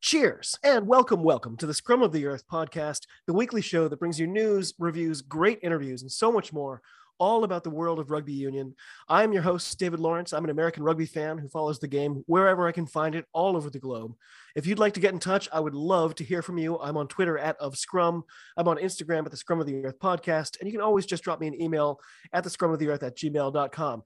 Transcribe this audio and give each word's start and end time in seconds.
Cheers, 0.00 0.56
and 0.62 0.86
welcome, 0.86 1.24
welcome 1.24 1.56
to 1.56 1.66
the 1.66 1.74
Scrum 1.74 2.00
of 2.00 2.12
the 2.12 2.24
Earth 2.24 2.44
podcast, 2.46 3.00
the 3.26 3.32
weekly 3.32 3.60
show 3.60 3.88
that 3.88 3.98
brings 3.98 4.20
you 4.20 4.28
news, 4.28 4.72
reviews, 4.78 5.22
great 5.22 5.58
interviews, 5.60 6.02
and 6.02 6.12
so 6.12 6.30
much 6.30 6.52
more, 6.52 6.80
all 7.18 7.42
about 7.42 7.64
the 7.64 7.70
world 7.70 7.98
of 7.98 8.12
rugby 8.12 8.32
union. 8.32 8.76
I'm 9.08 9.32
your 9.32 9.42
host, 9.42 9.76
David 9.76 9.98
Lawrence. 9.98 10.32
I'm 10.32 10.44
an 10.44 10.50
American 10.50 10.84
rugby 10.84 11.06
fan 11.06 11.38
who 11.38 11.48
follows 11.48 11.80
the 11.80 11.88
game 11.88 12.22
wherever 12.26 12.68
I 12.68 12.72
can 12.72 12.86
find 12.86 13.16
it 13.16 13.24
all 13.32 13.56
over 13.56 13.68
the 13.68 13.80
globe. 13.80 14.14
If 14.54 14.68
you'd 14.68 14.78
like 14.78 14.94
to 14.94 15.00
get 15.00 15.14
in 15.14 15.18
touch, 15.18 15.48
I 15.52 15.58
would 15.58 15.74
love 15.74 16.14
to 16.16 16.24
hear 16.24 16.42
from 16.42 16.58
you. 16.58 16.78
I'm 16.78 16.96
on 16.96 17.08
Twitter 17.08 17.36
at 17.36 17.56
of 17.56 17.76
Scrum. 17.76 18.22
I'm 18.56 18.68
on 18.68 18.76
Instagram 18.76 19.24
at 19.24 19.32
the 19.32 19.36
Scrum 19.36 19.60
of 19.60 19.66
the 19.66 19.84
Earth 19.84 19.98
podcast, 19.98 20.60
and 20.60 20.68
you 20.68 20.72
can 20.72 20.80
always 20.80 21.06
just 21.06 21.24
drop 21.24 21.40
me 21.40 21.48
an 21.48 21.60
email 21.60 21.98
at 22.32 22.44
the 22.44 22.50
Scrum 22.50 22.70
of 22.70 22.78
the 22.78 22.88
Earth 22.88 23.02
at 23.02 23.16
gmail.com. 23.16 24.02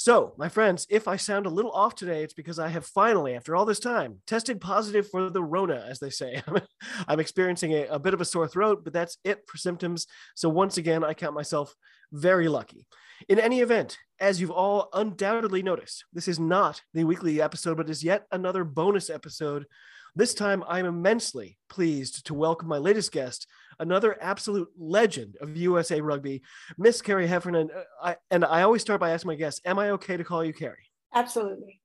So, 0.00 0.32
my 0.36 0.48
friends, 0.48 0.86
if 0.88 1.08
I 1.08 1.16
sound 1.16 1.44
a 1.44 1.50
little 1.50 1.72
off 1.72 1.96
today, 1.96 2.22
it's 2.22 2.32
because 2.32 2.60
I 2.60 2.68
have 2.68 2.86
finally, 2.86 3.34
after 3.34 3.56
all 3.56 3.64
this 3.64 3.80
time, 3.80 4.20
tested 4.28 4.60
positive 4.60 5.10
for 5.10 5.28
the 5.28 5.42
Rona, 5.42 5.84
as 5.88 5.98
they 5.98 6.08
say. 6.08 6.40
I'm 7.08 7.18
experiencing 7.18 7.72
a, 7.72 7.86
a, 7.86 7.98
bit 7.98 8.14
of 8.14 8.20
a 8.20 8.24
sore 8.24 8.46
throat, 8.46 8.84
but 8.84 8.92
that's 8.92 9.18
it 9.24 9.42
for 9.48 9.58
symptoms. 9.58 10.06
So, 10.36 10.48
once 10.50 10.76
again, 10.76 11.02
I 11.02 11.14
count 11.14 11.34
myself 11.34 11.74
very 12.12 12.46
lucky. 12.46 12.86
In 13.28 13.40
any 13.40 13.58
event, 13.58 13.98
as 14.20 14.40
you've 14.40 14.52
all 14.52 14.88
undoubtedly 14.92 15.64
noticed, 15.64 16.04
this 16.12 16.28
is 16.28 16.38
not 16.38 16.80
the 16.94 17.02
weekly 17.02 17.42
episode, 17.42 17.76
but 17.76 17.90
is 17.90 18.04
yet 18.04 18.24
another 18.30 18.62
bonus 18.62 19.10
episode. 19.10 19.66
This 20.14 20.32
time, 20.32 20.62
I'm 20.68 20.86
immensely 20.86 21.58
pleased 21.68 22.24
to 22.26 22.34
welcome 22.34 22.68
my 22.68 22.78
latest 22.78 23.10
guest, 23.10 23.48
another 23.78 24.16
absolute 24.20 24.68
legend 24.78 25.36
of 25.40 25.56
USA 25.56 26.00
Rugby, 26.00 26.42
Miss 26.76 27.02
Kerri 27.02 27.26
Heffernan. 27.26 27.70
Uh, 27.74 27.82
I, 28.02 28.16
and 28.30 28.44
I 28.44 28.62
always 28.62 28.82
start 28.82 29.00
by 29.00 29.10
asking 29.10 29.28
my 29.28 29.34
guests, 29.34 29.60
"Am 29.64 29.78
I 29.78 29.90
okay 29.90 30.16
to 30.16 30.24
call 30.24 30.44
you 30.44 30.52
Kerri?" 30.52 30.76
Absolutely. 31.14 31.80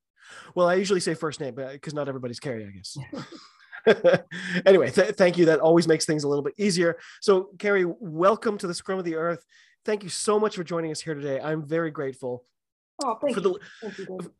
Well, 0.54 0.68
I 0.68 0.74
usually 0.74 1.00
say 1.00 1.14
first 1.14 1.40
name, 1.40 1.54
because 1.54 1.94
not 1.94 2.08
everybody's 2.08 2.40
Kerri, 2.40 2.66
I 2.66 2.70
guess. 2.70 2.96
anyway, 4.66 4.90
th- 4.90 5.14
thank 5.14 5.36
you. 5.36 5.46
That 5.46 5.60
always 5.60 5.86
makes 5.86 6.06
things 6.06 6.24
a 6.24 6.28
little 6.28 6.42
bit 6.42 6.54
easier. 6.56 6.98
So, 7.20 7.50
Kerri, 7.58 7.92
welcome 8.00 8.58
to 8.58 8.66
the 8.66 8.74
Scrum 8.74 8.98
of 8.98 9.04
the 9.04 9.16
Earth. 9.16 9.44
Thank 9.84 10.02
you 10.02 10.08
so 10.08 10.40
much 10.40 10.56
for 10.56 10.64
joining 10.64 10.90
us 10.90 11.00
here 11.00 11.14
today. 11.14 11.40
I'm 11.40 11.66
very 11.66 11.90
grateful. 11.90 12.44
Oh, 13.02 13.18
thank 13.20 13.34
for 13.36 13.42
you. 13.42 13.58
Thank 13.82 13.98
you 13.98 14.32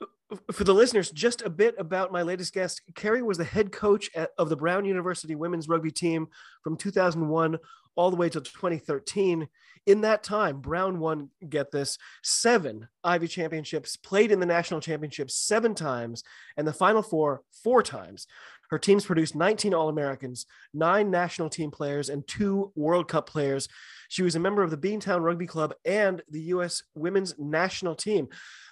for 0.52 0.64
the 0.64 0.74
listeners, 0.74 1.10
just 1.10 1.42
a 1.42 1.50
bit 1.50 1.74
about 1.78 2.12
my 2.12 2.22
latest 2.22 2.54
guest. 2.54 2.82
Kerri 2.94 3.22
was 3.22 3.38
the 3.38 3.44
head 3.44 3.72
coach 3.72 4.10
at, 4.14 4.30
of 4.38 4.48
the 4.48 4.56
Brown 4.56 4.84
University 4.84 5.34
women's 5.34 5.68
rugby 5.68 5.90
team 5.90 6.28
from 6.62 6.76
2001 6.76 7.58
all 7.96 8.10
the 8.10 8.16
way 8.16 8.28
to 8.28 8.40
2013. 8.40 9.48
In 9.86 10.00
that 10.00 10.22
time, 10.22 10.60
Brown 10.60 10.98
won, 10.98 11.30
get 11.48 11.70
this, 11.70 11.98
seven 12.22 12.88
Ivy 13.04 13.28
championships, 13.28 13.96
played 13.96 14.32
in 14.32 14.40
the 14.40 14.46
national 14.46 14.80
championships 14.80 15.34
seven 15.34 15.74
times, 15.74 16.24
and 16.56 16.66
the 16.66 16.72
final 16.72 17.02
four, 17.02 17.42
four 17.62 17.82
times. 17.82 18.26
Her 18.70 18.78
teams 18.78 19.04
produced 19.04 19.36
19 19.36 19.74
All 19.74 19.90
Americans, 19.90 20.46
nine 20.72 21.10
national 21.10 21.50
team 21.50 21.70
players, 21.70 22.08
and 22.08 22.26
two 22.26 22.72
World 22.74 23.08
Cup 23.08 23.28
players. 23.28 23.68
She 24.08 24.22
was 24.22 24.34
a 24.34 24.40
member 24.40 24.62
of 24.62 24.70
the 24.70 24.78
Beantown 24.78 25.22
Rugby 25.22 25.46
Club 25.46 25.74
and 25.84 26.22
the 26.30 26.40
U.S. 26.40 26.82
women's 26.94 27.38
national 27.38 27.94
team. 27.94 28.28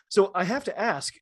So 0.09 0.31
I 0.35 0.45
have 0.45 0.65
to 0.65 0.79
ask, 0.79 1.15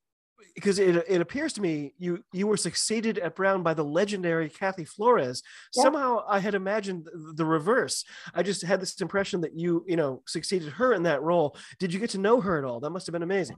because 0.54 0.78
it, 0.78 1.04
it 1.08 1.20
appears 1.20 1.52
to 1.54 1.60
me 1.60 1.94
you 1.98 2.22
you 2.32 2.46
were 2.46 2.56
succeeded 2.56 3.18
at 3.18 3.34
Brown 3.34 3.62
by 3.62 3.74
the 3.74 3.84
legendary 3.84 4.48
Kathy 4.48 4.84
Flores. 4.84 5.42
Yep. 5.74 5.84
Somehow 5.84 6.24
I 6.28 6.38
had 6.38 6.54
imagined 6.54 7.08
the 7.34 7.44
reverse. 7.44 8.04
I 8.34 8.42
just 8.42 8.62
had 8.62 8.80
this 8.80 9.00
impression 9.00 9.40
that 9.42 9.56
you 9.58 9.84
you 9.86 9.96
know 9.96 10.22
succeeded 10.26 10.72
her 10.72 10.92
in 10.92 11.02
that 11.04 11.22
role. 11.22 11.56
Did 11.78 11.92
you 11.92 12.00
get 12.00 12.10
to 12.10 12.18
know 12.18 12.40
her 12.40 12.58
at 12.58 12.64
all? 12.64 12.80
That 12.80 12.90
must 12.90 13.06
have 13.06 13.12
been 13.12 13.22
amazing. 13.22 13.56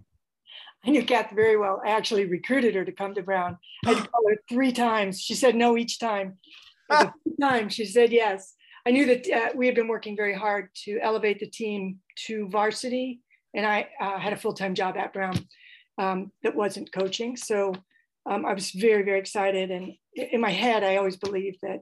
I 0.84 0.90
knew 0.90 1.04
Kathy 1.04 1.34
very 1.34 1.56
well. 1.56 1.80
I 1.84 1.90
actually 1.90 2.24
recruited 2.24 2.74
her 2.74 2.84
to 2.84 2.92
come 2.92 3.14
to 3.14 3.22
Brown. 3.22 3.56
I 3.86 3.92
had 3.92 4.04
to 4.04 4.10
call 4.10 4.28
her 4.28 4.36
three 4.48 4.72
times. 4.72 5.20
She 5.20 5.34
said 5.34 5.54
no 5.54 5.76
each 5.76 5.98
time. 5.98 6.38
Ah. 6.90 7.12
time 7.40 7.68
she 7.68 7.86
said 7.86 8.12
yes. 8.12 8.54
I 8.84 8.90
knew 8.90 9.06
that 9.06 9.30
uh, 9.30 9.48
we 9.54 9.66
had 9.66 9.76
been 9.76 9.88
working 9.88 10.16
very 10.16 10.34
hard 10.34 10.70
to 10.84 10.98
elevate 11.00 11.38
the 11.38 11.46
team 11.46 12.00
to 12.26 12.48
varsity, 12.48 13.20
and 13.54 13.64
I 13.64 13.88
uh, 14.00 14.18
had 14.18 14.32
a 14.32 14.36
full 14.36 14.54
time 14.54 14.74
job 14.74 14.96
at 14.96 15.12
Brown 15.12 15.36
um, 15.98 16.32
that 16.42 16.56
wasn't 16.56 16.92
coaching. 16.92 17.36
So 17.36 17.74
um, 18.26 18.46
I 18.46 18.54
was 18.54 18.70
very, 18.70 19.02
very 19.02 19.18
excited. 19.18 19.70
And 19.70 19.94
in 20.14 20.40
my 20.40 20.50
head, 20.50 20.84
I 20.84 20.96
always 20.96 21.16
believed 21.16 21.58
that 21.62 21.80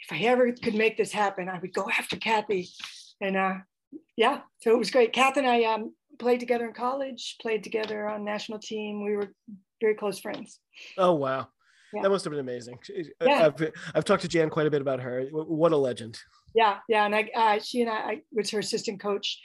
if 0.00 0.12
I 0.12 0.18
ever 0.24 0.52
could 0.52 0.74
make 0.74 0.96
this 0.96 1.12
happen, 1.12 1.48
I 1.48 1.58
would 1.58 1.72
go 1.72 1.88
after 1.98 2.16
Kathy. 2.16 2.68
And 3.20 3.36
uh, 3.36 3.54
yeah, 4.16 4.40
so 4.60 4.72
it 4.72 4.78
was 4.78 4.90
great. 4.90 5.12
Kathy 5.12 5.40
and 5.40 5.48
I 5.48 5.64
um, 5.64 5.94
played 6.18 6.40
together 6.40 6.66
in 6.66 6.74
college, 6.74 7.36
played 7.40 7.62
together 7.62 8.08
on 8.08 8.24
national 8.24 8.58
team. 8.58 9.04
We 9.04 9.16
were 9.16 9.32
very 9.80 9.94
close 9.94 10.18
friends. 10.18 10.60
Oh, 10.98 11.14
wow. 11.14 11.48
Yeah. 11.92 12.02
That 12.02 12.10
must 12.10 12.24
have 12.24 12.32
been 12.32 12.40
amazing. 12.40 12.78
Yeah. 13.20 13.46
I've, 13.46 13.72
I've 13.94 14.04
talked 14.04 14.22
to 14.22 14.28
Jan 14.28 14.50
quite 14.50 14.66
a 14.66 14.70
bit 14.70 14.80
about 14.80 15.00
her. 15.00 15.26
What 15.30 15.72
a 15.72 15.76
legend. 15.76 16.18
Yeah, 16.54 16.78
yeah. 16.88 17.04
And 17.04 17.14
I, 17.14 17.30
uh, 17.34 17.60
she 17.60 17.82
and 17.82 17.90
I, 17.90 17.94
I 17.94 18.20
was 18.32 18.50
her 18.50 18.58
assistant 18.58 19.00
coach 19.00 19.40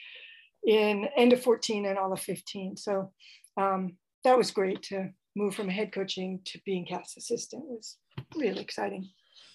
in 0.65 1.07
end 1.15 1.33
of 1.33 1.41
14 1.41 1.85
and 1.85 1.97
all 1.97 2.11
of 2.11 2.19
15. 2.19 2.77
So 2.77 3.11
um, 3.57 3.97
that 4.23 4.37
was 4.37 4.51
great 4.51 4.81
to 4.83 5.09
move 5.35 5.55
from 5.55 5.69
head 5.69 5.91
coaching 5.91 6.39
to 6.45 6.59
being 6.65 6.85
cast 6.85 7.17
assistant 7.17 7.63
it 7.63 7.69
was 7.69 7.97
really 8.35 8.61
exciting. 8.61 9.09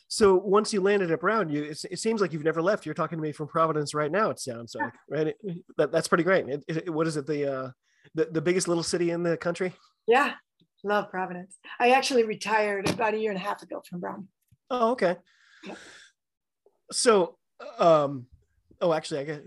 So 0.08 0.36
once 0.36 0.72
you 0.72 0.80
landed 0.80 1.10
at 1.10 1.20
Brown, 1.20 1.48
you 1.48 1.64
it, 1.64 1.84
it, 1.90 1.98
seems 1.98 2.20
like 2.20 2.32
you've 2.32 2.44
never 2.44 2.62
left. 2.62 2.86
You're 2.86 2.94
talking 2.94 3.18
to 3.18 3.22
me 3.22 3.32
from 3.32 3.48
Providence 3.48 3.94
right 3.94 4.12
now. 4.12 4.30
It 4.30 4.38
sounds 4.38 4.74
like 4.74 4.92
right. 5.10 5.28
It, 5.28 5.36
that, 5.78 5.90
that's 5.90 6.08
pretty 6.08 6.24
great. 6.24 6.46
It, 6.68 6.92
what 6.92 7.06
is 7.06 7.16
it? 7.16 7.26
The 7.26 7.52
uh, 7.52 7.70
the 8.14 8.26
the 8.26 8.40
biggest 8.40 8.68
little 8.68 8.82
city 8.82 9.10
in 9.10 9.22
the 9.22 9.36
country? 9.36 9.72
Yeah, 10.06 10.34
love 10.84 11.10
Providence. 11.10 11.56
I 11.80 11.90
actually 11.90 12.24
retired 12.24 12.88
about 12.88 13.14
a 13.14 13.18
year 13.18 13.30
and 13.30 13.40
a 13.40 13.42
half 13.42 13.62
ago 13.62 13.82
from 13.88 14.00
Brown. 14.00 14.28
Oh, 14.70 14.92
okay. 14.92 15.16
Yeah. 15.64 15.74
So, 16.92 17.36
um, 17.78 18.26
oh, 18.80 18.92
actually, 18.92 19.20
I 19.20 19.24
get. 19.24 19.44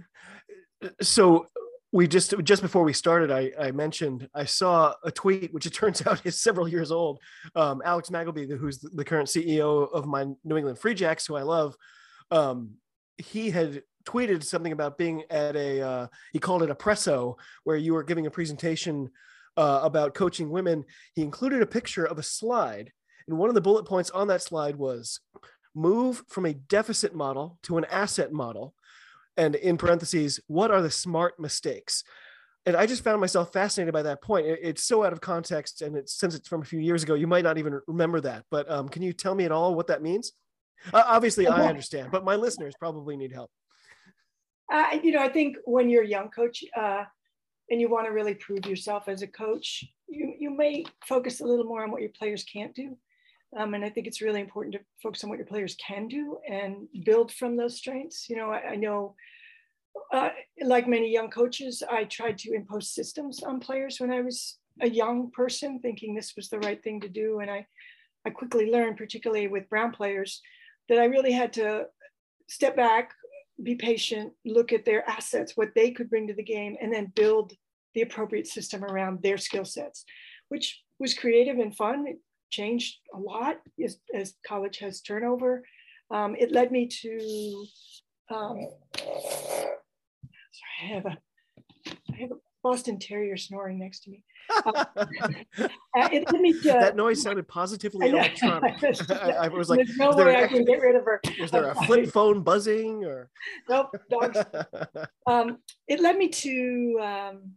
So 1.01 1.45
we 1.91 2.07
just 2.07 2.33
just 2.43 2.61
before 2.61 2.83
we 2.83 2.93
started, 2.93 3.31
I, 3.31 3.51
I 3.59 3.71
mentioned 3.71 4.27
I 4.33 4.45
saw 4.45 4.93
a 5.03 5.11
tweet, 5.11 5.53
which 5.53 5.65
it 5.65 5.73
turns 5.73 6.05
out 6.07 6.25
is 6.25 6.37
several 6.37 6.67
years 6.67 6.91
old. 6.91 7.19
Um, 7.55 7.81
Alex 7.85 8.09
Magleby, 8.09 8.57
who's 8.57 8.79
the 8.79 9.05
current 9.05 9.29
CEO 9.29 9.91
of 9.91 10.05
my 10.05 10.25
New 10.43 10.57
England 10.57 10.79
Free 10.79 10.93
Jacks, 10.93 11.25
who 11.25 11.35
I 11.35 11.43
love, 11.43 11.75
um, 12.31 12.71
he 13.17 13.49
had 13.49 13.83
tweeted 14.05 14.43
something 14.43 14.71
about 14.71 14.97
being 14.97 15.23
at 15.29 15.55
a 15.55 15.81
uh, 15.81 16.07
he 16.33 16.39
called 16.39 16.63
it 16.63 16.69
a 16.69 16.75
presso, 16.75 17.35
where 17.63 17.77
you 17.77 17.93
were 17.93 18.03
giving 18.03 18.25
a 18.25 18.31
presentation 18.31 19.09
uh, 19.55 19.79
about 19.83 20.13
coaching 20.13 20.49
women. 20.49 20.83
He 21.15 21.21
included 21.21 21.61
a 21.61 21.67
picture 21.67 22.05
of 22.05 22.19
a 22.19 22.23
slide, 22.23 22.91
and 23.27 23.37
one 23.37 23.49
of 23.49 23.55
the 23.55 23.61
bullet 23.61 23.85
points 23.85 24.09
on 24.09 24.27
that 24.27 24.41
slide 24.41 24.75
was 24.75 25.21
move 25.73 26.23
from 26.27 26.45
a 26.45 26.53
deficit 26.53 27.13
model 27.13 27.59
to 27.63 27.77
an 27.77 27.85
asset 27.85 28.33
model 28.33 28.73
and 29.37 29.55
in 29.55 29.77
parentheses, 29.77 30.39
what 30.47 30.71
are 30.71 30.81
the 30.81 30.91
smart 30.91 31.39
mistakes? 31.39 32.03
And 32.65 32.75
I 32.75 32.85
just 32.85 33.03
found 33.03 33.21
myself 33.21 33.53
fascinated 33.53 33.93
by 33.93 34.01
that 34.03 34.21
point. 34.21 34.45
it's 34.45 34.83
so 34.83 35.05
out 35.05 35.13
of 35.13 35.21
context, 35.21 35.81
and 35.81 35.95
it's 35.95 36.13
since 36.19 36.35
it's 36.35 36.49
from 36.49 36.61
a 36.61 36.65
few 36.65 36.79
years 36.79 37.03
ago, 37.03 37.13
you 37.13 37.27
might 37.27 37.43
not 37.43 37.57
even 37.57 37.79
remember 37.87 38.19
that. 38.21 38.43
But 38.51 38.69
um, 38.69 38.89
can 38.89 39.01
you 39.01 39.13
tell 39.13 39.35
me 39.35 39.45
at 39.45 39.51
all 39.51 39.73
what 39.73 39.87
that 39.87 40.01
means? 40.01 40.33
Uh, 40.93 41.03
obviously, 41.05 41.47
I 41.47 41.67
understand, 41.67 42.09
but 42.11 42.25
my 42.25 42.35
listeners 42.35 42.73
probably 42.77 43.15
need 43.15 43.31
help. 43.31 43.49
Uh, 44.71 44.97
you 45.01 45.11
know, 45.11 45.21
I 45.21 45.29
think 45.29 45.55
when 45.65 45.89
you're 45.89 46.03
a 46.03 46.07
young 46.07 46.29
coach 46.29 46.63
uh, 46.77 47.05
and 47.71 47.79
you 47.79 47.89
want 47.89 48.05
to 48.05 48.11
really 48.11 48.35
prove 48.35 48.65
yourself 48.65 49.07
as 49.07 49.21
a 49.21 49.27
coach, 49.27 49.85
you 50.09 50.33
you 50.37 50.49
may 50.49 50.85
focus 51.05 51.39
a 51.39 51.45
little 51.45 51.65
more 51.65 51.83
on 51.83 51.91
what 51.91 52.01
your 52.01 52.11
players 52.11 52.43
can't 52.43 52.75
do. 52.75 52.97
Um, 53.55 53.73
and 53.73 53.85
I 53.85 53.89
think 53.89 54.07
it's 54.07 54.21
really 54.21 54.41
important 54.41 54.73
to 54.73 54.81
focus 55.01 55.23
on 55.23 55.29
what 55.29 55.39
your 55.39 55.47
players 55.47 55.75
can 55.75 56.07
do 56.07 56.37
and 56.47 56.87
build 57.05 57.31
from 57.31 57.55
those 57.55 57.77
strengths. 57.77 58.29
You 58.29 58.35
know, 58.35 58.51
I, 58.51 58.71
I 58.71 58.75
know, 58.75 59.15
uh, 60.11 60.29
like 60.63 60.87
many 60.87 61.11
young 61.11 61.29
coaches, 61.29 61.83
I 61.89 62.05
tried 62.05 62.37
to 62.39 62.53
impose 62.53 62.89
systems 62.89 63.43
on 63.43 63.59
players 63.59 63.99
when 63.99 64.11
I 64.11 64.21
was 64.21 64.57
a 64.81 64.89
young 64.89 65.31
person, 65.31 65.79
thinking 65.79 66.13
this 66.13 66.33
was 66.35 66.49
the 66.49 66.59
right 66.59 66.81
thing 66.83 67.01
to 67.01 67.09
do. 67.09 67.39
And 67.39 67.49
I, 67.49 67.65
I 68.25 68.29
quickly 68.29 68.71
learned, 68.71 68.97
particularly 68.97 69.47
with 69.47 69.69
Brown 69.69 69.91
players, 69.91 70.41
that 70.89 70.99
I 70.99 71.05
really 71.05 71.31
had 71.31 71.53
to 71.53 71.85
step 72.47 72.75
back, 72.75 73.11
be 73.61 73.75
patient, 73.75 74.33
look 74.45 74.71
at 74.71 74.85
their 74.85 75.07
assets, 75.09 75.53
what 75.55 75.73
they 75.75 75.91
could 75.91 76.09
bring 76.09 76.27
to 76.27 76.33
the 76.33 76.43
game, 76.43 76.77
and 76.81 76.93
then 76.93 77.11
build 77.15 77.53
the 77.93 78.01
appropriate 78.01 78.47
system 78.47 78.83
around 78.83 79.21
their 79.21 79.37
skill 79.37 79.65
sets, 79.65 80.05
which 80.49 80.81
was 80.99 81.13
creative 81.13 81.57
and 81.57 81.75
fun. 81.75 82.05
It 82.07 82.19
changed 82.49 82.97
a 83.13 83.17
lot 83.17 83.57
as, 83.83 83.97
as 84.13 84.35
college 84.45 84.77
has 84.79 85.01
turnover. 85.01 85.63
Um, 86.11 86.35
it 86.37 86.51
led 86.51 86.71
me 86.71 86.87
to 86.87 87.65
um, 88.29 88.67
I 90.81 90.85
have 90.85 91.05
a, 91.05 91.17
I 92.13 92.17
have 92.21 92.31
a 92.31 92.35
Boston 92.63 92.99
Terrier 92.99 93.37
snoring 93.37 93.79
next 93.79 94.01
to 94.01 94.11
me. 94.11 94.23
Uh, 95.59 96.09
it, 96.11 96.31
me, 96.39 96.53
uh, 96.69 96.79
that 96.79 96.95
noise 96.95 97.23
sounded 97.23 97.47
positively 97.47 98.09
electronic. 98.09 98.75
I, 99.09 99.31
I, 99.31 99.47
was 99.47 99.67
like, 99.67 99.79
There's 99.79 99.97
no 99.97 100.11
way 100.11 100.43
I 100.43 100.47
can 100.47 100.63
get 100.63 100.79
rid 100.79 100.95
of 100.95 101.05
her. 101.05 101.19
Was 101.41 101.49
there 101.49 101.69
a 101.69 101.75
flip 101.85 102.11
phone 102.11 102.43
buzzing 102.43 103.03
or? 103.03 103.31
Nope, 103.67 103.95
dogs. 104.11 104.37
um, 105.27 105.57
it 105.87 105.99
led 105.99 106.17
me 106.17 106.29
to 106.29 106.99
um, 107.01 107.53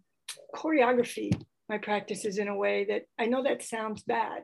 choreography 0.54 1.38
my 1.68 1.76
practices 1.76 2.38
in 2.38 2.48
a 2.48 2.56
way 2.56 2.86
that 2.88 3.02
I 3.18 3.26
know 3.26 3.42
that 3.42 3.62
sounds 3.62 4.02
bad, 4.02 4.42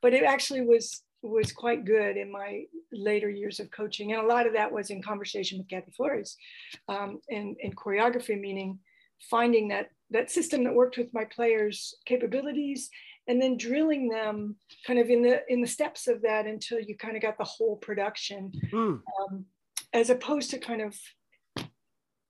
but 0.00 0.14
it 0.14 0.22
actually 0.22 0.60
was 0.60 1.02
was 1.22 1.52
quite 1.52 1.84
good 1.84 2.16
in 2.16 2.30
my 2.30 2.64
later 2.92 3.28
years 3.28 3.60
of 3.60 3.70
coaching. 3.70 4.12
And 4.12 4.22
a 4.22 4.26
lot 4.26 4.46
of 4.46 4.52
that 4.52 4.72
was 4.72 4.90
in 4.90 5.02
conversation 5.02 5.58
with 5.58 5.68
Kathy 5.68 5.90
Flores 5.96 6.36
um, 6.88 7.20
and, 7.28 7.56
and 7.62 7.76
choreography, 7.76 8.40
meaning 8.40 8.78
finding 9.30 9.68
that 9.68 9.90
that 10.10 10.30
system 10.30 10.64
that 10.64 10.74
worked 10.74 10.96
with 10.96 11.12
my 11.12 11.24
players' 11.24 11.94
capabilities 12.06 12.88
and 13.28 13.40
then 13.40 13.58
drilling 13.58 14.08
them 14.08 14.56
kind 14.86 14.98
of 14.98 15.10
in 15.10 15.22
the 15.22 15.42
in 15.48 15.60
the 15.60 15.66
steps 15.66 16.08
of 16.08 16.22
that 16.22 16.46
until 16.46 16.80
you 16.80 16.96
kind 16.96 17.16
of 17.16 17.22
got 17.22 17.38
the 17.38 17.44
whole 17.44 17.76
production 17.76 18.50
mm. 18.72 19.00
um, 19.20 19.44
as 19.92 20.10
opposed 20.10 20.50
to 20.50 20.58
kind 20.58 20.80
of 20.80 20.96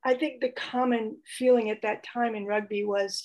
i 0.05 0.15
think 0.15 0.41
the 0.41 0.51
common 0.51 1.17
feeling 1.39 1.71
at 1.71 1.83
that 1.83 2.05
time 2.05 2.35
in 2.35 2.45
rugby 2.45 2.85
was 2.85 3.25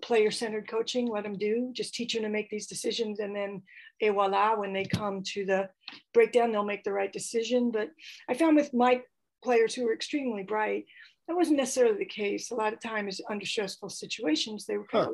player 0.00 0.30
centered 0.30 0.68
coaching 0.68 1.08
let 1.08 1.24
them 1.24 1.36
do 1.36 1.70
just 1.74 1.92
teach 1.92 2.14
them 2.14 2.22
to 2.22 2.28
make 2.28 2.48
these 2.50 2.68
decisions 2.68 3.18
and 3.18 3.34
then 3.34 3.60
et 4.02 4.10
voila 4.10 4.56
when 4.56 4.72
they 4.72 4.84
come 4.84 5.22
to 5.22 5.44
the 5.44 5.68
breakdown 6.12 6.52
they'll 6.52 6.64
make 6.64 6.84
the 6.84 6.92
right 6.92 7.12
decision 7.12 7.70
but 7.70 7.90
i 8.28 8.34
found 8.34 8.56
with 8.56 8.74
my 8.74 9.00
players 9.42 9.74
who 9.74 9.84
were 9.84 9.94
extremely 9.94 10.42
bright 10.42 10.84
that 11.28 11.36
wasn't 11.36 11.56
necessarily 11.56 11.98
the 11.98 12.04
case. 12.04 12.50
A 12.50 12.54
lot 12.54 12.72
of 12.72 12.80
times 12.80 13.20
under 13.30 13.46
stressful 13.46 13.90
situations, 13.90 14.66
they 14.66 14.76
were 14.76 14.86
kind 14.86 15.08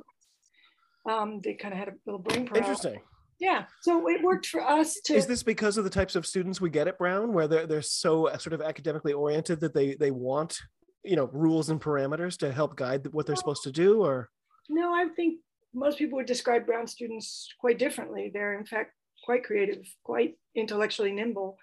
huh. 1.07 1.13
of, 1.13 1.23
um, 1.23 1.41
they 1.43 1.55
kind 1.55 1.75
of 1.75 1.79
had 1.79 1.89
a 1.89 1.93
little 2.07 2.21
brain 2.21 2.47
paralysis. 2.47 2.85
Interesting. 2.85 3.03
Yeah, 3.41 3.65
so 3.83 4.09
it 4.09 4.21
worked 4.21 4.47
for 4.47 4.61
us 4.61 4.99
to. 5.05 5.15
Is 5.15 5.27
this 5.27 5.45
because 5.45 5.79
of 5.79 5.85
the 5.85 5.91
types 5.91 6.17
of 6.17 6.27
students 6.27 6.61
we 6.61 6.71
get 6.71 6.89
at 6.89 6.99
Brown, 6.99 7.33
where 7.33 7.47
they're 7.47 7.69
they're 7.69 7.83
so 7.83 8.27
uh, 8.27 8.37
sort 8.37 8.53
of 8.53 8.61
academically 8.61 9.13
oriented 9.13 9.61
that 9.61 9.75
they 9.75 9.95
they 9.95 10.11
want 10.11 10.59
you 11.05 11.15
know 11.15 11.31
rules 11.33 11.71
and 11.71 11.81
parameters 11.81 12.37
to 12.39 12.51
help 12.51 12.75
guide 12.75 13.07
what 13.13 13.27
they're 13.27 13.37
supposed 13.37 13.63
to 13.63 13.71
do, 13.71 14.03
or? 14.03 14.29
No, 14.69 14.93
I 14.93 15.07
think 15.15 15.39
most 15.75 15.99
people 15.99 16.17
would 16.17 16.27
describe 16.27 16.67
Brown 16.67 16.87
students 16.87 17.49
quite 17.61 17.79
differently. 17.79 18.31
They're 18.33 18.59
in 18.59 18.65
fact 18.65 18.93
quite 19.25 19.45
creative, 19.45 19.85
quite 20.05 20.37
intellectually 20.55 21.13
nimble. 21.13 21.57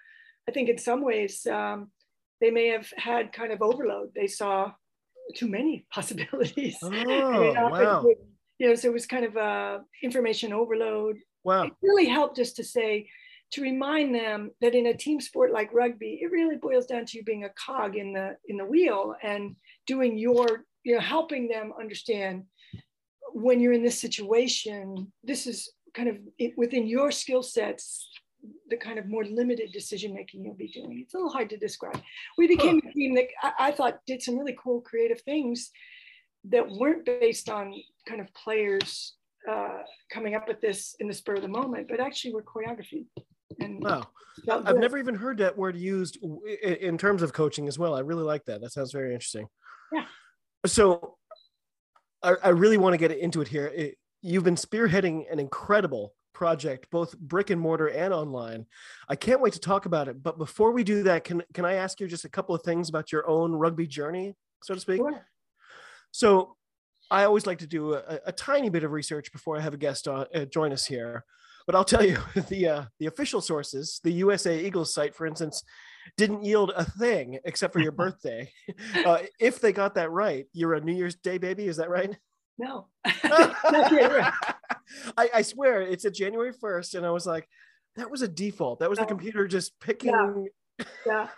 I 0.48 0.52
think 0.52 0.68
in 0.68 0.78
some 0.78 1.02
ways 1.02 1.46
um, 1.46 1.90
they 2.40 2.50
may 2.50 2.68
have 2.68 2.92
had 2.96 3.32
kind 3.32 3.52
of 3.52 3.62
overload. 3.62 4.10
They 4.14 4.26
saw 4.26 4.72
too 5.34 5.48
many 5.48 5.86
possibilities. 5.92 6.76
Oh, 6.82 7.52
wow. 7.70 8.02
Would, 8.04 8.16
you 8.58 8.68
know, 8.68 8.74
so 8.74 8.88
it 8.88 8.94
was 8.94 9.06
kind 9.06 9.24
of 9.24 9.36
a 9.36 9.80
information 10.02 10.52
overload. 10.52 11.16
Wow. 11.44 11.64
It 11.64 11.72
really 11.82 12.06
helped 12.06 12.38
us 12.38 12.52
to 12.54 12.64
say, 12.64 13.08
to 13.52 13.62
remind 13.62 14.14
them 14.14 14.50
that 14.60 14.74
in 14.74 14.86
a 14.86 14.96
team 14.96 15.20
sport 15.20 15.52
like 15.52 15.72
rugby, 15.72 16.18
it 16.20 16.32
really 16.32 16.56
boils 16.56 16.86
down 16.86 17.04
to 17.06 17.18
you 17.18 17.24
being 17.24 17.44
a 17.44 17.50
cog 17.50 17.96
in 17.96 18.12
the 18.12 18.36
in 18.48 18.56
the 18.56 18.64
wheel 18.64 19.14
and 19.22 19.54
doing 19.86 20.18
your, 20.18 20.64
you 20.84 20.94
know, 20.94 21.00
helping 21.00 21.46
them 21.48 21.72
understand 21.78 22.44
when 23.36 23.60
you're 23.60 23.74
in 23.74 23.82
this 23.82 24.00
situation, 24.00 25.12
this 25.22 25.46
is 25.46 25.70
kind 25.92 26.08
of 26.08 26.16
within 26.56 26.86
your 26.86 27.10
skill 27.10 27.42
sets 27.42 28.08
the 28.70 28.78
kind 28.78 28.98
of 28.98 29.06
more 29.08 29.24
limited 29.24 29.72
decision 29.72 30.14
making 30.14 30.42
you'll 30.42 30.54
be 30.54 30.68
doing. 30.68 31.00
It's 31.02 31.12
a 31.12 31.18
little 31.18 31.32
hard 31.32 31.50
to 31.50 31.58
describe. 31.58 32.00
We 32.38 32.46
became 32.46 32.78
a 32.78 32.92
team 32.92 33.14
that 33.14 33.26
I, 33.42 33.52
I, 33.58 33.70
thought 33.72 33.98
did 34.06 34.22
some 34.22 34.38
really 34.38 34.56
cool 34.62 34.80
creative 34.80 35.20
things 35.20 35.70
that 36.48 36.66
weren't 36.66 37.04
based 37.04 37.50
on 37.50 37.74
kind 38.08 38.22
of 38.22 38.32
players 38.32 39.16
uh, 39.50 39.80
coming 40.10 40.34
up 40.34 40.48
with 40.48 40.62
this 40.62 40.94
in 41.00 41.06
the 41.06 41.14
spur 41.14 41.34
of 41.34 41.42
the 41.42 41.48
moment, 41.48 41.88
but 41.90 42.00
actually 42.00 42.32
were 42.32 42.42
choreography. 42.42 43.04
And 43.60 43.82
wow. 43.82 44.04
I've 44.48 44.78
never 44.78 44.96
even 44.96 45.14
heard 45.14 45.38
that 45.38 45.58
word 45.58 45.76
used 45.76 46.18
in 46.62 46.96
terms 46.96 47.20
of 47.20 47.34
coaching 47.34 47.68
as 47.68 47.78
well. 47.78 47.94
I 47.94 48.00
really 48.00 48.24
like 48.24 48.46
that. 48.46 48.62
That 48.62 48.72
sounds 48.72 48.92
very 48.92 49.12
interesting. 49.12 49.46
Yeah. 49.92 50.04
So 50.64 51.16
I, 52.26 52.34
I 52.42 52.48
really 52.48 52.76
want 52.76 52.94
to 52.94 52.98
get 52.98 53.16
into 53.16 53.40
it 53.40 53.48
here. 53.48 53.66
It, 53.68 53.98
you've 54.20 54.44
been 54.44 54.56
spearheading 54.56 55.30
an 55.30 55.38
incredible 55.38 56.14
project, 56.34 56.90
both 56.90 57.16
brick 57.18 57.50
and 57.50 57.60
mortar 57.60 57.86
and 57.86 58.12
online. 58.12 58.66
I 59.08 59.16
can't 59.16 59.40
wait 59.40 59.54
to 59.54 59.60
talk 59.60 59.86
about 59.86 60.08
it. 60.08 60.22
But 60.22 60.36
before 60.36 60.72
we 60.72 60.84
do 60.84 61.04
that, 61.04 61.24
can 61.24 61.42
can 61.54 61.64
I 61.64 61.74
ask 61.74 62.00
you 62.00 62.08
just 62.08 62.24
a 62.24 62.28
couple 62.28 62.54
of 62.54 62.62
things 62.62 62.88
about 62.88 63.12
your 63.12 63.28
own 63.28 63.52
rugby 63.52 63.86
journey, 63.86 64.34
so 64.62 64.74
to 64.74 64.80
speak? 64.80 64.98
Sure. 64.98 65.26
So, 66.10 66.56
I 67.10 67.24
always 67.24 67.46
like 67.46 67.58
to 67.58 67.66
do 67.66 67.94
a, 67.94 68.20
a, 68.26 68.32
tiny 68.32 68.68
bit 68.68 68.82
of 68.82 68.90
research 68.90 69.30
before 69.30 69.56
I 69.56 69.60
have 69.60 69.74
a 69.74 69.76
guest 69.76 70.08
on, 70.08 70.26
uh, 70.34 70.44
join 70.46 70.72
us 70.72 70.84
here. 70.86 71.24
But 71.64 71.76
I'll 71.76 71.84
tell 71.84 72.04
you, 72.04 72.18
the 72.48 72.68
uh, 72.68 72.84
the 72.98 73.06
official 73.06 73.40
sources, 73.40 74.00
the 74.02 74.12
USA 74.12 74.58
Eagles 74.58 74.92
site, 74.92 75.14
for 75.14 75.26
instance, 75.26 75.62
didn't 76.16 76.44
yield 76.44 76.72
a 76.76 76.84
thing 76.84 77.38
except 77.44 77.72
for 77.72 77.80
your 77.80 77.92
birthday. 78.02 78.50
Uh, 79.04 79.18
if 79.40 79.60
they 79.60 79.72
got 79.72 79.94
that 79.94 80.10
right, 80.10 80.46
you're 80.52 80.74
a 80.74 80.80
New 80.80 80.94
Year's 80.94 81.16
Day 81.16 81.38
baby. 81.38 81.66
Is 81.66 81.76
that 81.76 81.90
right? 81.90 82.16
No. 82.58 82.88
I, 83.04 84.30
I 85.34 85.42
swear 85.42 85.82
it's 85.82 86.04
a 86.04 86.10
January 86.10 86.52
1st. 86.52 86.94
And 86.94 87.06
I 87.06 87.10
was 87.10 87.26
like, 87.26 87.48
that 87.96 88.10
was 88.10 88.22
a 88.22 88.28
default. 88.28 88.80
That 88.80 88.90
was 88.90 88.98
the 88.98 89.06
computer 89.06 89.46
just 89.46 89.78
picking. 89.80 90.48
Yeah. 90.78 90.84
yeah. 91.06 91.28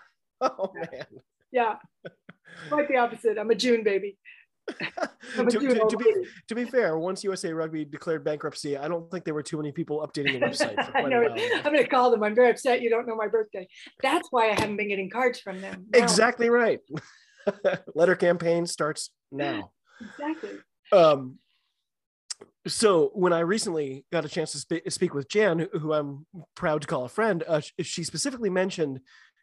oh, 0.41 0.73
man. 0.75 1.07
Yeah. 1.51 1.77
Quite 2.69 2.89
the 2.89 2.97
opposite. 2.97 3.39
I'm 3.39 3.51
a 3.51 3.55
June 3.55 3.83
baby. 3.85 4.19
To, 4.69 5.45
to, 5.45 5.87
to, 5.89 5.97
be, 5.97 6.15
to 6.49 6.55
be 6.55 6.65
fair, 6.65 6.99
once 6.99 7.25
USA 7.25 7.53
Rugby 7.53 7.85
declared 7.85 8.25
bankruptcy, 8.25 8.77
I 8.77 8.89
don't 8.89 9.11
think 9.11 9.25
there 9.25 9.35
were 9.35 9.43
too 9.43 9.57
many 9.57 9.73
people 9.73 10.07
updating 10.07 10.41
the 10.41 10.47
website. 10.47 10.91
I 10.95 11.03
know, 11.03 11.23
I'm 11.23 11.63
going 11.73 11.77
to 11.77 11.87
call 11.87 12.11
them. 12.11 12.23
I'm 12.23 12.35
very 12.35 12.51
upset 12.51 12.83
you 12.83 12.91
don't 12.91 13.07
know 13.07 13.17
my 13.17 13.29
birthday. 13.29 13.69
That's 14.03 14.29
why 14.31 14.51
I 14.51 14.61
haven't 14.61 14.77
been 14.77 14.89
getting 14.89 15.11
cards 15.11 15.41
from 15.41 15.61
them. 15.61 15.87
No. 15.93 16.03
Exactly 16.03 16.51
right. 16.51 16.81
Letter 17.95 18.17
campaign 18.17 18.67
starts 18.67 19.11
now. 19.33 19.73
Exactly. 20.01 20.51
Um, 20.93 21.39
so 22.67 23.11
when 23.15 23.33
I 23.33 23.41
recently 23.41 24.05
got 24.13 24.25
a 24.25 24.29
chance 24.29 24.53
to 24.53 24.59
sp- 24.61 24.89
speak 24.89 25.15
with 25.15 25.29
Jan, 25.29 25.69
who 25.73 25.93
I'm 25.93 26.27
proud 26.55 26.83
to 26.83 26.87
call 26.87 27.05
a 27.05 27.09
friend, 27.09 27.43
uh, 27.47 27.61
she 27.81 28.05
specifically 28.05 28.51
mentioned 28.51 29.01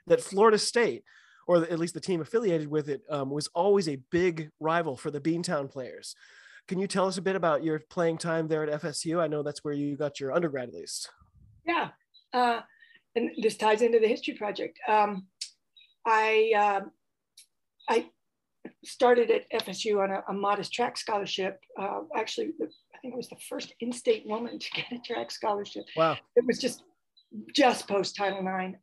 that 0.08 0.22
Florida 0.22 0.58
State, 0.58 1.04
or 1.48 1.58
at 1.58 1.80
least 1.80 1.94
the 1.94 2.00
team 2.00 2.22
affiliated 2.22 2.70
with 2.70 2.90
it, 2.90 3.02
um, 3.10 3.30
was 3.30 3.48
always 3.54 3.88
a 3.88 4.02
big 4.12 4.50
rival 4.60 4.98
for 4.98 5.12
the 5.12 5.20
Beantown 5.22 5.70
players. 5.72 6.16
Can 6.68 6.80
you 6.80 6.88
tell 6.88 7.08
us 7.08 7.18
a 7.18 7.22
bit 7.22 7.36
about 7.36 7.64
your 7.64 7.80
playing 7.90 8.18
time 8.18 8.48
there 8.48 8.64
at 8.64 8.82
FSU? 8.82 9.20
I 9.20 9.28
know 9.28 9.44
that's 9.44 9.64
where 9.64 9.74
you 9.74 9.96
got 9.96 10.20
your 10.20 10.34
undergrad, 10.34 10.70
at 10.70 10.74
least. 10.74 11.10
Yeah, 11.66 11.90
uh, 12.34 12.62
and 13.16 13.32
this 13.42 13.58
ties 13.58 13.82
into 13.82 14.00
the 14.00 14.08
history 14.08 14.34
project. 14.34 14.80
Um, 14.88 15.28
I 16.06 16.52
uh, 16.56 16.82
I 17.90 18.10
started 18.84 19.30
at 19.30 19.50
FSU 19.52 20.02
on 20.04 20.12
a, 20.12 20.24
a 20.28 20.34
modest 20.34 20.74
track 20.74 20.98
scholarship. 20.98 21.60
Uh, 21.80 22.02
actually, 22.16 22.54
I 22.62 22.98
think 23.00 23.14
it 23.14 23.18
was 23.18 23.30
the 23.30 23.38
first 23.48 23.74
in-state 23.80 24.24
woman 24.26 24.58
to 24.58 24.70
get 24.76 24.92
a 24.92 25.00
track 25.00 25.30
scholarship. 25.30 25.86
Wow! 25.96 26.18
It 26.36 26.46
was 26.46 26.58
just 26.58 26.84
just 27.54 27.88
post 27.88 28.16
Title 28.16 28.40
IX. 28.40 28.78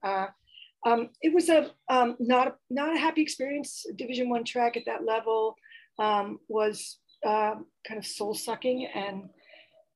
Um, 0.85 1.11
it 1.21 1.33
was 1.33 1.49
a 1.49 1.71
um, 1.89 2.17
not 2.19 2.49
a, 2.49 2.55
not 2.71 2.95
a 2.95 2.99
happy 2.99 3.23
experience. 3.23 3.87
Division 3.97 4.29
One 4.29 4.45
track 4.45 4.77
at 4.77 4.85
that 4.87 5.05
level 5.05 5.57
um, 5.99 6.39
was 6.49 6.99
uh, 7.25 7.55
kind 7.87 7.99
of 7.99 8.07
soul 8.07 8.35
sucking, 8.35 8.87
and 8.95 9.29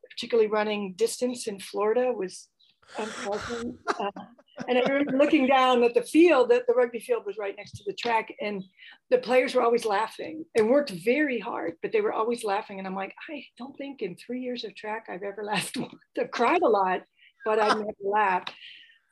particularly 0.09 0.49
running 0.49 0.95
distance 0.97 1.47
in 1.47 1.59
Florida 1.59 2.13
was 2.13 2.49
unpleasant. 2.99 3.77
Uh, 3.99 4.11
and 4.69 4.79
I 4.79 4.81
remember 4.83 5.19
looking 5.19 5.47
down 5.47 5.83
at 5.85 5.95
the 5.95 6.03
field, 6.03 6.51
that 6.51 6.67
the 6.67 6.73
rugby 6.73 7.01
field 7.01 7.25
was 7.27 7.37
right 7.37 7.55
next 7.57 7.73
to 7.73 7.85
the 7.87 7.93
track, 7.93 8.33
and 8.41 8.63
the 9.11 9.19
players 9.19 9.55
were 9.55 9.63
always 9.63 9.85
laughing 9.85 10.45
and 10.55 10.71
worked 10.71 10.91
very 10.91 11.39
hard, 11.39 11.75
but 11.83 11.93
they 11.93 12.01
were 12.01 12.13
always 12.13 12.45
laughing. 12.45 12.79
And 12.79 12.87
I'm 12.87 12.95
like, 12.95 13.15
I 13.29 13.45
don't 13.59 13.77
think 13.77 14.03
in 14.03 14.17
three 14.17 14.41
years 14.41 14.65
of 14.65 14.75
track 14.75 15.07
I've 15.09 15.23
ever 15.23 15.45
laughed. 15.45 15.77
I've 16.19 16.31
cried 16.31 16.63
a 16.63 16.69
lot, 16.69 17.03
but 17.45 17.59
I've 17.59 17.77
never 17.79 17.93
laughed. 18.03 18.53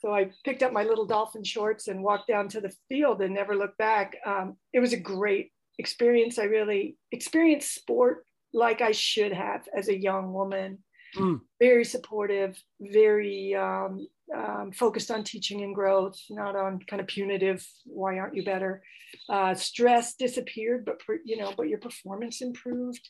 So 0.05 0.15
I 0.15 0.31
picked 0.45 0.63
up 0.63 0.71
my 0.71 0.83
little 0.83 1.07
dolphin 1.07 1.43
shorts 1.43 1.89
and 1.89 2.03
walked 2.03 2.29
down 2.29 2.47
to 2.51 2.61
the 2.61 2.75
field 2.91 3.23
and 3.23 3.33
never 3.33 3.57
looked 3.57 3.79
back. 3.79 4.15
Um, 4.27 4.59
it 4.75 4.81
was 4.81 4.93
a 4.93 4.99
great 4.99 5.51
experience. 5.79 6.39
I 6.39 6.45
really 6.45 6.99
experienced 7.11 7.75
sport 7.75 8.27
like 8.53 8.83
I 8.83 8.93
should 8.93 9.33
have 9.33 9.67
as 9.75 9.89
a 9.89 9.99
young 9.99 10.35
woman. 10.35 10.81
Mm. 11.17 11.41
Very 11.59 11.87
supportive, 11.87 12.63
very 12.83 13.55
um, 13.55 14.07
um, 14.37 14.73
focused 14.73 15.11
on 15.11 15.25
teaching 15.25 15.63
and 15.63 15.75
growth, 15.75 16.21
not 16.29 16.55
on 16.55 16.81
kind 16.81 17.01
of 17.01 17.07
punitive. 17.07 17.67
Why 17.87 18.19
aren't 18.19 18.37
you 18.37 18.45
better? 18.45 18.83
Uh, 19.31 19.55
stress 19.55 20.17
disappeared, 20.17 20.85
but 20.85 20.99
per, 20.99 21.19
you 21.25 21.39
know, 21.39 21.55
but 21.57 21.69
your 21.69 21.79
performance 21.79 22.43
improved. 22.43 23.09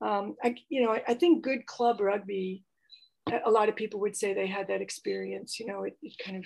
Um, 0.00 0.36
I, 0.42 0.54
you 0.70 0.82
know, 0.82 0.92
I, 0.92 1.02
I, 1.08 1.14
think 1.14 1.44
good 1.44 1.66
club 1.66 2.00
rugby. 2.00 2.64
A 3.44 3.50
lot 3.50 3.68
of 3.68 3.76
people 3.76 4.00
would 4.00 4.16
say 4.16 4.32
they 4.32 4.46
had 4.46 4.68
that 4.68 4.80
experience. 4.80 5.58
You 5.60 5.66
know, 5.66 5.84
it, 5.84 5.96
it 6.02 6.14
kind 6.24 6.36
of 6.36 6.44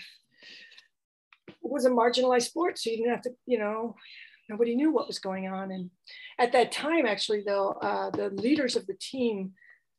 was 1.62 1.85
a 1.85 1.91
marginalized 1.91 2.43
sport, 2.43 2.79
so 2.79 2.91
you 2.91 2.99
didn't 2.99 3.12
have 3.12 3.23
to, 3.23 3.31
you 3.47 3.59
know, 3.59 3.97
nobody 4.49 4.75
knew 4.75 4.93
what 4.93 5.07
was 5.07 5.19
going 5.19 5.49
on. 5.49 5.71
And 5.71 5.91
at 6.38 6.53
that 6.53 6.73
time, 6.73 7.07
actually, 7.07 7.43
though, 7.47 7.71
uh, 7.83 8.11
the 8.11 8.31
leaders 8.31 8.76
of 8.76 8.87
the 8.87 8.97
team, 9.00 9.53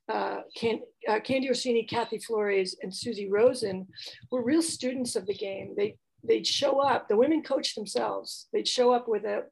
uh, 0.07 0.41
Can, 0.55 0.81
uh, 1.07 1.19
Candy 1.19 1.49
Orsini, 1.49 1.83
Kathy 1.83 2.19
Flores, 2.19 2.77
and 2.81 2.93
Susie 2.93 3.29
Rosen, 3.29 3.87
were 4.31 4.43
real 4.43 4.61
students 4.61 5.15
of 5.15 5.25
the 5.25 5.33
game. 5.33 5.73
They 5.75 5.97
they'd 6.27 6.47
show 6.47 6.79
up. 6.79 7.07
The 7.07 7.17
women 7.17 7.43
coached 7.43 7.75
themselves. 7.75 8.47
They'd 8.53 8.67
show 8.67 8.91
up 8.93 9.07
with 9.07 9.25
a 9.25 9.43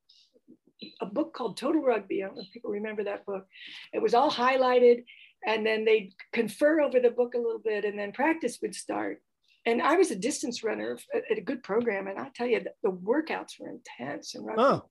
a 1.02 1.06
book 1.06 1.34
called 1.34 1.58
Total 1.58 1.82
Rugby. 1.82 2.24
I 2.24 2.28
don't 2.28 2.36
know 2.36 2.42
if 2.42 2.52
people 2.52 2.72
remember 2.72 3.04
that 3.06 3.26
book. 3.26 3.46
It 3.94 4.02
was 4.02 4.14
all 4.14 4.30
highlighted, 4.30 5.06
and 5.46 5.66
then 5.66 5.86
they'd 5.86 6.14
confer 6.32 6.82
over 6.82 7.00
the 7.00 7.12
book 7.12 7.34
a 7.36 7.40
little 7.40 7.62
bit, 7.64 7.86
and 7.86 7.98
then 7.98 8.12
practice 8.12 8.60
would 8.62 8.76
start. 8.76 9.22
And 9.66 9.82
I 9.82 9.96
was 9.96 10.12
a 10.12 10.16
distance 10.16 10.64
runner 10.64 10.98
at 11.14 11.38
a 11.38 11.42
good 11.42 11.64
program, 11.64 12.08
and 12.08 12.20
I 12.20 12.30
tell 12.36 12.48
you, 12.48 12.62
the 12.84 12.92
workouts 12.92 13.60
were 13.60 13.70
intense 13.70 14.36
and 14.36 14.46
rugby. 14.46 14.64
Oh. 14.64 14.90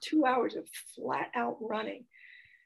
Two 0.00 0.24
hours 0.24 0.54
of 0.54 0.64
flat 0.94 1.30
out 1.34 1.56
running 1.60 2.04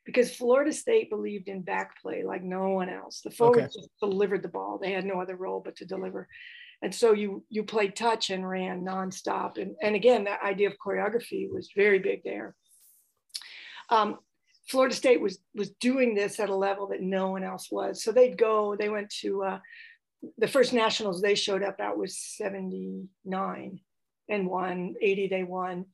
because 0.04 0.34
Florida 0.34 0.72
State 0.72 1.08
believed 1.08 1.48
in 1.48 1.62
back 1.62 2.00
play 2.00 2.22
like 2.24 2.42
no 2.42 2.68
one 2.70 2.88
else. 2.88 3.20
The 3.22 3.30
forwards 3.30 3.76
okay. 3.76 3.80
just 3.80 3.90
delivered 4.00 4.42
the 4.42 4.48
ball; 4.48 4.78
they 4.78 4.92
had 4.92 5.04
no 5.04 5.20
other 5.20 5.36
role 5.36 5.62
but 5.64 5.76
to 5.76 5.86
deliver. 5.86 6.28
And 6.82 6.94
so 6.94 7.12
you 7.12 7.44
you 7.48 7.64
played 7.64 7.96
touch 7.96 8.30
and 8.30 8.48
ran 8.48 8.84
nonstop. 8.84 9.58
And 9.58 9.76
and 9.82 9.94
again, 9.94 10.24
that 10.24 10.42
idea 10.42 10.68
of 10.68 10.76
choreography 10.84 11.50
was 11.50 11.70
very 11.76 11.98
big 11.98 12.22
there. 12.24 12.54
Um, 13.90 14.18
Florida 14.70 14.94
State 14.94 15.20
was 15.20 15.40
was 15.54 15.70
doing 15.80 16.14
this 16.14 16.38
at 16.38 16.48
a 16.48 16.54
level 16.54 16.86
that 16.88 17.02
no 17.02 17.30
one 17.30 17.42
else 17.42 17.70
was. 17.70 18.02
So 18.02 18.12
they'd 18.12 18.38
go. 18.38 18.76
They 18.76 18.88
went 18.88 19.10
to 19.20 19.42
uh, 19.42 19.58
the 20.38 20.46
first 20.46 20.72
nationals. 20.72 21.20
They 21.20 21.34
showed 21.34 21.64
up 21.64 21.80
at 21.80 21.98
was 21.98 22.16
seventy 22.16 23.08
nine 23.24 23.80
and 24.28 24.48
won. 24.48 24.94
Eighty 25.00 25.26
they 25.26 25.42
won. 25.42 25.86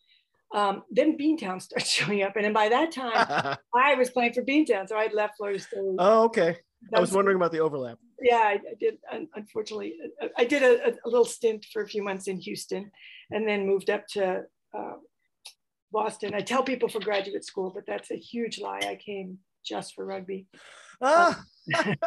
Um, 0.54 0.82
then 0.90 1.16
Beantown 1.16 1.60
started 1.62 1.86
showing 1.86 2.22
up, 2.22 2.36
and 2.36 2.44
then 2.44 2.52
by 2.52 2.68
that 2.68 2.92
time 2.92 3.56
I 3.74 3.94
was 3.94 4.10
playing 4.10 4.34
for 4.34 4.42
Beantown, 4.42 4.88
so 4.88 4.96
I'd 4.96 5.14
left 5.14 5.38
Florida 5.38 5.58
State. 5.58 5.96
Oh, 5.98 6.24
okay. 6.24 6.58
I 6.94 7.00
was 7.00 7.12
wondering 7.12 7.36
about 7.36 7.52
the 7.52 7.60
overlap. 7.60 7.98
Yeah, 8.20 8.36
I, 8.36 8.52
I 8.52 8.74
did. 8.78 8.98
Unfortunately, 9.34 9.94
I 10.36 10.44
did 10.44 10.62
a, 10.62 10.90
a, 11.04 11.08
little 11.08 11.24
stint 11.24 11.66
for 11.72 11.82
a 11.82 11.88
few 11.88 12.02
months 12.02 12.28
in 12.28 12.38
Houston, 12.40 12.90
and 13.30 13.48
then 13.48 13.66
moved 13.66 13.90
up 13.90 14.06
to 14.08 14.44
uh, 14.76 14.92
Boston. 15.92 16.34
I 16.34 16.40
tell 16.40 16.62
people 16.62 16.88
for 16.88 17.00
graduate 17.00 17.44
school, 17.44 17.70
but 17.74 17.84
that's 17.86 18.10
a 18.10 18.16
huge 18.16 18.58
lie. 18.58 18.80
I 18.86 18.96
came 18.96 19.38
just 19.64 19.94
for 19.94 20.04
rugby. 20.04 20.46
Ah, 21.00 21.42
that, 21.66 21.98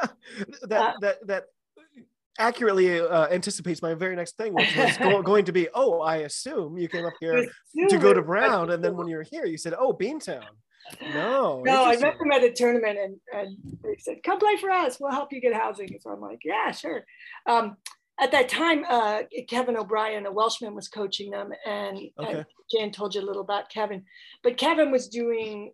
uh, 0.71 0.93
that, 1.01 1.27
that 1.27 1.43
accurately 2.39 2.99
uh, 2.99 3.27
anticipates 3.27 3.81
my 3.81 3.93
very 3.93 4.15
next 4.15 4.37
thing, 4.37 4.53
which 4.53 4.75
was 4.75 4.97
go, 4.97 5.21
going 5.23 5.45
to 5.45 5.51
be, 5.51 5.67
oh, 5.73 6.01
I 6.01 6.17
assume 6.17 6.77
you 6.77 6.87
came 6.87 7.05
up 7.05 7.13
here 7.19 7.45
to 7.89 7.97
go 7.97 8.13
to 8.13 8.21
Brown. 8.21 8.71
And 8.71 8.83
then 8.83 8.95
when 8.95 9.07
you're 9.07 9.23
here, 9.23 9.45
you 9.45 9.57
said, 9.57 9.73
oh, 9.77 9.93
Beantown. 9.93 10.45
No. 11.13 11.61
No, 11.63 11.85
I 11.85 11.97
met 11.97 12.17
them 12.17 12.31
at 12.31 12.43
a 12.43 12.51
tournament 12.51 12.97
and, 12.97 13.17
and 13.33 13.57
they 13.83 13.97
said, 13.99 14.23
come 14.23 14.39
play 14.39 14.57
for 14.57 14.71
us. 14.71 14.99
We'll 14.99 15.11
help 15.11 15.31
you 15.31 15.41
get 15.41 15.53
housing. 15.53 15.99
So 15.99 16.09
I'm 16.09 16.21
like, 16.21 16.39
yeah, 16.43 16.71
sure. 16.71 17.03
Um, 17.45 17.77
at 18.19 18.31
that 18.31 18.49
time, 18.49 18.83
uh, 18.89 19.21
Kevin 19.47 19.77
O'Brien, 19.77 20.25
a 20.25 20.31
Welshman, 20.31 20.75
was 20.75 20.87
coaching 20.87 21.31
them, 21.31 21.51
and, 21.65 21.97
okay. 22.19 22.31
and 22.31 22.45
Jan 22.71 22.91
told 22.91 23.15
you 23.15 23.21
a 23.21 23.25
little 23.25 23.41
about 23.41 23.69
Kevin. 23.69 24.03
But 24.43 24.57
Kevin 24.57 24.91
was 24.91 25.07
doing 25.07 25.71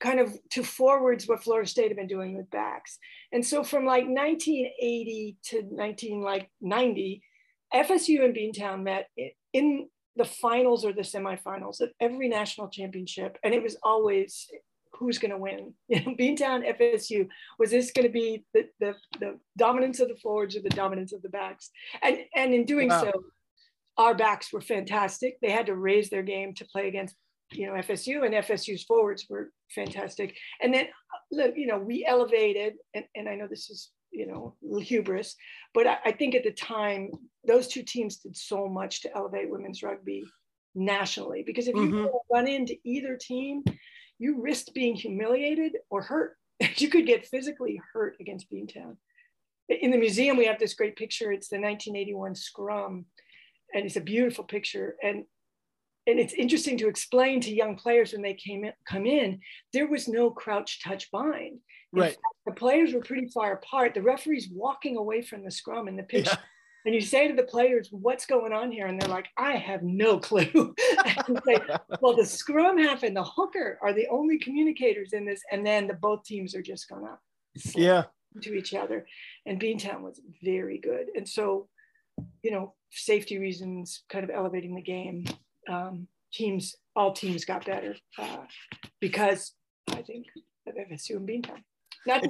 kind 0.00 0.20
of 0.20 0.34
to 0.50 0.62
forwards 0.62 1.26
what 1.26 1.42
Florida 1.42 1.68
State 1.68 1.88
had 1.88 1.96
been 1.96 2.06
doing 2.06 2.36
with 2.36 2.50
backs, 2.50 2.98
and 3.32 3.44
so 3.44 3.64
from 3.64 3.84
like 3.84 4.04
1980 4.04 5.36
to 5.44 5.62
19 5.70 6.22
like 6.22 6.50
90, 6.60 7.22
FSU 7.74 8.24
and 8.24 8.34
Beantown 8.34 8.82
met 8.82 9.08
in 9.52 9.88
the 10.16 10.24
finals 10.24 10.84
or 10.84 10.92
the 10.92 11.02
semifinals 11.02 11.80
of 11.80 11.90
every 12.00 12.28
national 12.28 12.68
championship, 12.68 13.38
and 13.42 13.54
it 13.54 13.62
was 13.62 13.76
always 13.82 14.48
who's 14.92 15.18
going 15.18 15.30
to 15.30 15.38
win. 15.38 15.74
You 15.88 16.00
know, 16.00 16.14
Beantown, 16.14 16.78
FSU, 16.78 17.28
was 17.58 17.70
this 17.70 17.90
going 17.90 18.06
to 18.06 18.12
be 18.12 18.44
the, 18.54 18.68
the, 18.78 18.94
the, 19.18 19.38
dominance 19.56 20.00
of 20.00 20.08
the 20.08 20.16
forwards 20.16 20.56
or 20.56 20.60
the 20.60 20.68
dominance 20.70 21.12
of 21.12 21.22
the 21.22 21.28
backs? 21.28 21.70
And, 22.02 22.18
and 22.34 22.54
in 22.54 22.64
doing 22.64 22.88
wow. 22.88 23.02
so, 23.02 23.12
our 23.96 24.14
backs 24.14 24.52
were 24.52 24.60
fantastic. 24.60 25.38
They 25.42 25.50
had 25.50 25.66
to 25.66 25.74
raise 25.74 26.10
their 26.10 26.22
game 26.22 26.54
to 26.54 26.64
play 26.64 26.88
against, 26.88 27.16
you 27.52 27.66
know, 27.66 27.72
FSU 27.74 28.24
and 28.24 28.34
FSU's 28.34 28.84
forwards 28.84 29.26
were 29.28 29.50
fantastic. 29.74 30.36
And 30.62 30.72
then, 30.72 30.86
you 31.30 31.66
know, 31.66 31.78
we 31.78 32.06
elevated, 32.06 32.74
and, 32.94 33.04
and 33.14 33.28
I 33.28 33.34
know 33.34 33.48
this 33.48 33.68
is, 33.68 33.90
you 34.12 34.26
know, 34.26 34.56
hubris, 34.80 35.34
but 35.74 35.86
I, 35.86 35.98
I 36.06 36.12
think 36.12 36.34
at 36.34 36.44
the 36.44 36.52
time, 36.52 37.10
those 37.46 37.68
two 37.68 37.82
teams 37.82 38.18
did 38.18 38.36
so 38.36 38.68
much 38.68 39.02
to 39.02 39.16
elevate 39.16 39.50
women's 39.50 39.82
rugby 39.82 40.24
nationally 40.74 41.42
because 41.44 41.66
if 41.66 41.74
you 41.74 41.90
mm-hmm. 41.90 42.06
run 42.32 42.46
into 42.46 42.76
either 42.84 43.18
team 43.20 43.64
you 44.20 44.40
risked 44.40 44.74
being 44.74 44.94
humiliated 44.94 45.78
or 45.88 46.02
hurt. 46.02 46.36
you 46.76 46.88
could 46.88 47.06
get 47.06 47.26
physically 47.26 47.80
hurt 47.92 48.16
against 48.20 48.50
Beantown. 48.52 48.96
In 49.68 49.90
the 49.90 49.98
museum, 49.98 50.36
we 50.36 50.46
have 50.46 50.58
this 50.58 50.74
great 50.74 50.96
picture. 50.96 51.32
It's 51.32 51.48
the 51.48 51.56
1981 51.56 52.34
scrum, 52.34 53.06
and 53.74 53.86
it's 53.86 53.96
a 53.96 54.00
beautiful 54.00 54.44
picture. 54.44 54.96
And 55.02 55.24
and 56.06 56.18
it's 56.18 56.32
interesting 56.32 56.78
to 56.78 56.88
explain 56.88 57.40
to 57.42 57.54
young 57.54 57.76
players 57.76 58.12
when 58.12 58.22
they 58.22 58.34
came 58.34 58.64
in, 58.64 58.72
come 58.88 59.06
in, 59.06 59.38
there 59.72 59.86
was 59.86 60.08
no 60.08 60.30
crouch, 60.30 60.82
touch, 60.82 61.10
bind. 61.10 61.58
In 61.92 62.00
right. 62.00 62.10
Fact, 62.10 62.20
the 62.46 62.52
players 62.52 62.94
were 62.94 63.02
pretty 63.02 63.28
far 63.28 63.52
apart. 63.52 63.94
The 63.94 64.02
referee's 64.02 64.48
walking 64.50 64.96
away 64.96 65.22
from 65.22 65.44
the 65.44 65.50
scrum 65.50 65.88
in 65.88 65.96
the 65.96 66.02
picture. 66.02 66.32
Yeah 66.32 66.46
and 66.84 66.94
you 66.94 67.00
say 67.00 67.28
to 67.28 67.34
the 67.34 67.42
players, 67.42 67.88
what's 67.90 68.26
going 68.26 68.52
on 68.52 68.72
here? 68.72 68.86
And 68.86 69.00
they're 69.00 69.08
like, 69.08 69.28
I 69.36 69.56
have 69.56 69.82
no 69.82 70.18
clue. 70.28 70.74
say, 71.46 71.58
well, 72.00 72.16
the 72.16 72.24
scrum 72.26 72.78
half 72.78 73.02
and 73.02 73.16
the 73.16 73.24
hooker 73.24 73.78
are 73.82 73.92
the 73.92 74.06
only 74.08 74.38
communicators 74.38 75.12
in 75.12 75.26
this. 75.26 75.42
And 75.50 75.66
then 75.66 75.86
the 75.86 75.94
both 75.94 76.24
teams 76.24 76.54
are 76.54 76.62
just 76.62 76.88
gonna 76.88 77.18
yeah 77.74 78.04
to 78.42 78.54
each 78.54 78.74
other. 78.74 79.06
And 79.46 79.60
Beantown 79.60 80.02
was 80.02 80.20
very 80.42 80.78
good. 80.78 81.06
And 81.16 81.28
so, 81.28 81.68
you 82.42 82.50
know, 82.50 82.74
safety 82.90 83.38
reasons, 83.38 84.02
kind 84.08 84.24
of 84.24 84.30
elevating 84.30 84.74
the 84.74 84.82
game. 84.82 85.24
Um, 85.68 86.06
teams, 86.32 86.76
all 86.94 87.12
teams 87.12 87.44
got 87.44 87.66
better 87.66 87.96
uh, 88.18 88.44
because 89.00 89.52
I 89.88 90.02
think 90.02 90.26
of 90.66 90.74
FSU 90.74 91.16
and 91.16 91.28
Beantown. 91.28 91.62
Not 92.06 92.24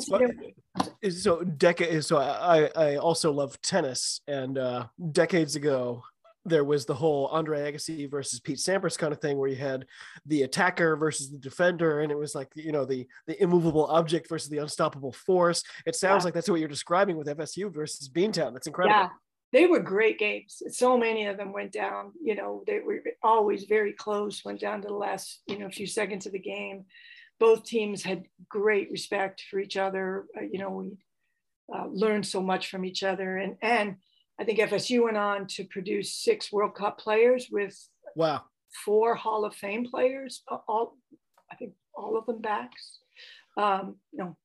it's 1.03 1.23
so 1.23 1.43
decade. 1.43 2.05
So 2.05 2.19
I 2.19 2.71
I 2.77 2.97
also 2.97 3.33
love 3.33 3.61
tennis, 3.63 4.21
and 4.27 4.59
uh, 4.59 4.87
decades 5.13 5.57
ago 5.57 6.03
there 6.45 6.65
was 6.65 6.87
the 6.87 6.95
whole 6.95 7.27
Andre 7.27 7.71
Agassi 7.71 8.11
versus 8.11 8.41
Pete 8.41 8.59
Sampras 8.59 8.97
kind 8.97 9.13
of 9.13 9.21
thing, 9.21 9.37
where 9.37 9.49
you 9.49 9.57
had 9.57 9.87
the 10.27 10.43
attacker 10.43 10.97
versus 10.97 11.31
the 11.31 11.39
defender, 11.39 12.01
and 12.01 12.11
it 12.11 12.19
was 12.19 12.35
like 12.35 12.49
you 12.55 12.73
know 12.73 12.85
the 12.85 13.07
the 13.27 13.41
immovable 13.43 13.87
object 13.87 14.29
versus 14.29 14.49
the 14.49 14.59
unstoppable 14.59 15.13
force. 15.13 15.63
It 15.87 15.95
sounds 15.95 16.23
yeah. 16.23 16.27
like 16.27 16.35
that's 16.35 16.49
what 16.49 16.61
you're 16.61 16.69
describing 16.69 17.17
with 17.17 17.27
FSU 17.27 17.73
versus 17.73 18.09
Beantown. 18.09 18.53
That's 18.53 18.67
incredible. 18.67 18.97
Yeah, 18.97 19.09
they 19.53 19.67
were 19.67 19.81
great 19.81 20.19
games. 20.19 20.63
So 20.71 20.97
many 20.97 21.27
of 21.27 21.37
them 21.37 21.53
went 21.53 21.73
down. 21.73 22.13
You 22.23 22.35
know, 22.35 22.65
they 22.67 22.81
were 22.81 23.03
always 23.23 23.65
very 23.65 23.93
close. 23.93 24.45
Went 24.45 24.61
down 24.61 24.83
to 24.83 24.89
the 24.89 24.95
last 24.95 25.43
you 25.47 25.59
know 25.59 25.69
few 25.69 25.87
seconds 25.87 26.27
of 26.27 26.33
the 26.33 26.39
game 26.39 26.85
both 27.41 27.65
teams 27.65 28.03
had 28.03 28.25
great 28.49 28.91
respect 28.93 29.43
for 29.51 29.59
each 29.59 29.77
other. 29.77 30.27
Uh, 30.37 30.45
you 30.53 30.59
know, 30.59 30.71
we 30.71 30.91
uh, 31.75 31.87
learned 31.91 32.27
so 32.27 32.41
much 32.43 32.71
from 32.71 32.85
each 32.85 33.03
other, 33.03 33.39
and 33.39 33.57
and 33.63 33.97
I 34.39 34.45
think 34.45 34.59
FSU 34.59 35.05
went 35.05 35.17
on 35.17 35.47
to 35.49 35.65
produce 35.65 36.15
six 36.15 36.53
World 36.53 36.75
Cup 36.75 36.99
players 36.99 37.49
with 37.51 37.77
wow 38.15 38.43
four 38.85 39.15
Hall 39.15 39.45
of 39.45 39.55
Fame 39.55 39.87
players. 39.91 40.43
All 40.69 40.97
I 41.51 41.57
think 41.57 41.73
all 41.95 42.17
of 42.17 42.27
them 42.27 42.41
backs. 42.41 42.99
Um, 43.57 43.97
no, 44.13 44.37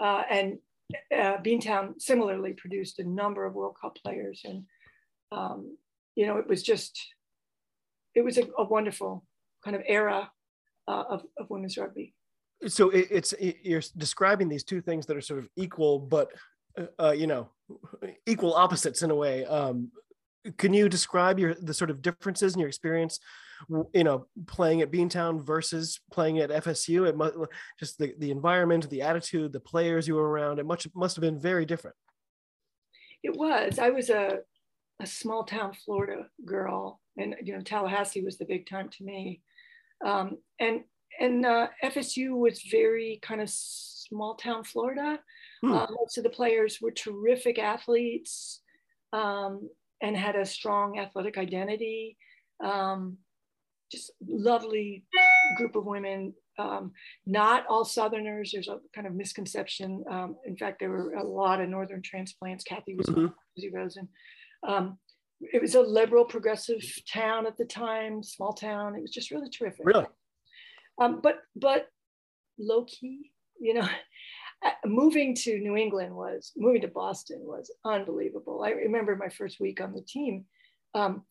uh, 0.00 0.22
and 0.30 0.58
uh, 1.14 1.38
Beantown 1.38 2.00
similarly 2.00 2.52
produced 2.52 2.98
a 2.98 3.08
number 3.08 3.44
of 3.44 3.54
World 3.54 3.76
Cup 3.80 3.96
players, 4.02 4.42
and 4.44 4.64
um, 5.32 5.76
you 6.14 6.26
know 6.26 6.38
it 6.38 6.48
was 6.48 6.62
just 6.62 6.98
it 8.14 8.24
was 8.24 8.38
a, 8.38 8.44
a 8.56 8.64
wonderful 8.64 9.24
kind 9.64 9.76
of 9.76 9.82
era 9.86 10.30
uh, 10.88 11.04
of, 11.08 11.22
of 11.38 11.50
women's 11.50 11.76
rugby. 11.76 12.14
So 12.66 12.90
it, 12.90 13.08
it's 13.10 13.32
it, 13.34 13.58
you're 13.62 13.82
describing 13.96 14.48
these 14.48 14.64
two 14.64 14.80
things 14.80 15.06
that 15.06 15.16
are 15.16 15.20
sort 15.20 15.40
of 15.40 15.48
equal, 15.56 15.98
but 15.98 16.32
uh, 16.78 16.86
uh, 16.98 17.12
you 17.12 17.26
know, 17.26 17.50
equal 18.26 18.54
opposites 18.54 19.02
in 19.02 19.10
a 19.10 19.14
way. 19.14 19.44
Um, 19.44 19.90
can 20.58 20.72
you 20.72 20.88
describe 20.88 21.38
your 21.38 21.54
the 21.54 21.74
sort 21.74 21.90
of 21.90 22.02
differences 22.02 22.54
in 22.54 22.60
your 22.60 22.68
experience 22.68 23.18
you 23.92 24.04
know 24.04 24.26
playing 24.46 24.82
at 24.82 24.92
beantown 24.92 25.44
versus 25.44 26.00
playing 26.12 26.38
at 26.38 26.50
fsu 26.50 27.08
it 27.08 27.16
must 27.16 27.34
just 27.78 27.98
the, 27.98 28.14
the 28.18 28.30
environment 28.30 28.88
the 28.90 29.02
attitude 29.02 29.52
the 29.52 29.60
players 29.60 30.06
you 30.06 30.14
were 30.14 30.28
around 30.28 30.58
it 30.58 30.66
much 30.66 30.86
must 30.94 31.16
have 31.16 31.22
been 31.22 31.38
very 31.38 31.64
different 31.64 31.96
it 33.22 33.34
was 33.34 33.78
i 33.78 33.90
was 33.90 34.10
a, 34.10 34.38
a 35.00 35.06
small 35.06 35.44
town 35.44 35.72
florida 35.84 36.26
girl 36.44 37.00
and 37.16 37.34
you 37.42 37.54
know 37.54 37.62
tallahassee 37.62 38.22
was 38.22 38.38
the 38.38 38.44
big 38.44 38.68
time 38.68 38.88
to 38.88 39.04
me 39.04 39.40
um, 40.04 40.38
and 40.60 40.82
and 41.18 41.46
uh, 41.46 41.68
FSU 41.82 42.36
was 42.36 42.62
very 42.70 43.18
kind 43.22 43.40
of 43.40 43.48
small 43.48 44.34
town 44.34 44.64
Florida. 44.64 45.18
Hmm. 45.62 45.72
Uh, 45.72 45.86
most 45.90 46.18
of 46.18 46.24
the 46.24 46.30
players 46.30 46.78
were 46.80 46.90
terrific 46.90 47.58
athletes 47.58 48.60
um, 49.12 49.68
and 50.02 50.16
had 50.16 50.36
a 50.36 50.44
strong 50.44 50.98
athletic 50.98 51.38
identity. 51.38 52.16
Um, 52.62 53.16
just 53.90 54.10
lovely 54.26 55.04
group 55.56 55.76
of 55.76 55.86
women. 55.86 56.34
Um, 56.58 56.92
not 57.26 57.66
all 57.68 57.84
Southerners. 57.84 58.50
There's 58.52 58.68
a 58.68 58.78
kind 58.94 59.06
of 59.06 59.14
misconception. 59.14 60.04
Um, 60.10 60.36
in 60.44 60.56
fact, 60.56 60.80
there 60.80 60.90
were 60.90 61.14
a 61.14 61.24
lot 61.24 61.60
of 61.60 61.68
Northern 61.68 62.02
transplants. 62.02 62.64
Kathy 62.64 62.94
was 62.94 63.06
mm-hmm. 63.06 63.76
Rosen. 63.76 64.08
It 65.40 65.60
was 65.60 65.74
a 65.74 65.80
liberal, 65.80 66.24
progressive 66.24 66.82
town 67.12 67.46
at 67.46 67.56
the 67.56 67.64
time, 67.64 68.22
small 68.22 68.52
town. 68.52 68.96
It 68.96 69.02
was 69.02 69.10
just 69.10 69.30
really 69.30 69.50
terrific. 69.50 69.86
Really. 69.86 70.06
Um, 71.00 71.20
but 71.22 71.40
but 71.54 71.88
low 72.58 72.84
key, 72.84 73.32
you 73.60 73.74
know. 73.74 73.88
moving 74.86 75.34
to 75.34 75.58
New 75.58 75.76
England 75.76 76.14
was 76.14 76.52
moving 76.56 76.80
to 76.80 76.88
Boston 76.88 77.40
was 77.42 77.70
unbelievable. 77.84 78.62
I 78.64 78.70
remember 78.70 79.14
my 79.14 79.28
first 79.28 79.60
week 79.60 79.80
on 79.80 79.92
the 79.92 80.00
team. 80.00 80.46
Um, 80.94 81.24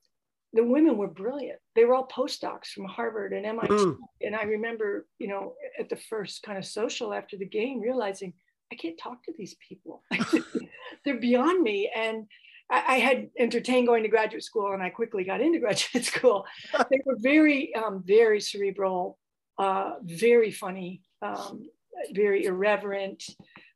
the 0.53 0.63
women 0.63 0.97
were 0.97 1.07
brilliant. 1.07 1.59
They 1.75 1.83
were 1.83 1.95
all 1.95 2.07
postdocs 2.07 2.67
from 2.67 2.85
Harvard 2.85 3.33
and 3.33 3.45
MIT. 3.45 3.73
Mm. 3.73 3.97
And 4.21 4.35
I 4.35 4.43
remember, 4.43 5.05
you 5.19 5.27
know, 5.27 5.53
at 5.77 5.89
the 5.89 5.97
first 5.97 6.43
kind 6.43 6.57
of 6.57 6.65
social 6.65 7.13
after 7.13 7.35
the 7.35 7.45
game, 7.45 7.81
realizing 7.81 8.33
I 8.71 8.75
can't 8.75 8.97
talk 8.97 9.21
to 9.23 9.33
these 9.37 9.55
people. 9.67 10.03
They're 11.05 11.19
beyond 11.19 11.61
me. 11.61 11.91
And 11.93 12.25
I, 12.69 12.83
I, 12.87 12.97
had 12.97 13.29
entertained 13.37 13.87
going 13.87 14.03
to 14.03 14.09
graduate 14.09 14.43
school 14.43 14.73
and 14.73 14.81
I 14.81 14.89
quickly 14.89 15.23
got 15.23 15.41
into 15.41 15.59
graduate 15.65 16.05
school. 16.05 16.45
they 16.89 17.01
were 17.05 17.17
very, 17.19 17.73
um, 17.75 18.03
very 18.05 18.39
cerebral, 18.39 19.17
uh, 19.57 19.93
very 20.03 20.51
funny, 20.51 21.01
um, 21.21 21.67
very 22.11 22.45
irreverent, 22.45 23.23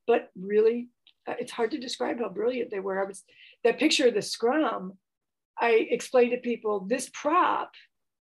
but 0.07 0.29
really, 0.35 0.89
uh, 1.27 1.35
it's 1.39 1.51
hard 1.51 1.71
to 1.71 1.79
describe 1.79 2.19
how 2.19 2.29
brilliant 2.29 2.71
they 2.71 2.79
were. 2.79 3.01
I 3.01 3.05
was 3.05 3.23
that 3.63 3.79
picture 3.79 4.07
of 4.07 4.13
the 4.13 4.21
scrum 4.21 4.93
I 5.59 5.87
explained 5.89 6.31
to 6.31 6.37
people 6.37 6.81
this 6.81 7.09
prop, 7.13 7.71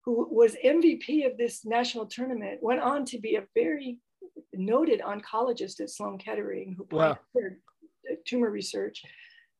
who 0.05 0.27
was 0.31 0.57
MVP 0.65 1.25
of 1.31 1.39
this 1.39 1.65
national 1.65 2.07
tournament, 2.07 2.63
went 2.63 2.81
on 2.81 3.05
to 3.07 3.19
be 3.19 3.37
a 3.37 3.45
very 3.55 3.99
noted 4.53 5.01
oncologist 5.01 5.81
at 5.81 5.91
Sloan 5.91 6.19
Kettering 6.19 6.75
who 6.77 6.87
wow. 6.91 7.17
tumor 8.27 8.51
research. 8.51 9.03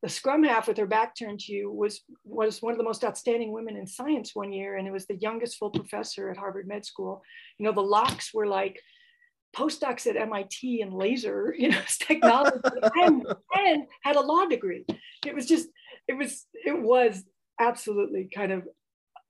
The 0.03 0.09
scrum 0.09 0.43
half 0.43 0.67
with 0.67 0.77
her 0.77 0.85
back 0.85 1.15
turned 1.15 1.39
to 1.41 1.53
you 1.53 1.71
was, 1.71 2.01
was 2.25 2.61
one 2.61 2.73
of 2.73 2.77
the 2.77 2.83
most 2.83 3.05
outstanding 3.05 3.53
women 3.53 3.77
in 3.77 3.87
science 3.87 4.31
one 4.35 4.51
year, 4.51 4.75
and 4.75 4.85
it 4.85 4.91
was 4.91 5.05
the 5.05 5.15
youngest 5.15 5.57
full 5.57 5.69
professor 5.71 6.29
at 6.29 6.35
Harvard 6.35 6.67
Med 6.67 6.85
School. 6.85 7.23
You 7.57 7.65
know, 7.65 7.71
the 7.71 7.81
locks 7.81 8.33
were 8.33 8.45
like 8.45 8.81
postdocs 9.55 10.05
at 10.05 10.17
MIT 10.17 10.81
and 10.81 10.93
laser, 10.93 11.55
you 11.57 11.69
know, 11.69 11.81
technology, 11.99 12.59
and, 12.95 13.25
and 13.57 13.83
had 14.01 14.17
a 14.17 14.21
law 14.21 14.45
degree. 14.45 14.85
It 15.25 15.33
was 15.33 15.45
just, 15.45 15.69
it 16.07 16.17
was, 16.17 16.45
it 16.53 16.77
was 16.77 17.23
absolutely 17.61 18.29
kind 18.35 18.51
of 18.51 18.67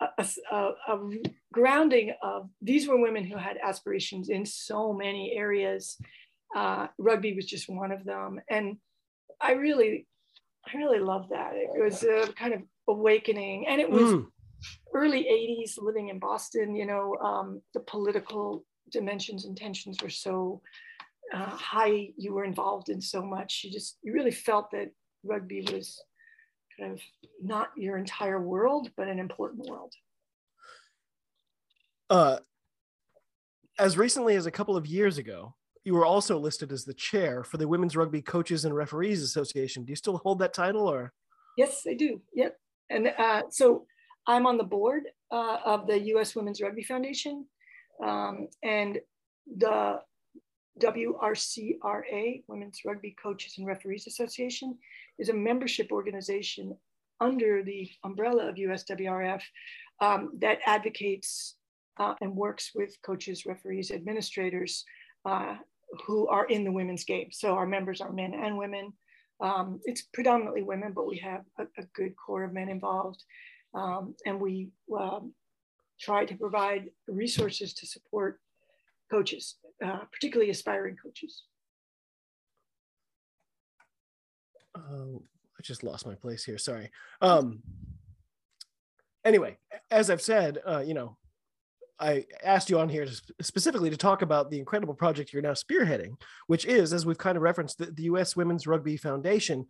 a, 0.01 0.25
a, 0.51 0.71
a, 0.87 1.09
grounding 1.53 2.13
of 2.23 2.49
these 2.63 2.87
were 2.87 2.99
women 2.99 3.23
who 3.25 3.37
had 3.37 3.57
aspirations 3.63 4.29
in 4.29 4.43
so 4.43 4.91
many 4.91 5.35
areas. 5.37 5.97
Uh, 6.55 6.87
rugby 6.97 7.35
was 7.35 7.45
just 7.45 7.69
one 7.69 7.91
of 7.91 8.03
them, 8.03 8.39
and 8.49 8.77
I 9.39 9.53
really, 9.53 10.07
I 10.71 10.77
really 10.77 10.99
love 10.99 11.29
that. 11.29 11.53
It 11.55 11.81
was 11.83 12.03
a 12.03 12.31
kind 12.33 12.53
of 12.53 12.61
awakening, 12.87 13.67
and 13.67 13.81
it 13.81 13.89
was 13.89 14.13
mm. 14.13 14.25
early 14.93 15.23
'80s, 15.23 15.73
living 15.77 16.09
in 16.09 16.19
Boston. 16.19 16.75
You 16.75 16.85
know, 16.85 17.15
um, 17.17 17.61
the 17.73 17.81
political 17.81 18.65
dimensions 18.91 19.45
and 19.45 19.57
tensions 19.57 20.01
were 20.01 20.09
so 20.09 20.61
uh, 21.33 21.49
high. 21.49 22.09
You 22.17 22.33
were 22.33 22.45
involved 22.45 22.89
in 22.89 23.01
so 23.01 23.21
much. 23.21 23.61
You 23.63 23.71
just, 23.71 23.97
you 24.03 24.13
really 24.13 24.31
felt 24.31 24.71
that 24.71 24.91
rugby 25.23 25.65
was 25.71 26.01
kind 26.79 26.93
of 26.93 27.01
not 27.41 27.69
your 27.75 27.97
entire 27.97 28.41
world, 28.41 28.89
but 28.95 29.07
an 29.07 29.19
important 29.19 29.67
world. 29.67 29.93
Uh, 32.09 32.37
as 33.79 33.97
recently 33.97 34.35
as 34.35 34.45
a 34.45 34.51
couple 34.51 34.77
of 34.77 34.85
years 34.85 35.17
ago, 35.17 35.55
you 35.85 35.93
were 35.93 36.05
also 36.05 36.37
listed 36.37 36.71
as 36.71 36.85
the 36.85 36.93
chair 36.93 37.43
for 37.43 37.57
the 37.57 37.67
Women's 37.67 37.95
Rugby 37.95 38.21
Coaches 38.21 38.65
and 38.65 38.75
Referees 38.75 39.21
Association. 39.21 39.83
Do 39.83 39.91
you 39.91 39.95
still 39.95 40.17
hold 40.17 40.39
that 40.39 40.53
title, 40.53 40.87
or? 40.87 41.13
Yes, 41.57 41.83
I 41.87 41.93
do. 41.93 42.21
Yep. 42.33 42.57
And 42.89 43.13
uh, 43.17 43.43
so 43.49 43.85
I'm 44.27 44.45
on 44.45 44.57
the 44.57 44.63
board 44.63 45.03
uh, 45.31 45.57
of 45.65 45.87
the 45.87 45.99
U.S. 45.99 46.35
Women's 46.35 46.61
Rugby 46.61 46.83
Foundation, 46.83 47.45
um, 48.03 48.47
and 48.63 48.99
the 49.57 49.99
WRCRA, 50.81 52.43
Women's 52.47 52.81
Rugby 52.85 53.15
Coaches 53.21 53.55
and 53.57 53.67
Referees 53.67 54.07
Association, 54.07 54.77
is 55.19 55.29
a 55.29 55.33
membership 55.33 55.91
organization 55.91 56.75
under 57.19 57.63
the 57.63 57.89
umbrella 58.03 58.49
of 58.49 58.55
USWRF 58.55 59.41
um, 60.01 60.31
that 60.39 60.59
advocates 60.65 61.55
uh, 61.99 62.15
and 62.21 62.35
works 62.35 62.71
with 62.73 62.95
coaches, 63.05 63.45
referees, 63.45 63.91
administrators 63.91 64.83
uh, 65.25 65.55
who 66.05 66.27
are 66.27 66.45
in 66.45 66.63
the 66.63 66.71
women's 66.71 67.03
game. 67.03 67.29
So 67.31 67.53
our 67.53 67.65
members 67.65 68.01
are 68.01 68.11
men 68.11 68.33
and 68.33 68.57
women. 68.57 68.93
Um, 69.39 69.79
it's 69.85 70.01
predominantly 70.01 70.63
women, 70.63 70.93
but 70.93 71.07
we 71.07 71.17
have 71.19 71.41
a, 71.59 71.63
a 71.77 71.83
good 71.93 72.13
core 72.15 72.43
of 72.43 72.53
men 72.53 72.69
involved. 72.69 73.23
Um, 73.73 74.15
and 74.25 74.39
we 74.39 74.69
um, 74.97 75.33
try 75.99 76.25
to 76.25 76.35
provide 76.35 76.89
resources 77.07 77.73
to 77.75 77.87
support 77.87 78.39
coaches, 79.11 79.55
uh, 79.83 79.99
particularly 80.11 80.51
aspiring 80.51 80.95
coaches. 81.01 81.43
Uh, 84.75 85.17
I 85.17 85.61
just 85.61 85.83
lost 85.83 86.05
my 86.05 86.15
place 86.15 86.43
here. 86.43 86.57
Sorry. 86.57 86.89
Um, 87.21 87.61
anyway, 89.23 89.57
as 89.91 90.09
I've 90.09 90.21
said, 90.21 90.59
uh, 90.65 90.83
you 90.85 90.93
know, 90.93 91.17
I 92.03 92.25
asked 92.43 92.69
you 92.69 92.79
on 92.79 92.89
here 92.89 93.07
specifically 93.41 93.89
to 93.89 93.97
talk 93.97 94.21
about 94.21 94.51
the 94.51 94.59
incredible 94.59 94.93
project 94.93 95.31
you're 95.31 95.41
now 95.41 95.53
spearheading, 95.53 96.19
which 96.47 96.65
is, 96.65 96.91
as 96.91 97.05
we've 97.05 97.17
kind 97.17 97.37
of 97.37 97.43
referenced, 97.43 97.77
the, 97.77 97.85
the 97.85 98.03
U.S. 98.03 98.35
Women's 98.35 98.67
Rugby 98.67 98.97
Foundation. 98.97 99.65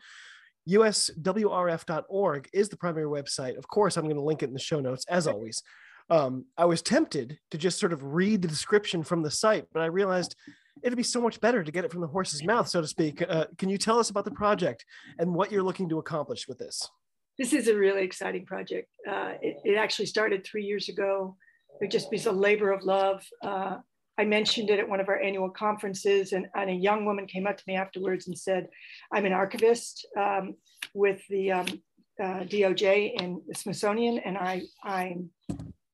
USWRF.org 0.68 2.50
is 2.52 2.70
the 2.70 2.78
primary 2.78 3.06
website. 3.06 3.58
Of 3.58 3.68
course, 3.68 3.98
I'm 3.98 4.06
going 4.06 4.16
to 4.16 4.22
link 4.22 4.42
it 4.42 4.48
in 4.48 4.54
the 4.54 4.60
show 4.60 4.80
notes, 4.80 5.06
as 5.10 5.28
always. 5.28 5.62
Um, 6.10 6.46
I 6.58 6.66
was 6.66 6.82
tempted 6.82 7.38
to 7.52 7.58
just 7.58 7.80
sort 7.80 7.94
of 7.94 8.04
read 8.04 8.42
the 8.42 8.48
description 8.48 9.04
from 9.04 9.22
the 9.22 9.32
site, 9.32 9.68
but 9.72 9.82
I 9.82 9.86
realized 9.86 10.36
it'd 10.82 10.98
be 10.98 11.04
so 11.04 11.22
much 11.22 11.40
better 11.40 11.64
to 11.64 11.72
get 11.72 11.86
it 11.86 11.92
from 11.92 12.02
the 12.02 12.08
horse's 12.08 12.44
mouth, 12.44 12.68
so 12.68 12.82
to 12.82 12.88
speak. 12.88 13.22
Uh, 13.28 13.46
can 13.58 13.70
you 13.70 13.78
tell 13.78 14.00
us 14.00 14.10
about 14.10 14.26
the 14.26 14.32
project 14.32 14.86
and 15.20 15.34
what 15.34 15.52
you're 15.52 15.64
looking 15.64 15.88
to 15.90 16.00
accomplish 16.00 16.48
with 16.48 16.58
this? 16.58 16.90
This 17.38 17.54
is 17.54 17.68
a 17.68 17.76
really 17.76 18.04
exciting 18.04 18.46
project. 18.46 18.90
Uh, 19.08 19.34
it, 19.42 19.58
it, 19.64 19.76
actually 19.76 20.06
started 20.06 20.46
three 20.46 20.64
years 20.64 20.88
ago. 20.88 21.36
It 21.82 21.92
just 21.92 22.12
be 22.12 22.22
a 22.26 22.32
labor 22.32 22.72
of 22.72 22.84
love. 22.84 23.26
Uh, 23.42 23.78
I 24.18 24.26
mentioned 24.26 24.70
it 24.70 24.80
at 24.80 24.88
one 24.88 25.00
of 25.00 25.10
our 25.10 25.20
annual 25.20 25.50
conferences, 25.50 26.34
and, 26.34 26.48
and, 26.56 26.70
a 26.70 26.74
young 26.74 27.06
woman 27.06 27.26
came 27.26 27.48
up 27.48 27.58
to 27.58 27.64
me 27.66 27.76
afterwards 27.76 28.28
and 28.28 28.38
said, 28.38 28.68
I'm 29.12 29.26
an 29.26 29.34
archivist 29.34 30.06
um, 30.16 30.56
with 30.94 31.22
the 31.30 31.52
um, 31.52 31.68
uh, 32.22 32.42
DOJ 32.42 33.22
and 33.22 33.42
the 33.48 33.56
Smithsonian, 33.56 34.20
and 34.20 34.38
I, 34.38 34.64
I 34.84 35.18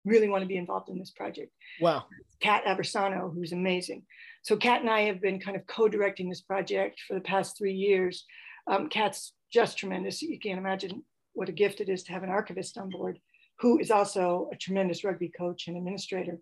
really 0.04 0.28
want 0.28 0.42
to 0.42 0.48
be 0.48 0.58
involved 0.58 0.89
in 0.89 1.00
this 1.00 1.12
project. 1.12 1.52
Wow. 1.80 2.06
Kat 2.42 2.63
Aversano, 2.65 3.34
who's 3.34 3.54
amazing. 3.54 4.04
So 4.42 4.58
Kat 4.58 4.82
and 4.82 4.89
I 4.89 5.02
have 5.02 5.22
been 5.22 5.39
kind 5.39 5.56
of 5.56 5.65
co-directing 5.68 6.30
this 6.30 6.42
project 6.42 7.02
for 7.08 7.13
the 7.13 7.22
past 7.22 7.58
three 7.58 7.74
years. 7.74 8.26
Um, 8.68 8.89
Kat's 8.89 9.34
just 9.52 9.78
tremendous. 9.78 10.22
You 10.22 10.39
can't 10.39 10.60
imagine 10.60 11.04
what 11.34 11.50
a 11.50 11.54
gift 11.54 11.80
it 11.80 11.89
is 11.89 12.04
to 12.04 12.12
have 12.12 12.24
an 12.24 12.30
archivist 12.30 12.78
on 12.78 12.89
board 12.89 13.20
who 13.60 13.80
is 13.80 13.91
also 13.91 14.50
a 14.52 14.56
tremendous 14.56 15.04
rugby 15.04 15.30
coach 15.30 15.67
and 15.67 15.78
administrator. 15.78 16.39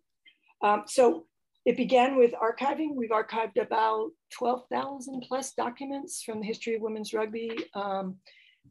Um, 0.62 0.84
so 0.88 1.25
it 1.65 1.75
began 1.75 2.15
with 2.15 2.34
archiving. 2.34 2.95
We've 2.95 3.10
archived 3.10 3.60
about 3.60 4.12
12,000 4.34 5.25
plus 5.27 5.53
documents 5.53 6.23
from 6.23 6.39
the 6.39 6.47
history 6.47 6.75
of 6.75 6.82
women's 6.82 7.13
rugby. 7.13 7.51
Um, 7.73 8.17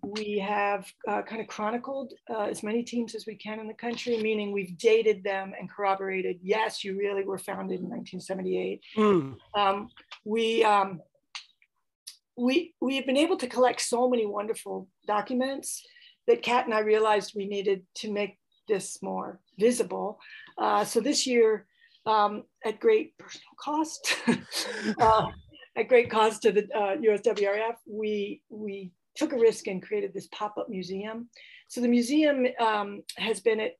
we 0.02 0.38
have 0.38 0.90
uh, 1.09 1.22
kind 1.22 1.40
of 1.40 1.48
chronicled 1.48 2.12
uh, 2.30 2.44
as 2.44 2.62
many 2.62 2.82
teams 2.82 3.14
as 3.14 3.26
we 3.26 3.35
can 3.35 3.61
in 3.61 3.66
the 3.66 3.74
country, 3.74 4.22
meaning 4.22 4.52
we've 4.52 4.76
dated 4.78 5.24
them 5.24 5.52
and 5.59 5.70
corroborated. 5.70 6.38
Yes, 6.42 6.85
you 6.85 6.96
really 6.96 7.24
were 7.24 7.38
founded 7.38 7.80
in 7.80 7.88
1978. 7.88 8.80
Mm. 8.96 9.37
Um, 9.54 9.88
we 10.24 10.62
um, 10.64 11.00
we 12.37 12.74
we 12.80 12.96
have 12.96 13.06
been 13.06 13.16
able 13.16 13.38
to 13.38 13.46
collect 13.46 13.80
so 13.80 14.09
many 14.09 14.26
wonderful 14.26 14.88
documents 15.06 15.82
that 16.26 16.42
Kat 16.42 16.64
and 16.64 16.74
I 16.74 16.80
realized 16.80 17.32
we 17.34 17.46
needed 17.46 17.84
to 17.96 18.12
make 18.12 18.38
this 18.68 19.02
more 19.02 19.40
visible. 19.58 20.18
Uh, 20.58 20.84
so 20.84 21.00
this 21.00 21.26
year, 21.26 21.66
um, 22.04 22.44
at 22.64 22.80
great 22.80 23.16
personal 23.18 23.54
cost, 23.58 24.16
uh, 25.00 25.26
at 25.76 25.88
great 25.88 26.10
cost 26.10 26.42
to 26.42 26.52
the 26.52 26.62
USWRF, 26.74 27.70
uh, 27.70 27.74
we 27.86 28.42
we 28.48 28.92
took 29.16 29.32
a 29.32 29.38
risk 29.38 29.66
and 29.66 29.82
created 29.82 30.12
this 30.12 30.28
pop-up 30.28 30.68
museum. 30.68 31.28
So 31.68 31.80
the 31.80 31.88
museum 31.88 32.46
um, 32.60 33.02
has 33.16 33.40
been 33.40 33.60
at, 33.60 33.72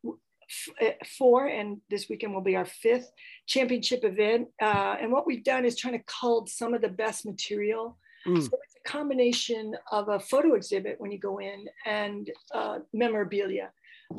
at, 0.81 1.07
four, 1.07 1.47
and 1.47 1.79
this 1.91 2.09
weekend 2.09 2.35
will 2.35 2.41
be 2.41 2.57
our 2.57 2.65
fifth 2.65 3.11
championship 3.47 4.03
event. 4.03 4.49
Uh, 4.61 4.97
and 5.01 5.13
what 5.13 5.27
we've 5.27 5.45
done 5.45 5.65
is 5.65 5.77
trying 5.77 5.99
to 5.99 6.05
cull 6.07 6.47
some 6.47 6.75
of 6.75 6.81
the 6.81 6.89
best 6.89 7.27
material. 7.27 7.99
Mm. 8.27 8.43
So 8.43 8.51
combination 8.87 9.75
of 9.91 10.09
a 10.09 10.21
photo 10.21 10.55
exhibit 10.55 10.97
when 10.99 11.11
you 11.11 11.19
go 11.19 11.39
in 11.39 11.67
and 11.85 12.31
uh, 12.55 12.79
memorabilia. 12.93 13.71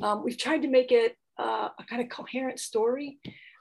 Um, 0.04 0.24
we've 0.24 0.38
tried 0.38 0.62
to 0.62 0.68
make 0.68 0.92
it 0.92 1.16
uh, 1.40 1.70
a 1.80 1.84
kind 1.90 2.02
of 2.02 2.10
coherent 2.10 2.60
story, 2.60 3.20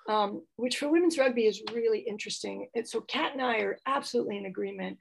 um, 0.08 0.42
which 0.56 0.78
for 0.78 0.88
women's 0.88 1.18
rugby 1.18 1.46
is 1.46 1.62
really 1.72 2.00
interesting. 2.00 2.68
And 2.74 2.88
so 2.88 3.00
Kat 3.02 3.32
and 3.32 3.42
I 3.42 3.58
are 3.58 3.78
absolutely 3.86 4.38
in 4.38 4.46
agreement 4.46 4.98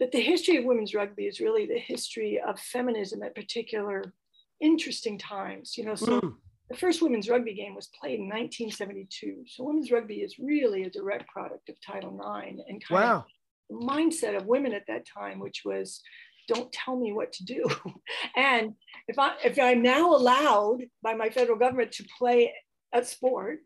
that 0.00 0.12
the 0.12 0.20
history 0.20 0.56
of 0.56 0.64
women's 0.64 0.94
rugby 0.94 1.24
is 1.24 1.40
really 1.40 1.66
the 1.66 1.78
history 1.78 2.40
of 2.46 2.58
feminism 2.58 3.22
at 3.22 3.34
particular 3.34 4.12
interesting 4.60 5.18
times. 5.18 5.76
You 5.76 5.84
know, 5.84 5.94
so 5.94 6.20
mm. 6.20 6.34
the 6.68 6.76
first 6.76 7.02
women's 7.02 7.28
rugby 7.28 7.54
game 7.54 7.74
was 7.74 7.88
played 8.00 8.18
in 8.18 8.26
1972. 8.26 9.44
So 9.46 9.64
women's 9.64 9.92
rugby 9.92 10.16
is 10.16 10.38
really 10.38 10.84
a 10.84 10.90
direct 10.90 11.28
product 11.28 11.68
of 11.68 11.76
Title 11.80 12.18
IX 12.20 12.60
and 12.68 12.84
kind 12.84 13.04
wow. 13.04 13.16
of 13.18 13.24
mindset 13.72 14.36
of 14.36 14.46
women 14.46 14.72
at 14.72 14.86
that 14.88 15.06
time, 15.06 15.38
which 15.38 15.62
was 15.64 16.00
don't 16.48 16.72
tell 16.72 16.96
me 16.96 17.12
what 17.12 17.32
to 17.34 17.44
do. 17.44 17.64
and 18.36 18.74
if 19.08 19.18
I 19.18 19.32
if 19.44 19.58
I'm 19.58 19.82
now 19.82 20.14
allowed 20.14 20.82
by 21.02 21.14
my 21.14 21.30
federal 21.30 21.58
government 21.58 21.92
to 21.92 22.04
play 22.18 22.52
a 22.92 23.04
sport, 23.04 23.60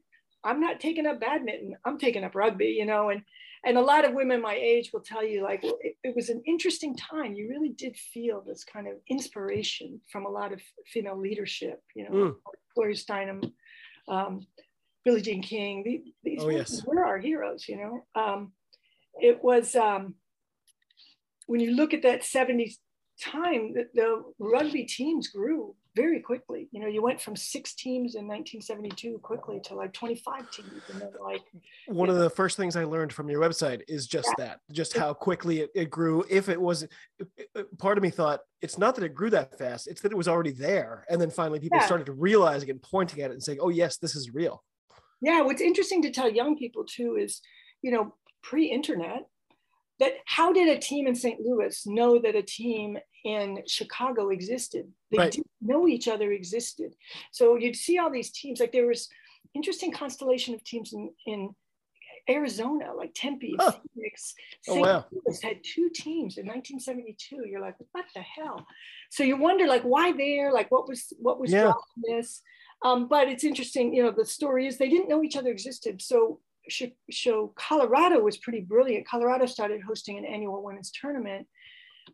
I'm 0.45 0.61
not 0.61 0.81
taking 0.81 1.07
up 1.07 1.21
badminton. 1.21 1.77
I'm 1.85 1.99
taking 1.99 2.25
up 2.25 2.35
rugby, 2.35 2.77
you 2.79 2.87
know, 2.87 3.11
and 3.11 3.23
and 3.65 3.77
a 3.77 3.83
lot 3.83 4.05
of 4.05 4.15
women 4.15 4.41
my 4.41 4.55
age 4.55 4.91
will 4.93 5.01
tell 5.01 5.25
you 5.25 5.43
like 5.43 5.65
it, 5.65 5.97
it, 6.05 6.15
was 6.15 6.29
an 6.29 6.41
interesting 6.47 6.97
time. 6.97 7.35
You 7.35 7.49
really 7.49 7.71
did 7.71 7.97
feel 7.97 8.43
this 8.47 8.63
kind 8.63 8.87
of 8.87 8.95
inspiration 9.11 10.01
from 10.11 10.25
a 10.25 10.31
lot 10.31 10.53
of 10.53 10.61
female 10.87 11.19
leadership, 11.19 11.83
you 11.95 12.05
know, 12.05 12.11
mm. 12.11 12.35
Gloria 12.77 12.95
Steinem, 12.95 13.53
um, 14.09 14.47
Billie 15.05 15.21
Jean 15.21 15.43
King. 15.43 15.83
These, 15.85 16.13
these 16.23 16.43
oh, 16.43 16.49
yes. 16.49 16.85
were 16.87 17.05
our 17.05 17.19
heroes, 17.19 17.67
you 17.69 17.77
know. 17.77 18.05
Um, 18.15 18.53
it 19.21 19.43
was 19.43 19.75
um, 19.75 20.15
when 21.47 21.61
you 21.61 21.75
look 21.75 21.95
at 21.95 22.03
that 22.03 22.23
70s 22.23 22.75
time, 23.23 23.73
the, 23.75 23.89
the, 23.95 24.23
rugby 24.39 24.85
teams 24.85 25.29
grew 25.29 25.75
very 25.95 26.21
quickly. 26.21 26.69
You 26.73 26.81
know, 26.81 26.87
you 26.87 27.03
went 27.03 27.21
from 27.21 27.35
six 27.35 27.75
teams 27.75 28.15
in 28.15 28.29
1972 28.29 29.19
quickly 29.23 29.61
to 29.65 29.75
like 29.75 29.95
25 29.95 30.51
teams. 30.51 30.83
And 30.93 31.01
then 31.01 31.11
like 31.23 31.41
one 31.87 32.11
of 32.11 32.17
know. 32.17 32.23
the 32.23 32.31
first 32.31 32.59
things 32.59 32.77
I 32.77 32.85
learned 32.85 33.13
from 33.15 33.31
your 33.31 33.41
website 33.41 33.81
is 33.89 34.07
just 34.07 34.29
yeah. 34.39 34.45
that, 34.45 34.61
just 34.71 34.97
how 34.97 35.15
quickly 35.15 35.61
it, 35.61 35.71
it 35.75 35.91
grew. 35.91 36.25
If 36.29 36.51
it 36.51 36.61
was 36.61 36.87
part 37.79 37.97
of 37.97 38.03
me 38.03 38.11
thought 38.11 38.41
it's 38.61 38.77
not 38.77 38.95
that 38.97 39.05
it 39.05 39.15
grew 39.15 39.31
that 39.31 39.57
fast, 39.57 39.87
it's 39.87 40.03
that 40.03 40.13
it 40.13 40.19
was 40.19 40.29
already 40.29 40.53
there. 40.53 41.07
And 41.09 41.19
then 41.19 41.31
finally 41.31 41.61
people 41.61 41.79
yeah. 41.79 41.87
started 41.87 42.11
realizing 42.11 42.69
and 42.69 42.83
pointing 42.83 43.23
at 43.23 43.31
it 43.31 43.35
and 43.35 43.43
saying, 43.43 43.59
oh 43.63 43.71
yes, 43.71 43.97
this 43.97 44.15
is 44.15 44.35
real. 44.35 44.63
Yeah. 45.23 45.41
What's 45.41 45.63
interesting 45.63 46.03
to 46.03 46.11
tell 46.11 46.31
young 46.31 46.59
people 46.59 46.85
too 46.85 47.17
is, 47.19 47.41
you 47.81 47.91
know, 47.91 48.15
pre-internet, 48.49 49.27
that 49.99 50.13
how 50.27 50.53
did 50.53 50.69
a 50.69 50.79
team 50.79 51.07
in 51.07 51.15
St. 51.15 51.41
Louis 51.41 51.87
know 51.87 52.19
that 52.19 52.35
a 52.35 52.43
team 52.43 52.99
in 53.25 53.63
Chicago 53.67 54.29
existed? 54.29 54.87
They 55.11 55.19
right. 55.19 55.33
didn't 55.33 55.51
know 55.61 55.89
each 55.89 56.07
other 56.07 56.33
existed. 56.33 56.95
So 57.33 57.57
you'd 57.57 57.77
see 57.77 57.99
all 57.99 58.11
these 58.11 58.31
teams, 58.31 58.61
like 58.61 58.73
there 58.73 58.87
was 58.87 59.09
interesting 59.55 59.93
constellation 59.93 60.55
of 60.55 60.63
teams 60.65 60.93
in, 60.93 61.11
in 61.27 61.55
Arizona, 62.29 62.93
like 62.95 63.13
Tempe, 63.15 63.57
oh. 63.59 63.73
Phoenix, 63.95 64.35
St. 64.63 64.79
Oh, 64.79 64.81
wow. 64.81 65.05
Louis 65.11 65.43
had 65.43 65.61
two 65.65 65.91
teams 65.95 66.39
in 66.39 66.47
1972. 66.47 67.49
You're 67.49 67.61
like, 67.61 67.77
what 67.93 68.05
the 68.15 68.21
hell? 68.21 68.67
So 69.11 69.23
you 69.23 69.37
wonder, 69.37 69.67
like, 69.67 69.83
why 69.83 70.13
there? 70.13 70.53
Like, 70.53 70.71
what 70.71 70.89
was 70.89 71.13
what 71.19 71.41
was 71.41 71.53
yeah. 71.53 71.73
this? 72.03 72.43
Um, 72.85 73.09
but 73.09 73.29
it's 73.29 73.45
interesting, 73.45 73.95
you 73.95 74.03
know. 74.03 74.11
The 74.11 74.27
story 74.27 74.67
is 74.67 74.77
they 74.77 74.89
didn't 74.89 75.09
know 75.09 75.23
each 75.23 75.37
other 75.37 75.51
existed. 75.51 76.03
So 76.03 76.41
show 76.69 77.53
Colorado 77.57 78.21
was 78.21 78.37
pretty 78.37 78.61
brilliant. 78.61 79.07
Colorado 79.07 79.47
started 79.47 79.81
hosting 79.83 80.19
an 80.19 80.25
annual 80.25 80.63
women's 80.63 80.91
tournament. 80.91 81.47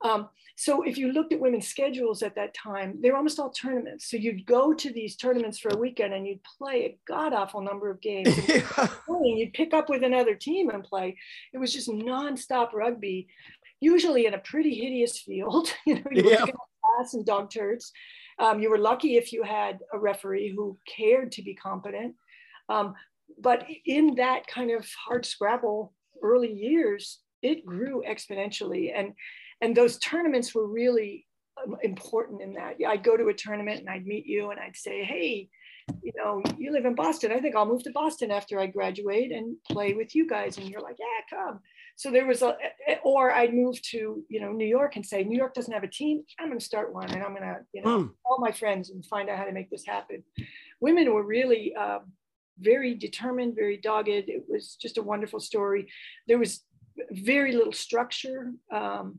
Um, 0.00 0.28
so 0.56 0.82
if 0.82 0.98
you 0.98 1.12
looked 1.12 1.32
at 1.32 1.40
women's 1.40 1.68
schedules 1.68 2.22
at 2.22 2.34
that 2.34 2.54
time, 2.54 2.98
they 3.00 3.10
were 3.10 3.16
almost 3.16 3.38
all 3.38 3.50
tournaments. 3.50 4.10
So 4.10 4.16
you'd 4.16 4.46
go 4.46 4.72
to 4.72 4.92
these 4.92 5.16
tournaments 5.16 5.58
for 5.58 5.70
a 5.70 5.76
weekend 5.76 6.14
and 6.14 6.26
you'd 6.26 6.42
play 6.58 6.84
a 6.84 6.98
god 7.06 7.32
awful 7.32 7.60
number 7.60 7.90
of 7.90 8.00
games. 8.00 8.36
yeah. 8.48 8.88
You'd 9.08 9.54
pick 9.54 9.74
up 9.74 9.88
with 9.88 10.02
another 10.02 10.34
team 10.34 10.70
and 10.70 10.84
play. 10.84 11.16
It 11.52 11.58
was 11.58 11.72
just 11.72 11.88
nonstop 11.88 12.72
rugby, 12.72 13.28
usually 13.80 14.26
in 14.26 14.34
a 14.34 14.38
pretty 14.38 14.74
hideous 14.74 15.18
field. 15.18 15.72
you 15.86 15.96
know, 15.96 16.10
you 16.10 16.30
yeah. 16.30 16.46
ass 17.00 17.14
and 17.14 17.24
dog 17.24 17.50
turds. 17.50 17.92
Um, 18.38 18.60
you 18.60 18.70
were 18.70 18.78
lucky 18.78 19.16
if 19.16 19.32
you 19.32 19.42
had 19.42 19.80
a 19.92 19.98
referee 19.98 20.52
who 20.54 20.78
cared 20.86 21.32
to 21.32 21.42
be 21.42 21.54
competent. 21.54 22.14
Um, 22.68 22.94
but 23.38 23.66
in 23.84 24.16
that 24.16 24.46
kind 24.46 24.70
of 24.70 24.86
hard 25.06 25.26
scrabble 25.26 25.92
early 26.22 26.52
years, 26.52 27.20
it 27.42 27.66
grew 27.66 28.02
exponentially. 28.08 28.92
And, 28.94 29.12
and 29.60 29.76
those 29.76 29.98
tournaments 29.98 30.54
were 30.54 30.66
really 30.66 31.26
um, 31.62 31.76
important 31.82 32.42
in 32.42 32.54
that. 32.54 32.76
I'd 32.86 33.04
go 33.04 33.16
to 33.16 33.28
a 33.28 33.34
tournament 33.34 33.80
and 33.80 33.88
I'd 33.88 34.06
meet 34.06 34.26
you 34.26 34.50
and 34.50 34.60
I'd 34.60 34.76
say, 34.76 35.04
hey, 35.04 35.48
you 36.02 36.12
know, 36.16 36.42
you 36.58 36.72
live 36.72 36.84
in 36.84 36.94
Boston. 36.94 37.32
I 37.32 37.40
think 37.40 37.56
I'll 37.56 37.66
move 37.66 37.82
to 37.84 37.92
Boston 37.92 38.30
after 38.30 38.58
I 38.58 38.66
graduate 38.66 39.32
and 39.32 39.56
play 39.68 39.94
with 39.94 40.14
you 40.14 40.28
guys. 40.28 40.56
And 40.56 40.68
you're 40.68 40.80
like, 40.80 40.96
yeah, 40.98 41.38
come. 41.38 41.60
So 41.96 42.10
there 42.10 42.26
was 42.26 42.42
a, 42.42 42.56
or 43.02 43.32
I'd 43.32 43.52
move 43.52 43.80
to, 43.90 44.24
you 44.28 44.40
know, 44.40 44.52
New 44.52 44.66
York 44.66 44.96
and 44.96 45.04
say, 45.04 45.24
New 45.24 45.36
York 45.36 45.54
doesn't 45.54 45.72
have 45.72 45.82
a 45.82 45.88
team. 45.88 46.22
I'm 46.38 46.48
going 46.48 46.58
to 46.58 46.64
start 46.64 46.94
one 46.94 47.10
and 47.10 47.22
I'm 47.22 47.34
going 47.34 47.42
to, 47.42 47.58
you 47.72 47.82
know, 47.82 48.04
mm. 48.04 48.10
call 48.24 48.38
my 48.40 48.52
friends 48.52 48.90
and 48.90 49.04
find 49.04 49.28
out 49.28 49.38
how 49.38 49.44
to 49.44 49.52
make 49.52 49.70
this 49.70 49.84
happen. 49.86 50.22
Women 50.80 51.12
were 51.12 51.24
really 51.24 51.74
um, 51.74 52.12
very 52.58 52.94
determined, 52.94 53.54
very 53.54 53.76
dogged. 53.76 54.08
It 54.08 54.44
was 54.48 54.76
just 54.80 54.98
a 54.98 55.02
wonderful 55.02 55.40
story. 55.40 55.90
There 56.28 56.38
was 56.38 56.64
very 57.10 57.52
little 57.52 57.72
structure. 57.72 58.52
Um, 58.72 59.18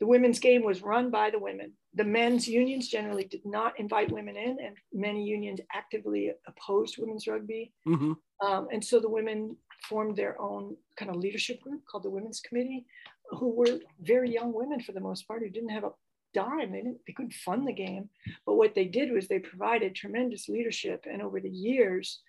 the 0.00 0.06
women's 0.06 0.40
game 0.40 0.64
was 0.64 0.82
run 0.82 1.10
by 1.10 1.30
the 1.30 1.38
women. 1.38 1.72
The 1.94 2.04
men's 2.04 2.48
unions 2.48 2.88
generally 2.88 3.24
did 3.24 3.42
not 3.44 3.78
invite 3.78 4.10
women 4.10 4.36
in, 4.36 4.58
and 4.64 4.76
many 4.92 5.24
unions 5.24 5.60
actively 5.72 6.32
opposed 6.48 6.96
women's 6.98 7.26
rugby. 7.26 7.72
Mm-hmm. 7.86 8.12
Um, 8.44 8.68
and 8.72 8.84
so 8.84 8.98
the 8.98 9.08
women 9.08 9.56
formed 9.88 10.16
their 10.16 10.40
own 10.40 10.76
kind 10.96 11.10
of 11.10 11.18
leadership 11.18 11.60
group 11.60 11.82
called 11.86 12.02
the 12.02 12.10
Women's 12.10 12.40
Committee, 12.40 12.84
who 13.30 13.50
were 13.50 13.78
very 14.00 14.32
young 14.32 14.52
women 14.52 14.80
for 14.80 14.92
the 14.92 15.00
most 15.00 15.28
part 15.28 15.42
who 15.42 15.50
didn't 15.50 15.68
have 15.70 15.84
a 15.84 15.92
dime. 16.34 16.72
They, 16.72 16.78
didn't, 16.78 16.98
they 17.06 17.12
couldn't 17.12 17.34
fund 17.34 17.66
the 17.66 17.72
game. 17.72 18.08
But 18.46 18.54
what 18.54 18.74
they 18.74 18.86
did 18.86 19.12
was 19.12 19.28
they 19.28 19.38
provided 19.38 19.94
tremendous 19.94 20.48
leadership. 20.48 21.06
And 21.10 21.22
over 21.22 21.40
the 21.40 21.50
years, 21.50 22.20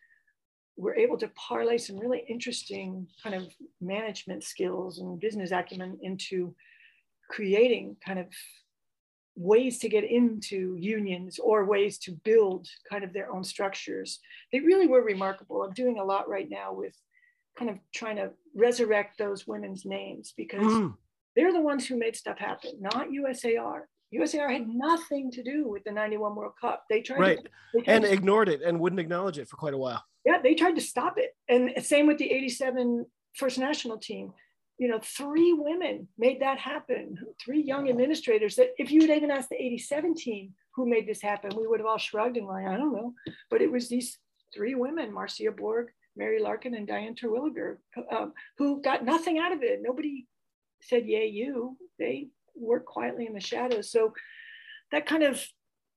we're 0.76 0.96
able 0.96 1.18
to 1.18 1.28
parlay 1.30 1.78
some 1.78 1.98
really 1.98 2.24
interesting 2.28 3.08
kind 3.22 3.36
of 3.36 3.48
management 3.80 4.44
skills 4.44 5.00
and 5.00 5.20
business 5.20 5.52
acumen 5.52 5.98
into 6.02 6.56
creating 7.30 7.96
kind 8.06 8.20
of 8.20 8.28
ways 9.36 9.80
to 9.80 9.90
get 9.90 10.04
into 10.04 10.76
unions 10.80 11.40
or 11.40 11.66
ways 11.66 11.98
to 11.98 12.12
build 12.24 12.68
kind 12.90 13.04
of 13.04 13.14
their 13.14 13.32
own 13.32 13.44
structures. 13.44 14.20
They 14.52 14.60
really 14.60 14.88
were 14.88 15.04
remarkable. 15.04 15.64
I'm 15.64 15.74
doing 15.74 16.00
a 16.00 16.04
lot 16.04 16.30
right 16.30 16.50
now 16.50 16.74
with 16.74 16.96
kind 17.58 17.70
of 17.70 17.78
trying 17.94 18.18
to 18.18 18.32
resurrect 18.56 19.18
those 19.18 19.48
women's 19.48 19.86
names 19.86 20.34
because 20.36 20.62
mm. 20.62 20.94
they're 21.36 21.54
the 21.54 21.62
ones 21.62 21.86
who 21.86 21.98
made 21.98 22.16
stuff 22.16 22.38
happen, 22.38 22.72
not 22.80 23.10
USAR. 23.10 23.82
USAR 24.14 24.52
had 24.52 24.68
nothing 24.68 25.32
to 25.32 25.44
do 25.44 25.68
with 25.68 25.84
the 25.84 25.92
91 25.92 26.36
World 26.36 26.54
Cup. 26.60 26.86
They 26.88 27.02
tried 27.02 27.20
right. 27.20 27.38
to, 27.38 27.50
they 27.74 27.82
tried 27.82 27.96
and 27.96 28.06
to, 28.06 28.12
ignored 28.12 28.50
it 28.50 28.62
and 28.62 28.80
wouldn't 28.80 29.00
acknowledge 29.00 29.40
it 29.40 29.48
for 29.48 29.56
quite 29.56 29.74
a 29.74 29.78
while 29.78 30.04
yeah, 30.26 30.42
they 30.42 30.56
tried 30.56 30.76
to 30.76 30.82
stop 30.82 31.18
it. 31.18 31.36
And 31.50 31.72
same 31.84 32.08
with 32.08 32.18
the 32.18 32.32
87 32.32 33.06
First 33.36 33.58
National 33.58 33.98
team. 33.98 34.34
You 34.78 34.88
know, 34.88 35.00
three 35.02 35.54
women 35.54 36.08
made 36.18 36.42
that 36.42 36.60
happen, 36.60 37.18
three 37.44 37.62
young 37.62 37.90
administrators 37.90 38.56
that 38.56 38.74
if 38.78 38.92
you 38.92 39.02
had 39.02 39.12
even 39.12 39.32
asked 39.32 39.50
the 39.50 39.62
87 39.62 40.16
team 40.16 40.54
who 40.76 40.90
made 40.90 41.08
this 41.08 41.22
happen, 41.22 41.56
we 41.56 41.68
would 41.68 41.80
have 41.80 41.88
all 41.88 41.98
shrugged 41.98 42.38
and 42.38 42.48
like, 42.48 42.66
I 42.66 42.78
don't 42.78 42.94
know. 42.94 43.14
But 43.50 43.62
it 43.62 43.72
was 43.72 43.88
these 43.88 44.18
three 44.54 44.76
women, 44.76 45.14
Marcia 45.14 45.52
Borg, 45.52 45.88
Mary 46.16 46.42
Larkin, 46.42 46.74
and 46.74 46.88
Diane 46.88 47.16
Terwilliger, 47.16 47.78
um, 48.12 48.34
who 48.58 48.82
got 48.82 49.06
nothing 49.06 49.38
out 49.40 49.52
of 49.52 49.62
it. 49.62 49.80
Nobody 49.82 50.26
said, 50.82 51.06
yay, 51.06 51.28
you. 51.28 51.78
They 52.00 52.30
worked 52.56 52.86
quietly 52.86 53.26
in 53.28 53.34
the 53.34 53.40
shadows. 53.40 53.92
So 53.92 54.14
that 54.92 55.06
kind 55.06 55.24
of 55.24 55.44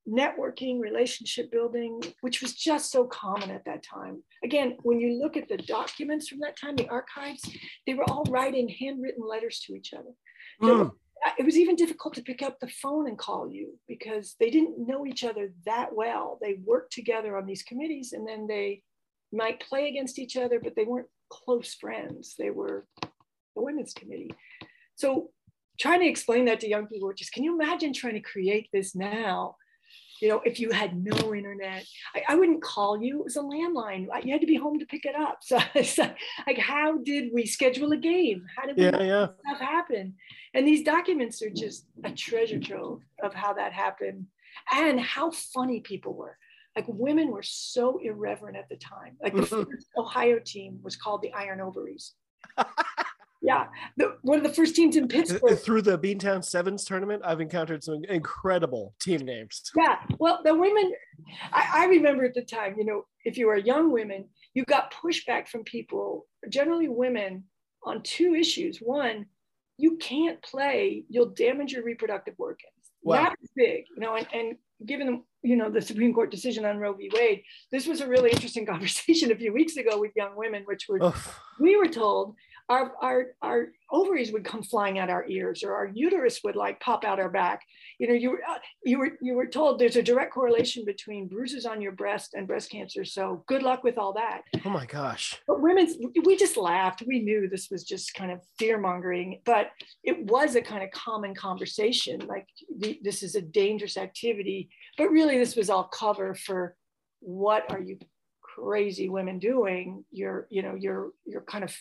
networking, 0.09 0.81
relationship 0.81 1.51
building, 1.51 2.01
which 2.21 2.40
was 2.40 2.55
just 2.55 2.90
so 2.90 3.05
common 3.05 3.51
at 3.51 3.64
that 3.64 3.83
time. 3.83 4.23
Again, 4.45 4.77
when 4.83 5.01
you 5.01 5.21
look 5.21 5.37
at 5.37 5.49
the 5.49 5.57
documents 5.57 6.29
from 6.29 6.38
that 6.40 6.57
time, 6.57 6.77
the 6.77 6.88
archives, 6.88 7.42
they 7.87 7.95
were 7.95 8.09
all 8.09 8.25
writing 8.29 8.69
handwritten 8.69 9.27
letters 9.27 9.61
to 9.61 9.75
each 9.75 9.92
other. 9.92 10.11
Mm. 10.62 10.92
it 11.38 11.45
was 11.45 11.57
even 11.57 11.77
difficult 11.77 12.14
to 12.14 12.23
pick 12.23 12.40
up 12.40 12.59
the 12.61 12.69
phone 12.69 13.09
and 13.09 13.19
call 13.19 13.51
you 13.51 13.79
because 13.88 14.37
they 14.40 14.49
didn't 14.49 14.87
know 14.87 15.07
each 15.07 15.25
other 15.25 15.53
that 15.66 15.95
well. 15.95 16.38
They 16.40 16.59
worked 16.64 16.92
together 16.92 17.37
on 17.37 17.47
these 17.47 17.62
committees 17.62 18.12
and 18.12 18.27
then 18.27 18.47
they 18.47 18.83
might 19.33 19.61
play 19.61 19.88
against 19.88 20.19
each 20.19 20.37
other, 20.37 20.61
but 20.61 20.75
they 20.77 20.85
weren't 20.85 21.09
close 21.31 21.75
friends. 21.75 22.37
They 22.38 22.51
were 22.51 22.87
the 23.03 23.62
women's 23.62 23.92
committee. 23.92 24.31
So 24.95 25.31
trying 25.79 26.01
to 26.01 26.07
explain 26.07 26.45
that 26.47 26.61
to 26.61 26.69
young 26.69 26.87
people, 26.87 27.12
just 27.12 27.33
can 27.33 27.45
you 27.45 27.55
imagine 27.55 27.92
trying 27.92 28.14
to 28.14 28.21
create 28.21 28.69
this 28.73 28.95
now? 28.95 29.57
You 30.21 30.29
know, 30.29 30.41
if 30.45 30.59
you 30.61 30.71
had 30.71 30.97
no 30.97 31.35
internet, 31.35 31.85
I, 32.15 32.23
I, 32.29 32.35
wouldn't 32.37 32.63
call 32.63 33.01
you. 33.03 33.21
It 33.21 33.25
was 33.25 33.37
a 33.37 33.41
landline. 33.41 34.07
You 34.25 34.33
had 34.33 34.41
to 34.41 34.47
be 34.47 34.57
home 34.57 34.79
to 34.79 34.87
pick 34.87 35.05
it 35.05 35.15
up. 35.15 35.39
So 35.47 35.59
it's 35.75 35.99
like, 35.99 36.59
how 36.59 36.99
did 36.99 37.31
we 37.33 37.47
schedule 37.47 37.93
a 37.93 37.97
game? 37.97 38.45
How 38.57 38.67
did 38.67 38.79
yeah, 38.79 39.03
yeah. 39.03 39.27
stuff 39.47 39.61
happen? 39.61 40.15
And 40.55 40.67
these 40.67 40.83
documents 40.83 41.43
are 41.43 41.51
just 41.51 41.87
a 42.05 42.11
treasure 42.11 42.59
trove 42.59 43.03
of 43.23 43.35
how 43.35 43.53
that 43.55 43.73
happened 43.73 44.27
and 44.73 45.01
how 45.01 45.31
funny 45.31 45.81
people 45.81 46.15
were. 46.15 46.37
like 46.75 46.87
women 46.89 47.31
were 47.31 47.43
so 47.43 47.99
irreverent 47.99 48.57
at 48.57 48.69
the 48.69 48.77
time. 48.77 49.17
Like 49.23 49.35
the 49.35 49.47
first 49.47 49.89
Ohio 49.97 50.39
team 50.45 50.81
was 50.83 50.97
called 50.97 51.23
the 51.23 51.33
Iron 51.33 51.61
Ovaries. 51.61 52.15
yeah, 53.42 53.66
the, 53.96 54.16
one 54.22 54.38
of 54.38 54.44
the 54.44 54.53
first 54.53 54.75
teams 54.75 54.96
in 54.96 55.09
Pittsburgh. 55.09 55.59
Through 55.59 55.83
the 55.83 55.99
Beantown 55.99 56.44
Sevens 56.44 56.85
tournament, 56.85 57.22
I've 57.25 57.40
encountered 57.40 57.85
some 57.85 58.05
incredible 58.09 58.94
team 59.01 59.20
names. 59.25 59.62
Yeah, 59.77 59.96
well, 60.18 60.40
the 60.44 60.55
women, 60.55 60.92
I, 61.53 61.83
I 61.83 61.87
remember 61.87 62.25
at 62.25 62.35
the 62.35 62.42
time, 62.42 62.77
you 62.79 62.85
know, 62.85 63.07
if 63.25 63.37
you 63.37 63.46
were 63.46 63.57
young 63.57 63.92
women, 63.92 64.27
you 64.55 64.64
got 64.64 64.92
pushback 64.92 65.49
from 65.49 65.64
people, 65.64 66.27
generally 66.49 66.88
women, 66.88 67.44
on 67.85 68.03
two 68.03 68.35
issues. 68.35 68.79
One, 68.79 69.27
you 69.79 69.96
can't 69.96 70.42
play, 70.42 71.05
you'll 71.09 71.31
damage 71.31 71.72
your 71.72 71.85
reproductive 71.85 72.35
organs. 72.38 72.72
Wow. 73.03 73.25
That's 73.25 73.53
big, 73.55 73.85
you 73.94 74.01
know, 74.01 74.16
and, 74.16 74.27
and 74.33 74.57
given 74.85 75.22
you 75.42 75.57
know 75.57 75.70
the 75.70 75.81
Supreme 75.81 76.12
Court 76.12 76.31
decision 76.31 76.64
on 76.64 76.79
Roe 76.79 76.94
v. 76.94 77.11
Wade, 77.14 77.42
this 77.70 77.87
was 77.87 78.01
a 78.01 78.09
really 78.09 78.31
interesting 78.31 78.66
conversation 78.72 79.31
a 79.31 79.37
few 79.37 79.53
weeks 79.53 79.77
ago 79.77 80.01
with 80.01 80.12
young 80.16 80.37
women, 80.37 80.64
which 80.66 80.87
were 80.88 81.03
Oof. 81.03 81.38
we 81.61 81.77
were 81.77 81.88
told 81.88 82.35
our, 82.69 82.93
our, 83.01 83.27
our 83.43 83.69
ovaries 83.93 84.33
would 84.33 84.45
come 84.45 84.63
flying 84.63 84.99
out 84.99 85.09
our 85.09 85.27
ears 85.29 85.63
or 85.63 85.75
our 85.75 85.87
uterus 85.87 86.41
would 86.43 86.57
like 86.57 86.81
pop 86.81 87.05
out 87.05 87.21
our 87.21 87.29
back. 87.31 87.63
You 87.99 88.09
know, 88.09 88.15
you 88.15 88.31
were, 88.33 88.43
uh, 88.49 88.59
you 88.85 88.99
were, 88.99 89.13
you 89.21 89.35
were 89.35 89.47
told 89.47 89.79
there's 89.79 89.97
a 89.97 90.03
direct 90.03 90.35
correlation 90.35 90.85
between 90.85 91.29
bruises 91.29 91.65
on 91.65 91.81
your 91.81 91.93
breast 91.93 92.35
and 92.35 92.47
breast 92.47 92.71
cancer. 92.71 93.05
So 93.05 93.45
good 93.47 93.63
luck 93.63 93.85
with 93.85 93.99
all 93.99 94.13
that. 94.15 94.43
Oh 94.65 94.71
my 94.71 94.85
gosh. 94.85 95.41
But 95.47 95.61
women's, 95.61 95.97
we 96.25 96.37
just 96.37 96.57
laughed. 96.57 97.05
We 97.07 97.21
knew 97.21 97.49
this 97.49 97.69
was 97.71 97.85
just 97.85 98.15
kind 98.15 98.33
of 98.33 98.41
fear 98.59 98.79
mongering, 98.79 99.41
but 99.45 99.71
it 100.03 100.25
was 100.27 100.57
a 100.57 100.63
kind 100.63 100.83
of 100.83 100.91
common 100.91 101.35
conversation. 101.35 102.21
Like 102.27 102.49
the, 102.79 102.99
this 103.03 103.23
is 103.23 103.37
a 103.37 103.43
dangerous 103.43 103.97
activity, 103.97 104.69
but 104.99 105.11
really 105.11 105.39
this 105.39 105.55
was 105.55 105.71
all 105.71 105.85
cover 105.85 106.35
for 106.35 106.75
what 107.21 107.71
are 107.71 107.81
you 107.81 107.99
crazy 108.43 109.09
women 109.09 109.39
doing? 109.39 110.05
You're, 110.11 110.49
you 110.51 110.63
know, 110.63 110.75
you're, 110.75 111.11
you're 111.25 111.43
kind 111.43 111.63
of 111.63 111.77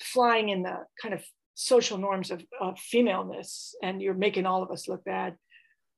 flying 0.00 0.48
in 0.48 0.62
the 0.62 0.78
kind 1.00 1.14
of 1.14 1.22
social 1.54 1.98
norms 1.98 2.30
of, 2.30 2.44
of 2.60 2.78
femaleness 2.78 3.74
and 3.82 4.02
you're 4.02 4.14
making 4.14 4.46
all 4.46 4.62
of 4.62 4.70
us 4.70 4.88
look 4.88 5.04
bad. 5.04 5.36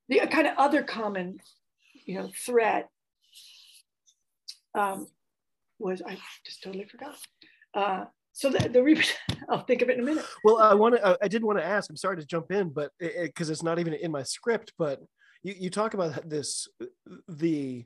The 0.07 0.19
kind 0.27 0.47
of 0.47 0.53
other 0.57 0.83
common, 0.83 1.37
you 2.05 2.15
know, 2.15 2.31
threat 2.45 2.89
um, 4.73 5.07
was 5.77 6.01
I 6.01 6.17
just 6.45 6.63
totally 6.63 6.85
forgot. 6.85 7.15
Uh, 7.73 8.05
so 8.33 8.49
the, 8.49 8.69
the 8.69 8.81
re- 8.81 9.03
I'll 9.49 9.65
think 9.65 9.81
of 9.81 9.89
it 9.89 9.97
in 9.97 10.03
a 10.03 10.05
minute. 10.05 10.25
Well, 10.43 10.59
I 10.59 10.73
want 10.73 10.95
to. 10.95 11.17
I 11.21 11.27
did 11.27 11.43
want 11.43 11.59
to 11.59 11.65
ask. 11.65 11.89
I'm 11.89 11.97
sorry 11.97 12.17
to 12.17 12.25
jump 12.25 12.51
in, 12.51 12.69
but 12.69 12.91
because 12.99 13.49
it, 13.49 13.53
it's 13.53 13.63
not 13.63 13.79
even 13.79 13.93
in 13.93 14.11
my 14.11 14.23
script. 14.23 14.73
But 14.77 15.01
you, 15.43 15.55
you 15.57 15.69
talk 15.69 15.93
about 15.93 16.29
this 16.29 16.67
the 17.27 17.85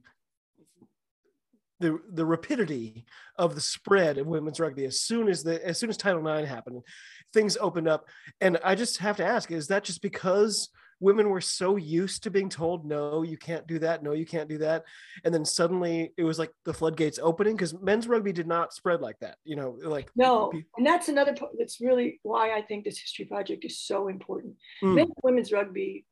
the 1.79 1.99
the 2.13 2.25
rapidity 2.25 3.05
of 3.37 3.55
the 3.55 3.61
spread 3.61 4.17
of 4.17 4.27
women's 4.27 4.59
rugby 4.59 4.85
as 4.85 5.01
soon 5.01 5.27
as 5.27 5.43
the 5.43 5.65
as 5.65 5.79
soon 5.79 5.89
as 5.89 5.97
Title 5.97 6.25
IX 6.25 6.47
happened, 6.47 6.81
things 7.33 7.57
opened 7.57 7.87
up. 7.87 8.07
And 8.41 8.59
I 8.63 8.75
just 8.75 8.97
have 8.99 9.17
to 9.17 9.25
ask: 9.25 9.51
Is 9.51 9.67
that 9.67 9.83
just 9.83 10.01
because 10.01 10.69
women 10.99 11.29
were 11.29 11.41
so 11.41 11.75
used 11.75 12.23
to 12.23 12.31
being 12.31 12.49
told, 12.49 12.85
"No, 12.85 13.23
you 13.23 13.37
can't 13.37 13.67
do 13.67 13.79
that. 13.79 14.03
No, 14.03 14.13
you 14.13 14.25
can't 14.25 14.47
do 14.47 14.57
that," 14.59 14.85
and 15.23 15.33
then 15.33 15.45
suddenly 15.45 16.13
it 16.17 16.23
was 16.23 16.39
like 16.39 16.51
the 16.63 16.73
floodgates 16.73 17.19
opening 17.21 17.55
because 17.55 17.79
men's 17.81 18.07
rugby 18.07 18.31
did 18.31 18.47
not 18.47 18.73
spread 18.73 19.01
like 19.01 19.19
that. 19.19 19.37
You 19.43 19.55
know, 19.55 19.77
like 19.83 20.09
no, 20.15 20.51
and 20.77 20.85
that's 20.85 21.09
another. 21.09 21.35
That's 21.57 21.81
really 21.81 22.19
why 22.23 22.55
I 22.55 22.61
think 22.61 22.85
this 22.85 22.99
history 22.99 23.25
project 23.25 23.65
is 23.65 23.79
so 23.79 24.07
important. 24.07 24.55
Mm. 24.83 24.95
Men's 24.95 25.13
women's 25.23 25.51
rugby 25.51 26.05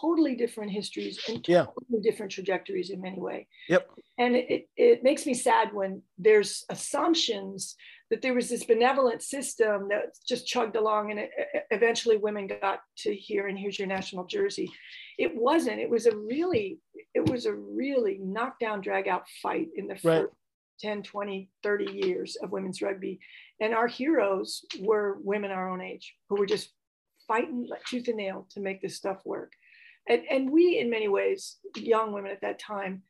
totally 0.00 0.34
different 0.34 0.70
histories 0.70 1.18
and 1.28 1.44
totally 1.44 1.74
yeah. 1.90 2.00
different 2.02 2.32
trajectories 2.32 2.90
in 2.90 3.00
many 3.00 3.20
ways. 3.20 3.46
Yep. 3.68 3.90
And 4.18 4.36
it, 4.36 4.68
it 4.76 5.02
makes 5.02 5.26
me 5.26 5.34
sad 5.34 5.72
when 5.72 6.02
there's 6.18 6.64
assumptions 6.68 7.76
that 8.10 8.22
there 8.22 8.34
was 8.34 8.48
this 8.48 8.64
benevolent 8.64 9.22
system 9.22 9.88
that 9.88 10.16
just 10.26 10.46
chugged 10.46 10.76
along 10.76 11.10
and 11.10 11.20
it, 11.20 11.30
eventually 11.70 12.16
women 12.16 12.46
got 12.46 12.80
to 12.98 13.14
here 13.14 13.48
and 13.48 13.58
here's 13.58 13.78
your 13.78 13.88
national 13.88 14.24
jersey. 14.24 14.70
It 15.18 15.34
wasn't. 15.34 15.80
It 15.80 15.90
was 15.90 16.06
a 16.06 16.16
really, 16.16 16.78
it 17.14 17.28
was 17.28 17.46
a 17.46 17.54
really 17.54 18.18
knockdown, 18.22 18.80
drag 18.80 19.08
out 19.08 19.24
fight 19.42 19.68
in 19.76 19.86
the 19.86 19.96
first 19.96 20.04
right. 20.04 20.26
10, 20.80 21.02
20, 21.02 21.50
30 21.62 21.84
years 21.84 22.36
of 22.42 22.52
women's 22.52 22.80
rugby. 22.80 23.20
And 23.60 23.74
our 23.74 23.88
heroes 23.88 24.64
were 24.80 25.18
women 25.22 25.50
our 25.50 25.68
own 25.68 25.80
age 25.80 26.14
who 26.28 26.36
were 26.36 26.46
just 26.46 26.70
fighting 27.26 27.66
like 27.68 27.84
tooth 27.84 28.08
and 28.08 28.16
nail 28.16 28.46
to 28.50 28.60
make 28.60 28.80
this 28.80 28.96
stuff 28.96 29.18
work 29.24 29.52
and, 30.08 30.22
and 30.30 30.50
we 30.50 30.78
in 30.78 30.90
many 30.90 31.08
ways 31.08 31.56
young 31.76 32.12
women 32.12 32.30
at 32.30 32.40
that 32.40 32.58
time 32.58 33.02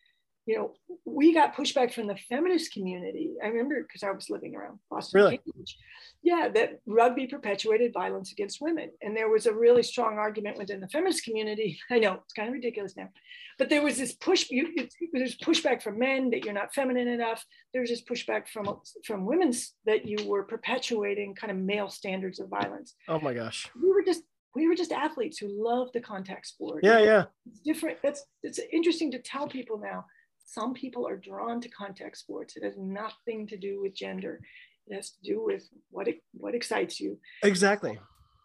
you 0.49 0.57
know 0.57 0.73
we 1.05 1.35
got 1.35 1.55
pushback 1.55 1.93
from 1.93 2.07
the 2.07 2.17
feminist 2.29 2.73
community. 2.73 3.35
I 3.43 3.49
remember 3.49 3.83
because 3.83 4.03
i 4.03 4.11
was 4.11 4.31
living 4.31 4.57
around 4.57 4.79
boston 4.91 5.21
really? 5.21 5.37
Cambridge. 5.39 5.77
yeah 6.23 6.49
that 6.55 6.81
rugby 6.87 7.27
perpetuated 7.27 7.93
violence 7.93 8.33
against 8.33 8.61
women. 8.61 8.91
And 9.03 9.15
there 9.15 9.29
was 9.29 9.45
a 9.45 9.53
really 9.53 9.83
strong 9.83 10.17
argument 10.17 10.57
within 10.57 10.81
the 10.81 10.89
feminist 10.89 11.23
community. 11.23 11.79
I 11.91 11.99
know 11.99 12.15
it's 12.15 12.33
kind 12.33 12.49
of 12.49 12.55
ridiculous 12.55 12.97
now. 12.97 13.11
But 13.59 13.69
there 13.69 13.83
was 13.83 13.99
this 13.99 14.15
push 14.15 14.49
you, 14.51 14.73
it, 14.77 14.95
there's 15.13 15.37
pushback 15.37 15.83
from 15.83 15.99
men 15.99 16.31
that 16.31 16.45
you're 16.45 16.55
not 16.55 16.75
feminine 16.75 17.09
enough. 17.09 17.45
There's 17.75 17.91
this 17.91 18.03
pushback 18.03 18.49
from 18.49 18.81
from 19.05 19.27
women's 19.27 19.75
that 19.85 20.07
you 20.07 20.27
were 20.27 20.45
perpetuating 20.45 21.35
kind 21.35 21.51
of 21.51 21.59
male 21.59 21.91
standards 21.91 22.41
of 22.41 22.49
violence. 22.49 22.95
Oh 23.07 23.21
my 23.21 23.35
gosh. 23.35 23.69
We 23.81 23.91
were 23.91 24.03
just 24.03 24.23
we 24.55 24.67
were 24.67 24.75
just 24.75 24.93
athletes 24.93 25.39
who 25.39 25.49
loved 25.49 25.93
the 25.93 26.01
contact 26.01 26.47
sport. 26.47 26.83
Yeah, 26.83 27.01
yeah. 27.01 27.25
It's 27.47 27.61
different. 27.61 27.99
That's 28.03 28.25
it's 28.43 28.61
interesting 28.73 29.11
to 29.13 29.19
tell 29.19 29.47
people 29.47 29.79
now. 29.79 30.07
Some 30.45 30.73
people 30.73 31.07
are 31.07 31.17
drawn 31.17 31.61
to 31.61 31.69
contact 31.69 32.17
sports. 32.17 32.57
It 32.57 32.65
has 32.65 32.77
nothing 32.79 33.47
to 33.49 33.57
do 33.57 33.83
with 33.83 33.95
gender. 33.95 34.41
It 34.87 34.95
has 34.95 35.11
to 35.11 35.23
do 35.23 35.45
with 35.45 35.69
what 35.91 36.09
it, 36.09 36.23
what 36.33 36.55
excites 36.55 36.99
you. 36.99 37.19
Exactly. 37.43 37.99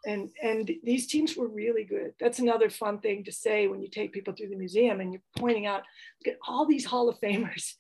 And 0.06 0.30
and 0.42 0.70
these 0.84 1.08
teams 1.08 1.38
were 1.38 1.48
really 1.48 1.86
good. 1.86 2.14
That's 2.20 2.40
another 2.40 2.70
fun 2.70 3.00
thing 3.00 3.24
to 3.24 3.32
say 3.32 3.68
when 3.68 3.82
you 3.82 3.88
take 3.90 4.12
people 4.12 4.34
through 4.34 4.50
the 4.50 4.58
museum 4.58 5.00
and 5.00 5.14
you're 5.14 5.22
pointing 5.38 5.66
out, 5.66 5.84
look 6.26 6.34
at 6.34 6.40
all 6.46 6.66
these 6.66 6.86
Hall 6.86 7.08
of 7.08 7.20
Famers. 7.22 7.74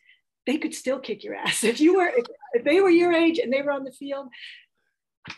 They 0.45 0.57
could 0.57 0.73
still 0.73 0.99
kick 0.99 1.23
your 1.23 1.35
ass 1.35 1.63
if 1.63 1.79
you 1.79 1.95
were 1.95 2.07
if, 2.07 2.25
if 2.53 2.63
they 2.63 2.81
were 2.81 2.89
your 2.89 3.13
age 3.13 3.39
and 3.39 3.51
they 3.51 3.61
were 3.61 3.71
on 3.71 3.83
the 3.83 3.91
field 3.91 4.27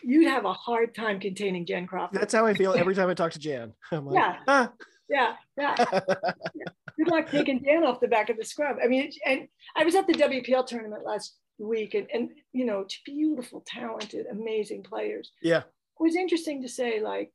you'd 0.02 0.28
have 0.28 0.44
a 0.44 0.52
hard 0.52 0.94
time 0.94 1.20
containing 1.20 1.66
Jen 1.66 1.86
Crawford. 1.86 2.20
That's 2.20 2.34
how 2.34 2.46
I 2.46 2.54
feel 2.54 2.72
every 2.72 2.94
time 2.94 3.08
I 3.08 3.14
talk 3.14 3.32
to 3.32 3.38
Jan. 3.38 3.72
Like, 3.92 4.14
yeah. 4.14 4.36
Ah. 4.48 4.72
yeah. 5.08 5.34
Yeah. 5.56 5.74
Good 6.98 7.08
luck 7.08 7.30
taking 7.30 7.62
Jan 7.62 7.84
off 7.84 8.00
the 8.00 8.08
back 8.08 8.30
of 8.30 8.36
the 8.36 8.44
scrum. 8.44 8.78
I 8.82 8.88
mean, 8.88 9.10
and 9.26 9.48
I 9.76 9.84
was 9.84 9.94
at 9.94 10.06
the 10.06 10.14
WPL 10.14 10.66
tournament 10.66 11.04
last 11.04 11.36
week 11.58 11.94
and, 11.94 12.06
and 12.12 12.30
you 12.52 12.64
know, 12.64 12.86
beautiful, 13.04 13.62
talented, 13.66 14.26
amazing 14.30 14.82
players. 14.82 15.32
Yeah. 15.42 15.58
It 15.58 16.02
was 16.02 16.16
interesting 16.16 16.62
to 16.62 16.68
say, 16.68 17.00
like, 17.00 17.32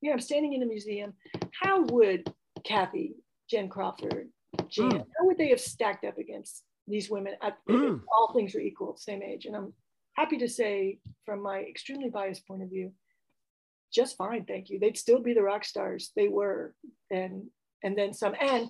you 0.00 0.10
know, 0.10 0.14
I'm 0.14 0.20
standing 0.20 0.52
in 0.52 0.62
a 0.62 0.66
museum. 0.66 1.14
How 1.60 1.82
would 1.86 2.32
Kathy, 2.64 3.14
Jen 3.50 3.68
Crawford, 3.68 4.28
Jan, 4.68 4.90
mm. 4.90 4.98
how 4.98 5.26
would 5.26 5.38
they 5.38 5.48
have 5.48 5.60
stacked 5.60 6.04
up 6.04 6.18
against 6.18 6.64
these 6.86 7.10
women 7.10 7.34
at 7.42 7.56
mm. 7.68 8.00
all 8.12 8.32
things 8.32 8.54
were 8.54 8.60
equal, 8.60 8.96
same 8.96 9.22
age? 9.22 9.46
And 9.46 9.56
I'm 9.56 9.72
happy 10.16 10.38
to 10.38 10.48
say, 10.48 10.98
from 11.24 11.42
my 11.42 11.60
extremely 11.60 12.10
biased 12.10 12.46
point 12.46 12.62
of 12.62 12.70
view, 12.70 12.92
just 13.92 14.16
fine, 14.16 14.44
thank 14.44 14.68
you. 14.68 14.78
They'd 14.78 14.98
still 14.98 15.20
be 15.20 15.34
the 15.34 15.42
rock 15.42 15.64
stars 15.64 16.10
they 16.16 16.28
were, 16.28 16.74
and 17.10 17.44
and 17.82 17.96
then 17.96 18.12
some. 18.12 18.34
And 18.40 18.68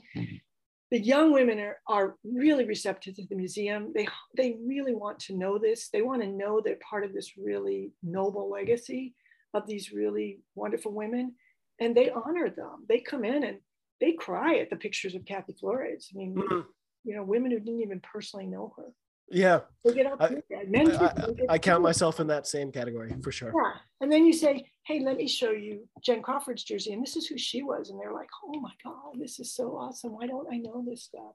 the 0.90 1.00
young 1.00 1.32
women 1.32 1.59
are, 1.59 1.78
are 1.88 2.16
really 2.24 2.64
receptive 2.64 3.16
to 3.16 3.26
the 3.28 3.37
museum. 3.37 3.92
They 3.94 4.06
they 4.37 4.56
really 4.64 4.94
want 4.94 5.18
to 5.20 5.37
know 5.37 5.59
this. 5.59 5.88
They 5.88 6.02
want 6.02 6.22
to 6.22 6.28
know 6.28 6.61
they're 6.61 6.78
part 6.88 7.04
of 7.04 7.12
this 7.12 7.37
really 7.37 7.92
noble 8.02 8.50
legacy 8.50 9.14
of 9.54 9.66
these 9.66 9.92
really 9.92 10.40
wonderful 10.54 10.92
women, 10.92 11.35
and 11.80 11.96
they 11.96 12.11
honor 12.11 12.50
them. 12.50 12.85
They 12.88 13.00
come 13.00 13.24
in 13.24 13.42
and 13.42 13.59
they 14.00 14.12
cry 14.12 14.56
at 14.56 14.70
the 14.70 14.76
pictures 14.76 15.14
of 15.14 15.24
Kathy 15.24 15.54
Flores. 15.54 16.11
I 16.14 16.18
mean, 16.18 16.35
mm-hmm. 16.35 16.61
you 17.04 17.16
know, 17.16 17.22
women 17.22 17.50
who 17.50 17.59
didn't 17.59 17.80
even 17.80 18.00
personally 18.00 18.46
know 18.46 18.74
her. 18.76 18.92
Yeah. 19.29 19.61
I, 19.85 20.37
Men 20.69 20.97
I, 20.97 21.05
I, 21.05 21.12
I 21.51 21.59
count 21.59 21.83
myself 21.83 22.21
in 22.21 22.27
that 22.29 22.47
same 22.47 22.71
category 22.71 23.12
for 23.23 23.33
sure. 23.33 23.53
Yeah. 23.55 23.73
And 24.01 24.11
then 24.11 24.25
you 24.25 24.33
say, 24.33 24.65
hey, 24.85 25.01
let 25.01 25.17
me 25.17 25.27
show 25.27 25.51
you 25.51 25.89
Jen 26.05 26.23
Crawford's 26.23 26.62
jersey. 26.62 26.93
And 26.93 27.03
this 27.03 27.17
is 27.17 27.27
who 27.27 27.37
she 27.37 27.62
was. 27.62 27.91
And 27.91 27.99
they're 28.01 28.12
like, 28.12 28.29
oh 28.45 28.61
my 28.61 28.71
God, 28.85 29.19
this 29.19 29.41
is 29.41 29.53
so 29.55 29.77
awesome. 29.77 30.12
Why 30.12 30.27
don't 30.27 30.53
I 30.53 30.59
know 30.59 30.85
this 30.87 31.05
stuff? 31.05 31.35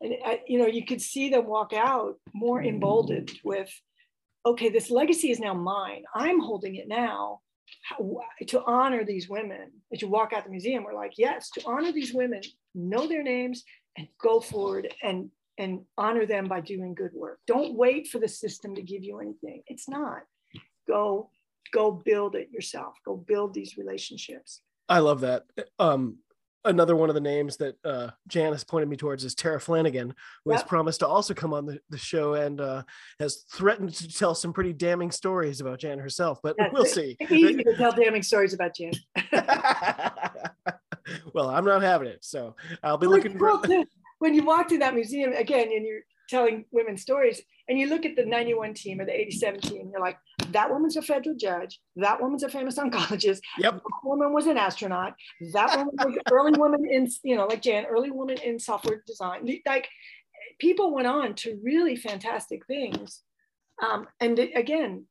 And, 0.00 0.14
I, 0.24 0.40
you 0.48 0.58
know, 0.58 0.66
you 0.66 0.84
could 0.84 1.00
see 1.00 1.30
them 1.30 1.46
walk 1.46 1.72
out 1.72 2.16
more 2.34 2.62
emboldened 2.62 3.30
with, 3.44 3.70
okay, 4.44 4.68
this 4.68 4.90
legacy 4.90 5.30
is 5.30 5.38
now 5.38 5.54
mine. 5.54 6.02
I'm 6.14 6.40
holding 6.40 6.74
it 6.74 6.88
now 6.88 7.40
to 8.48 8.62
honor 8.66 9.04
these 9.04 9.28
women. 9.28 9.70
As 9.92 10.02
you 10.02 10.08
walk 10.08 10.32
out 10.32 10.44
the 10.44 10.50
museum, 10.50 10.82
we're 10.82 10.94
like, 10.94 11.12
yes, 11.18 11.50
to 11.50 11.62
honor 11.66 11.92
these 11.92 12.12
women, 12.12 12.40
know 12.74 13.06
their 13.06 13.22
names 13.22 13.62
and 13.96 14.08
go 14.20 14.40
forward 14.40 14.92
and 15.02 15.30
and 15.58 15.80
honor 15.98 16.26
them 16.26 16.46
by 16.46 16.60
doing 16.60 16.94
good 16.94 17.12
work. 17.14 17.38
Don't 17.46 17.74
wait 17.74 18.08
for 18.08 18.18
the 18.18 18.28
system 18.28 18.74
to 18.74 18.82
give 18.82 19.04
you 19.04 19.20
anything. 19.20 19.62
It's 19.66 19.88
not. 19.88 20.22
Go 20.88 21.30
go 21.72 21.90
build 21.90 22.34
it 22.34 22.50
yourself. 22.50 22.94
Go 23.04 23.16
build 23.16 23.54
these 23.54 23.76
relationships. 23.76 24.60
I 24.88 24.98
love 24.98 25.20
that. 25.20 25.44
Um 25.78 26.18
another 26.64 26.94
one 26.96 27.08
of 27.08 27.14
the 27.14 27.20
names 27.20 27.56
that 27.58 27.76
uh, 27.84 28.10
Janice 28.28 28.64
pointed 28.64 28.88
me 28.88 28.96
towards 28.96 29.24
is 29.24 29.34
Tara 29.34 29.60
Flanagan, 29.60 30.14
who 30.44 30.50
yep. 30.50 30.60
has 30.60 30.68
promised 30.68 31.00
to 31.00 31.08
also 31.08 31.34
come 31.34 31.52
on 31.52 31.66
the, 31.66 31.80
the 31.90 31.98
show 31.98 32.34
and 32.34 32.60
uh, 32.60 32.82
has 33.18 33.44
threatened 33.52 33.92
to 33.94 34.08
tell 34.08 34.34
some 34.34 34.52
pretty 34.52 34.72
damning 34.72 35.10
stories 35.10 35.60
about 35.60 35.80
Jan 35.80 35.98
herself. 35.98 36.38
But 36.42 36.56
That's 36.58 36.72
we'll 36.72 36.84
see. 36.84 37.16
easy 37.30 37.64
to 37.64 37.76
tell 37.76 37.92
damning 37.92 38.22
stories 38.22 38.54
about 38.54 38.76
Jan. 38.76 38.92
well, 41.34 41.50
I'm 41.50 41.64
not 41.64 41.82
having 41.82 42.08
it, 42.08 42.24
so 42.24 42.54
I'll 42.82 42.98
be 42.98 43.06
looking 43.06 43.38
cool 43.38 43.58
for. 43.58 43.84
When 44.22 44.34
you 44.34 44.44
walk 44.44 44.68
to 44.68 44.78
that 44.78 44.94
museum 44.94 45.32
again, 45.32 45.72
and 45.72 45.84
you're 45.84 46.02
telling 46.28 46.64
women 46.70 46.96
stories, 46.96 47.42
and 47.68 47.76
you 47.76 47.88
look 47.88 48.06
at 48.06 48.14
the 48.14 48.24
91 48.24 48.72
team 48.74 49.00
or 49.00 49.04
the 49.04 49.20
87 49.20 49.60
team, 49.60 49.90
you're 49.90 50.00
like, 50.00 50.16
that 50.52 50.70
woman's 50.70 50.96
a 50.96 51.02
federal 51.02 51.34
judge. 51.34 51.80
That 51.96 52.22
woman's 52.22 52.44
a 52.44 52.48
famous 52.48 52.78
oncologist. 52.78 53.40
Yep. 53.58 53.74
That 53.74 53.82
woman 54.04 54.32
was 54.32 54.46
an 54.46 54.58
astronaut. 54.58 55.14
That 55.54 55.76
woman 55.76 55.96
was 56.04 56.18
early 56.30 56.56
woman 56.56 56.86
in, 56.88 57.08
you 57.24 57.34
know, 57.34 57.46
like 57.46 57.62
Jan, 57.62 57.84
early 57.86 58.12
woman 58.12 58.38
in 58.38 58.60
software 58.60 59.02
design. 59.04 59.40
Like 59.66 59.88
people 60.60 60.94
went 60.94 61.08
on 61.08 61.34
to 61.42 61.58
really 61.60 61.96
fantastic 61.96 62.64
things. 62.66 63.22
Um, 63.82 64.06
and 64.20 64.38
again, 64.38 65.06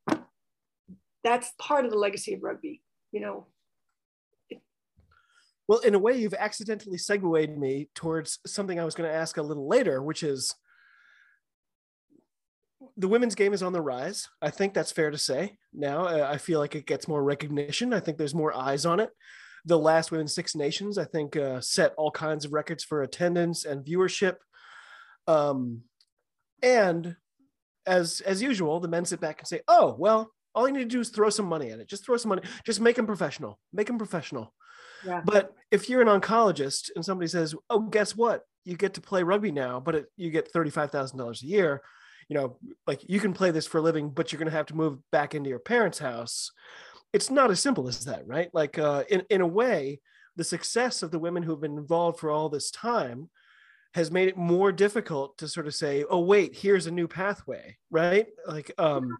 that's 1.21 1.51
part 1.59 1.83
of 1.83 1.91
the 1.91 1.97
legacy 1.97 2.33
of 2.33 2.43
rugby, 2.43 2.81
you 3.11 3.19
know. 3.19 3.47
Well, 5.71 5.79
in 5.79 5.95
a 5.95 5.99
way, 5.99 6.17
you've 6.17 6.33
accidentally 6.33 6.97
segued 6.97 7.57
me 7.57 7.87
towards 7.95 8.39
something 8.45 8.77
I 8.77 8.83
was 8.83 8.93
going 8.93 9.09
to 9.09 9.15
ask 9.15 9.37
a 9.37 9.41
little 9.41 9.69
later, 9.69 10.03
which 10.03 10.21
is 10.21 10.53
the 12.97 13.07
women's 13.07 13.35
game 13.35 13.53
is 13.53 13.63
on 13.63 13.71
the 13.71 13.79
rise. 13.79 14.27
I 14.41 14.49
think 14.49 14.73
that's 14.73 14.91
fair 14.91 15.11
to 15.11 15.17
say. 15.17 15.55
Now 15.71 16.07
I 16.07 16.39
feel 16.39 16.59
like 16.59 16.75
it 16.75 16.85
gets 16.85 17.07
more 17.07 17.23
recognition. 17.23 17.93
I 17.93 18.01
think 18.01 18.17
there's 18.17 18.35
more 18.35 18.53
eyes 18.53 18.85
on 18.85 18.99
it. 18.99 19.11
The 19.63 19.79
last 19.79 20.11
Women's 20.11 20.35
Six 20.35 20.57
Nations, 20.57 20.97
I 20.97 21.05
think, 21.05 21.37
uh, 21.37 21.61
set 21.61 21.93
all 21.97 22.11
kinds 22.11 22.43
of 22.43 22.51
records 22.51 22.83
for 22.83 23.03
attendance 23.03 23.63
and 23.63 23.85
viewership. 23.85 24.35
Um, 25.25 25.83
and 26.61 27.15
as 27.85 28.19
as 28.25 28.41
usual, 28.41 28.81
the 28.81 28.89
men 28.89 29.05
sit 29.05 29.21
back 29.21 29.39
and 29.39 29.47
say, 29.47 29.61
"Oh, 29.69 29.95
well, 29.97 30.33
all 30.53 30.67
you 30.67 30.73
need 30.73 30.89
to 30.89 30.97
do 30.97 30.99
is 30.99 31.11
throw 31.11 31.29
some 31.29 31.45
money 31.45 31.71
at 31.71 31.79
it. 31.79 31.87
Just 31.87 32.05
throw 32.05 32.17
some 32.17 32.27
money. 32.27 32.41
Just 32.65 32.81
make 32.81 32.97
them 32.97 33.07
professional. 33.07 33.57
Make 33.71 33.87
them 33.87 33.97
professional." 33.97 34.53
Yeah. 35.05 35.21
But 35.23 35.53
if 35.71 35.89
you're 35.89 36.01
an 36.01 36.07
oncologist 36.07 36.89
and 36.95 37.03
somebody 37.03 37.27
says, 37.27 37.55
"Oh, 37.69 37.79
guess 37.79 38.15
what? 38.15 38.43
You 38.65 38.77
get 38.77 38.93
to 38.95 39.01
play 39.01 39.23
rugby 39.23 39.51
now, 39.51 39.79
but 39.79 39.95
it, 39.95 40.05
you 40.17 40.29
get 40.29 40.51
thirty-five 40.51 40.91
thousand 40.91 41.17
dollars 41.17 41.43
a 41.43 41.47
year," 41.47 41.81
you 42.29 42.35
know, 42.35 42.57
like 42.87 43.01
you 43.09 43.19
can 43.19 43.33
play 43.33 43.51
this 43.51 43.67
for 43.67 43.79
a 43.79 43.81
living, 43.81 44.09
but 44.09 44.31
you're 44.31 44.39
going 44.39 44.49
to 44.49 44.57
have 44.57 44.67
to 44.67 44.75
move 44.75 44.99
back 45.11 45.35
into 45.35 45.49
your 45.49 45.59
parents' 45.59 45.99
house. 45.99 46.51
It's 47.13 47.29
not 47.29 47.51
as 47.51 47.59
simple 47.59 47.89
as 47.89 48.05
that, 48.05 48.25
right? 48.25 48.49
Like, 48.53 48.79
uh, 48.79 49.03
in, 49.09 49.23
in 49.29 49.41
a 49.41 49.47
way, 49.47 49.99
the 50.37 50.45
success 50.45 51.03
of 51.03 51.11
the 51.11 51.19
women 51.19 51.43
who've 51.43 51.59
been 51.59 51.77
involved 51.77 52.19
for 52.19 52.29
all 52.29 52.47
this 52.47 52.71
time 52.71 53.29
has 53.93 54.11
made 54.11 54.29
it 54.29 54.37
more 54.37 54.71
difficult 54.71 55.37
to 55.39 55.49
sort 55.49 55.67
of 55.67 55.75
say, 55.75 56.05
oh, 56.09 56.21
wait, 56.21 56.55
here's 56.55 56.87
a 56.87 56.91
new 56.91 57.09
pathway, 57.09 57.75
right? 57.89 58.27
Like, 58.47 58.71
um, 58.77 59.17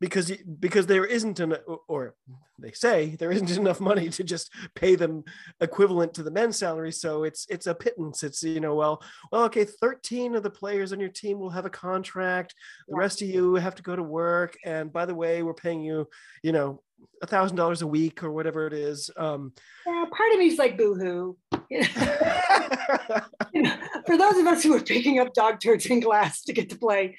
because 0.00 0.32
because 0.58 0.86
there 0.86 1.04
isn't 1.04 1.38
an 1.40 1.56
or 1.86 2.14
they 2.58 2.72
say 2.72 3.16
there 3.18 3.30
isn't 3.30 3.50
enough 3.50 3.80
money 3.80 4.08
to 4.08 4.24
just 4.24 4.50
pay 4.74 4.94
them 4.94 5.22
equivalent 5.60 6.14
to 6.14 6.22
the 6.22 6.30
men's 6.30 6.58
salary 6.58 6.90
so 6.92 7.24
it's 7.24 7.46
it's 7.50 7.66
a 7.66 7.74
pittance. 7.74 8.22
It's 8.22 8.42
you 8.42 8.60
know 8.60 8.74
well 8.74 9.02
well 9.30 9.44
okay 9.44 9.64
13 9.64 10.34
of 10.34 10.42
the 10.42 10.50
players 10.50 10.92
on 10.92 11.00
your 11.00 11.10
team 11.10 11.38
will 11.38 11.50
have 11.50 11.66
a 11.66 11.70
contract. 11.70 12.54
The 12.88 12.96
rest 12.96 13.20
of 13.22 13.28
you 13.28 13.54
have 13.56 13.74
to 13.76 13.82
go 13.82 13.94
to 13.94 14.02
work. 14.02 14.56
And 14.64 14.92
by 14.92 15.04
the 15.04 15.14
way 15.14 15.42
we're 15.42 15.54
paying 15.54 15.82
you 15.82 16.08
you 16.42 16.52
know 16.52 16.82
a 17.22 17.26
thousand 17.26 17.56
dollars 17.56 17.82
a 17.82 17.86
week 17.86 18.22
or 18.22 18.30
whatever 18.30 18.66
it 18.66 18.74
is 18.74 19.10
um 19.16 19.54
yeah, 19.86 20.04
part 20.12 20.32
of 20.32 20.38
me 20.38 20.48
is 20.48 20.58
like 20.58 20.78
boohoo. 20.78 21.36
You 21.70 21.80
know, 23.62 23.76
for 24.06 24.18
those 24.18 24.38
of 24.38 24.46
us 24.46 24.62
who 24.62 24.74
are 24.74 24.82
picking 24.82 25.18
up 25.18 25.34
dog 25.34 25.60
turds 25.60 25.86
in 25.86 26.00
glass 26.00 26.42
to 26.44 26.52
get 26.52 26.70
to 26.70 26.78
play 26.78 27.16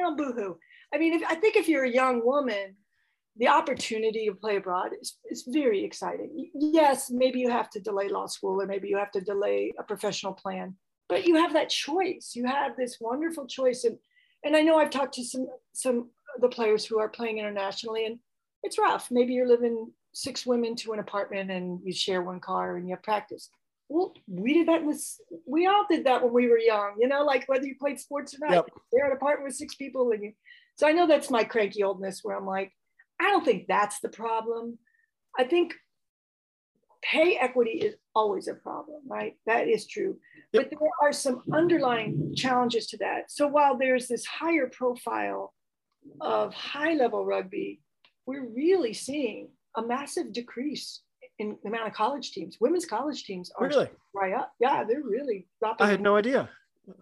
don't 0.00 0.16
boohoo 0.16 0.56
I 0.94 0.98
mean, 0.98 1.14
if, 1.14 1.22
I 1.28 1.34
think 1.34 1.56
if 1.56 1.68
you're 1.68 1.84
a 1.84 1.90
young 1.90 2.24
woman, 2.24 2.76
the 3.36 3.48
opportunity 3.48 4.26
to 4.26 4.34
play 4.34 4.56
abroad 4.56 4.90
is, 5.00 5.16
is 5.30 5.44
very 5.48 5.82
exciting. 5.84 6.50
Yes, 6.54 7.10
maybe 7.10 7.40
you 7.40 7.50
have 7.50 7.70
to 7.70 7.80
delay 7.80 8.08
law 8.08 8.26
school 8.26 8.60
or 8.60 8.66
maybe 8.66 8.88
you 8.88 8.98
have 8.98 9.10
to 9.12 9.20
delay 9.20 9.72
a 9.78 9.82
professional 9.82 10.34
plan, 10.34 10.74
but 11.08 11.26
you 11.26 11.36
have 11.36 11.54
that 11.54 11.70
choice. 11.70 12.32
You 12.34 12.44
have 12.46 12.76
this 12.76 12.98
wonderful 13.00 13.46
choice. 13.46 13.84
And, 13.84 13.96
and 14.44 14.54
I 14.54 14.60
know 14.60 14.76
I've 14.76 14.90
talked 14.90 15.14
to 15.14 15.24
some, 15.24 15.46
some 15.72 16.10
the 16.40 16.48
players 16.48 16.84
who 16.84 16.98
are 16.98 17.08
playing 17.08 17.38
internationally 17.38 18.06
and 18.06 18.18
it's 18.62 18.78
rough. 18.78 19.10
Maybe 19.10 19.32
you're 19.32 19.48
living 19.48 19.90
six 20.12 20.44
women 20.44 20.76
to 20.76 20.92
an 20.92 20.98
apartment 20.98 21.50
and 21.50 21.80
you 21.84 21.92
share 21.92 22.22
one 22.22 22.40
car 22.40 22.76
and 22.76 22.86
you 22.86 22.94
have 22.94 23.02
practice. 23.02 23.48
Well, 23.88 24.14
we 24.26 24.54
did 24.54 24.68
that 24.68 24.82
in 24.82 24.88
this, 24.88 25.20
we 25.46 25.66
all 25.66 25.84
did 25.90 26.04
that 26.04 26.22
when 26.22 26.32
we 26.32 26.48
were 26.48 26.58
young, 26.58 26.96
you 26.98 27.08
know, 27.08 27.24
like 27.24 27.48
whether 27.48 27.66
you 27.66 27.76
played 27.78 27.98
sports 27.98 28.34
or 28.34 28.38
not, 28.46 28.52
yep. 28.52 28.66
you're 28.92 29.06
an 29.06 29.12
apartment 29.12 29.48
with 29.48 29.56
six 29.56 29.74
people 29.74 30.12
and 30.12 30.22
you 30.22 30.32
so 30.76 30.86
I 30.86 30.92
know 30.92 31.06
that's 31.06 31.30
my 31.30 31.44
cranky 31.44 31.82
oldness 31.82 32.20
where 32.22 32.36
I'm 32.36 32.46
like, 32.46 32.72
I 33.20 33.24
don't 33.30 33.44
think 33.44 33.66
that's 33.68 34.00
the 34.00 34.08
problem. 34.08 34.78
I 35.38 35.44
think 35.44 35.74
pay 37.02 37.36
equity 37.36 37.72
is 37.72 37.94
always 38.14 38.48
a 38.48 38.54
problem, 38.54 39.02
right? 39.06 39.34
That 39.46 39.68
is 39.68 39.86
true. 39.86 40.18
But 40.52 40.70
there 40.70 40.78
are 41.00 41.12
some 41.12 41.42
underlying 41.52 42.34
challenges 42.34 42.86
to 42.88 42.96
that. 42.98 43.30
So 43.30 43.46
while 43.46 43.76
there's 43.76 44.08
this 44.08 44.24
higher 44.26 44.68
profile 44.68 45.54
of 46.20 46.52
high 46.54 46.94
level 46.94 47.24
rugby, 47.24 47.80
we're 48.26 48.46
really 48.46 48.92
seeing 48.92 49.48
a 49.76 49.82
massive 49.82 50.32
decrease 50.32 51.00
in 51.38 51.56
the 51.62 51.70
amount 51.70 51.88
of 51.88 51.94
college 51.94 52.32
teams. 52.32 52.58
Women's 52.60 52.86
college 52.86 53.24
teams 53.24 53.50
are 53.58 53.66
really 53.66 53.88
right 54.14 54.34
up. 54.34 54.52
Yeah, 54.60 54.84
they're 54.84 55.02
really 55.02 55.48
dropping. 55.60 55.86
I 55.86 55.90
had 55.90 56.00
no 56.00 56.16
idea. 56.16 56.50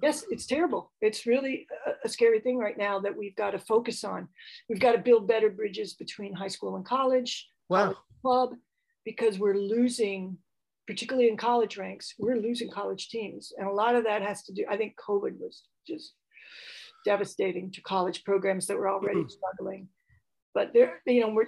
Yes, 0.02 0.24
it's 0.30 0.46
terrible. 0.46 0.92
It's 1.00 1.26
really 1.26 1.66
a, 1.86 1.92
a, 2.04 2.08
scary 2.08 2.40
thing 2.40 2.58
right 2.58 2.76
now 2.76 3.00
that 3.00 3.16
we've 3.16 3.36
got 3.36 3.52
to 3.52 3.58
focus 3.58 4.04
on. 4.04 4.28
We've 4.68 4.80
got 4.80 4.92
to 4.92 4.98
build 4.98 5.26
better 5.26 5.48
bridges 5.48 5.94
between 5.94 6.34
high 6.34 6.48
school 6.48 6.76
and 6.76 6.84
college, 6.84 7.48
wow. 7.68 7.84
college 7.84 7.96
club, 8.22 8.50
because 9.04 9.38
we're 9.38 9.56
losing, 9.56 10.36
particularly 10.86 11.28
in 11.28 11.36
college 11.36 11.78
ranks, 11.78 12.14
we're 12.18 12.36
losing 12.36 12.70
college 12.70 13.08
teams. 13.08 13.52
And 13.56 13.66
a 13.68 13.72
lot 13.72 13.94
of 13.94 14.04
that 14.04 14.22
has 14.22 14.42
to 14.44 14.52
do, 14.52 14.66
I 14.68 14.76
think 14.76 14.96
COVID 14.96 15.38
was 15.38 15.62
just 15.86 16.14
devastating 17.04 17.70
to 17.72 17.80
college 17.80 18.24
programs 18.24 18.66
that 18.66 18.76
were 18.76 18.88
already 18.88 19.20
mm-hmm. 19.20 19.28
struggling. 19.28 19.88
But 20.52 20.72
there, 20.74 21.00
you 21.06 21.20
know, 21.20 21.30
we're, 21.30 21.46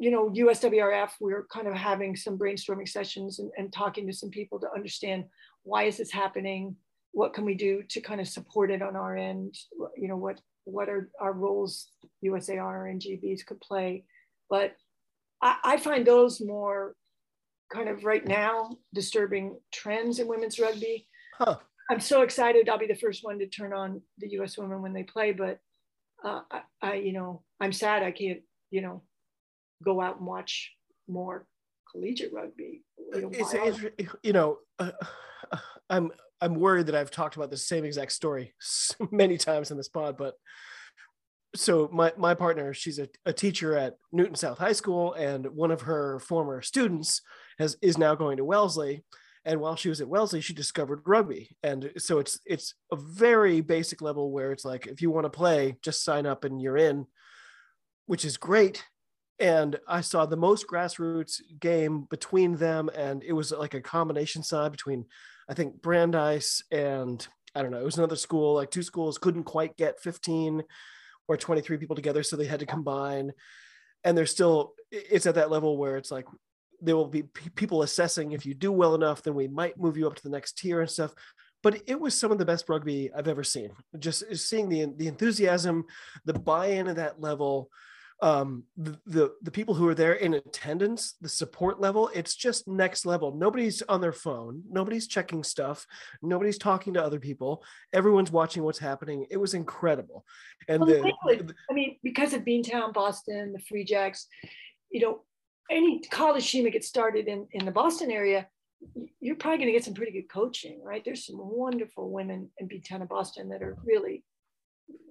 you 0.00 0.10
know, 0.10 0.30
USWRF, 0.30 1.10
we're 1.20 1.46
kind 1.52 1.66
of 1.66 1.74
having 1.74 2.16
some 2.16 2.38
brainstorming 2.38 2.88
sessions 2.88 3.38
and, 3.38 3.50
and 3.58 3.72
talking 3.72 4.06
to 4.06 4.12
some 4.12 4.30
people 4.30 4.58
to 4.60 4.72
understand 4.74 5.24
why 5.62 5.84
is 5.84 5.98
this 5.98 6.10
happening? 6.10 6.76
What 7.12 7.34
can 7.34 7.44
we 7.44 7.54
do 7.54 7.82
to 7.90 8.00
kind 8.00 8.20
of 8.20 8.28
support 8.28 8.70
it 8.70 8.82
on 8.82 8.96
our 8.96 9.16
end? 9.16 9.56
You 9.96 10.08
know, 10.08 10.16
what 10.16 10.40
what 10.64 10.88
are 10.88 11.10
our 11.20 11.32
roles 11.32 11.88
USAR 12.24 12.90
and 12.90 13.00
GBs 13.00 13.44
could 13.46 13.60
play? 13.60 14.04
But 14.48 14.76
I, 15.42 15.56
I 15.64 15.76
find 15.76 16.06
those 16.06 16.40
more 16.40 16.94
kind 17.72 17.88
of 17.88 18.04
right 18.04 18.26
now 18.26 18.76
disturbing 18.92 19.58
trends 19.72 20.18
in 20.18 20.28
women's 20.28 20.58
rugby. 20.58 21.08
Huh. 21.38 21.56
I'm 21.90 22.00
so 22.00 22.22
excited. 22.22 22.68
I'll 22.68 22.78
be 22.78 22.86
the 22.86 22.94
first 22.94 23.24
one 23.24 23.38
to 23.38 23.46
turn 23.46 23.72
on 23.72 24.00
the 24.18 24.28
U.S. 24.32 24.56
women 24.56 24.82
when 24.82 24.92
they 24.92 25.02
play, 25.02 25.32
but 25.32 25.58
uh, 26.24 26.42
I, 26.50 26.60
I, 26.82 26.94
you 26.94 27.12
know, 27.12 27.42
I'm 27.60 27.72
sad 27.72 28.02
I 28.02 28.12
can't, 28.12 28.40
you 28.70 28.80
know, 28.80 29.02
go 29.82 30.00
out 30.00 30.18
and 30.18 30.26
watch 30.26 30.72
more 31.08 31.46
collegiate 31.90 32.32
rugby. 32.32 32.82
You 33.12 33.22
know, 33.22 33.30
it's, 33.32 33.82
it's 33.98 34.12
you 34.22 34.32
know, 34.32 34.58
uh, 34.78 34.92
I'm 35.90 36.12
I'm 36.40 36.54
worried 36.54 36.86
that 36.86 36.94
I've 36.94 37.10
talked 37.10 37.36
about 37.36 37.50
the 37.50 37.56
same 37.56 37.84
exact 37.84 38.12
story 38.12 38.54
so 38.60 39.08
many 39.10 39.38
times 39.38 39.70
in 39.70 39.76
this 39.76 39.88
pod, 39.88 40.16
but 40.16 40.34
so 41.54 41.88
my 41.92 42.12
my 42.16 42.34
partner, 42.34 42.72
she's 42.72 42.98
a, 42.98 43.08
a 43.26 43.32
teacher 43.32 43.76
at 43.76 43.96
Newton 44.12 44.34
South 44.34 44.58
High 44.58 44.72
School, 44.72 45.14
and 45.14 45.46
one 45.48 45.70
of 45.70 45.82
her 45.82 46.20
former 46.20 46.62
students 46.62 47.22
has 47.58 47.76
is 47.82 47.98
now 47.98 48.14
going 48.14 48.36
to 48.36 48.44
Wellesley. 48.44 49.04
And 49.44 49.58
while 49.60 49.74
she 49.74 49.88
was 49.88 50.02
at 50.02 50.08
Wellesley, 50.08 50.42
she 50.42 50.52
discovered 50.52 51.02
rugby, 51.06 51.56
and 51.62 51.90
so 51.96 52.18
it's 52.18 52.38
it's 52.44 52.74
a 52.92 52.96
very 52.96 53.62
basic 53.62 54.02
level 54.02 54.30
where 54.30 54.52
it's 54.52 54.64
like 54.64 54.86
if 54.86 55.00
you 55.02 55.10
want 55.10 55.24
to 55.24 55.30
play, 55.30 55.76
just 55.82 56.04
sign 56.04 56.26
up 56.26 56.44
and 56.44 56.60
you're 56.60 56.76
in, 56.76 57.06
which 58.06 58.24
is 58.24 58.36
great. 58.36 58.84
And 59.38 59.80
I 59.88 60.02
saw 60.02 60.26
the 60.26 60.36
most 60.36 60.66
grassroots 60.68 61.40
game 61.58 62.06
between 62.10 62.56
them, 62.56 62.90
and 62.94 63.22
it 63.24 63.32
was 63.32 63.50
like 63.50 63.72
a 63.72 63.80
combination 63.80 64.42
side 64.42 64.72
between 64.72 65.06
I 65.50 65.54
think 65.54 65.82
Brandeis 65.82 66.62
and 66.70 67.26
I 67.54 67.62
don't 67.62 67.72
know, 67.72 67.80
it 67.80 67.84
was 67.84 67.98
another 67.98 68.16
school, 68.16 68.54
like 68.54 68.70
two 68.70 68.84
schools 68.84 69.18
couldn't 69.18 69.44
quite 69.44 69.76
get 69.76 70.00
15 70.00 70.62
or 71.26 71.36
23 71.36 71.76
people 71.78 71.96
together. 71.96 72.22
So 72.22 72.36
they 72.36 72.46
had 72.46 72.60
to 72.60 72.66
combine. 72.66 73.32
And 74.04 74.16
there's 74.16 74.30
still, 74.30 74.74
it's 74.90 75.26
at 75.26 75.34
that 75.34 75.50
level 75.50 75.76
where 75.76 75.96
it's 75.96 76.12
like, 76.12 76.26
there 76.80 76.96
will 76.96 77.08
be 77.08 77.24
people 77.56 77.82
assessing 77.82 78.32
if 78.32 78.46
you 78.46 78.54
do 78.54 78.72
well 78.72 78.94
enough, 78.94 79.22
then 79.22 79.34
we 79.34 79.48
might 79.48 79.78
move 79.78 79.96
you 79.96 80.06
up 80.06 80.14
to 80.14 80.22
the 80.22 80.30
next 80.30 80.56
tier 80.56 80.80
and 80.80 80.88
stuff. 80.88 81.12
But 81.62 81.82
it 81.86 82.00
was 82.00 82.14
some 82.14 82.32
of 82.32 82.38
the 82.38 82.46
best 82.46 82.68
rugby 82.68 83.10
I've 83.14 83.28
ever 83.28 83.44
seen. 83.44 83.70
Just 83.98 84.34
seeing 84.36 84.70
the 84.70 84.86
the 84.96 85.08
enthusiasm, 85.08 85.84
the 86.24 86.32
buy-in 86.32 86.88
at 86.88 86.96
that 86.96 87.20
level, 87.20 87.68
um, 88.22 88.64
the, 88.76 88.98
the 89.06 89.34
the 89.42 89.50
people 89.50 89.74
who 89.74 89.88
are 89.88 89.94
there 89.94 90.12
in 90.12 90.34
attendance, 90.34 91.14
the 91.20 91.28
support 91.28 91.80
level, 91.80 92.10
it's 92.14 92.34
just 92.34 92.68
next 92.68 93.06
level. 93.06 93.34
Nobody's 93.34 93.82
on 93.82 94.00
their 94.00 94.12
phone, 94.12 94.62
nobody's 94.70 95.06
checking 95.06 95.42
stuff, 95.42 95.86
nobody's 96.22 96.58
talking 96.58 96.94
to 96.94 97.02
other 97.02 97.18
people. 97.18 97.64
Everyone's 97.92 98.30
watching 98.30 98.62
what's 98.62 98.78
happening. 98.78 99.26
It 99.30 99.38
was 99.38 99.54
incredible. 99.54 100.24
And 100.68 100.80
well, 100.80 100.88
the, 101.26 101.54
I 101.70 101.74
mean, 101.74 101.96
because 102.02 102.34
of 102.34 102.42
Beantown, 102.42 102.92
Boston, 102.92 103.52
the 103.52 103.60
Free 103.60 103.84
Jacks, 103.84 104.26
you 104.90 105.00
know, 105.00 105.22
any 105.70 106.00
college 106.10 106.50
team 106.50 106.64
that 106.64 106.70
gets 106.70 106.88
started 106.88 107.26
in 107.26 107.46
in 107.52 107.64
the 107.64 107.72
Boston 107.72 108.10
area, 108.10 108.46
you're 109.20 109.36
probably 109.36 109.58
going 109.58 109.68
to 109.68 109.72
get 109.72 109.84
some 109.84 109.94
pretty 109.94 110.12
good 110.12 110.28
coaching, 110.30 110.80
right? 110.84 111.02
There's 111.04 111.26
some 111.26 111.38
wonderful 111.38 112.10
women 112.10 112.50
in 112.58 112.68
Beantown 112.68 113.00
and 113.00 113.08
Boston 113.08 113.48
that 113.48 113.62
are 113.62 113.78
really 113.84 114.24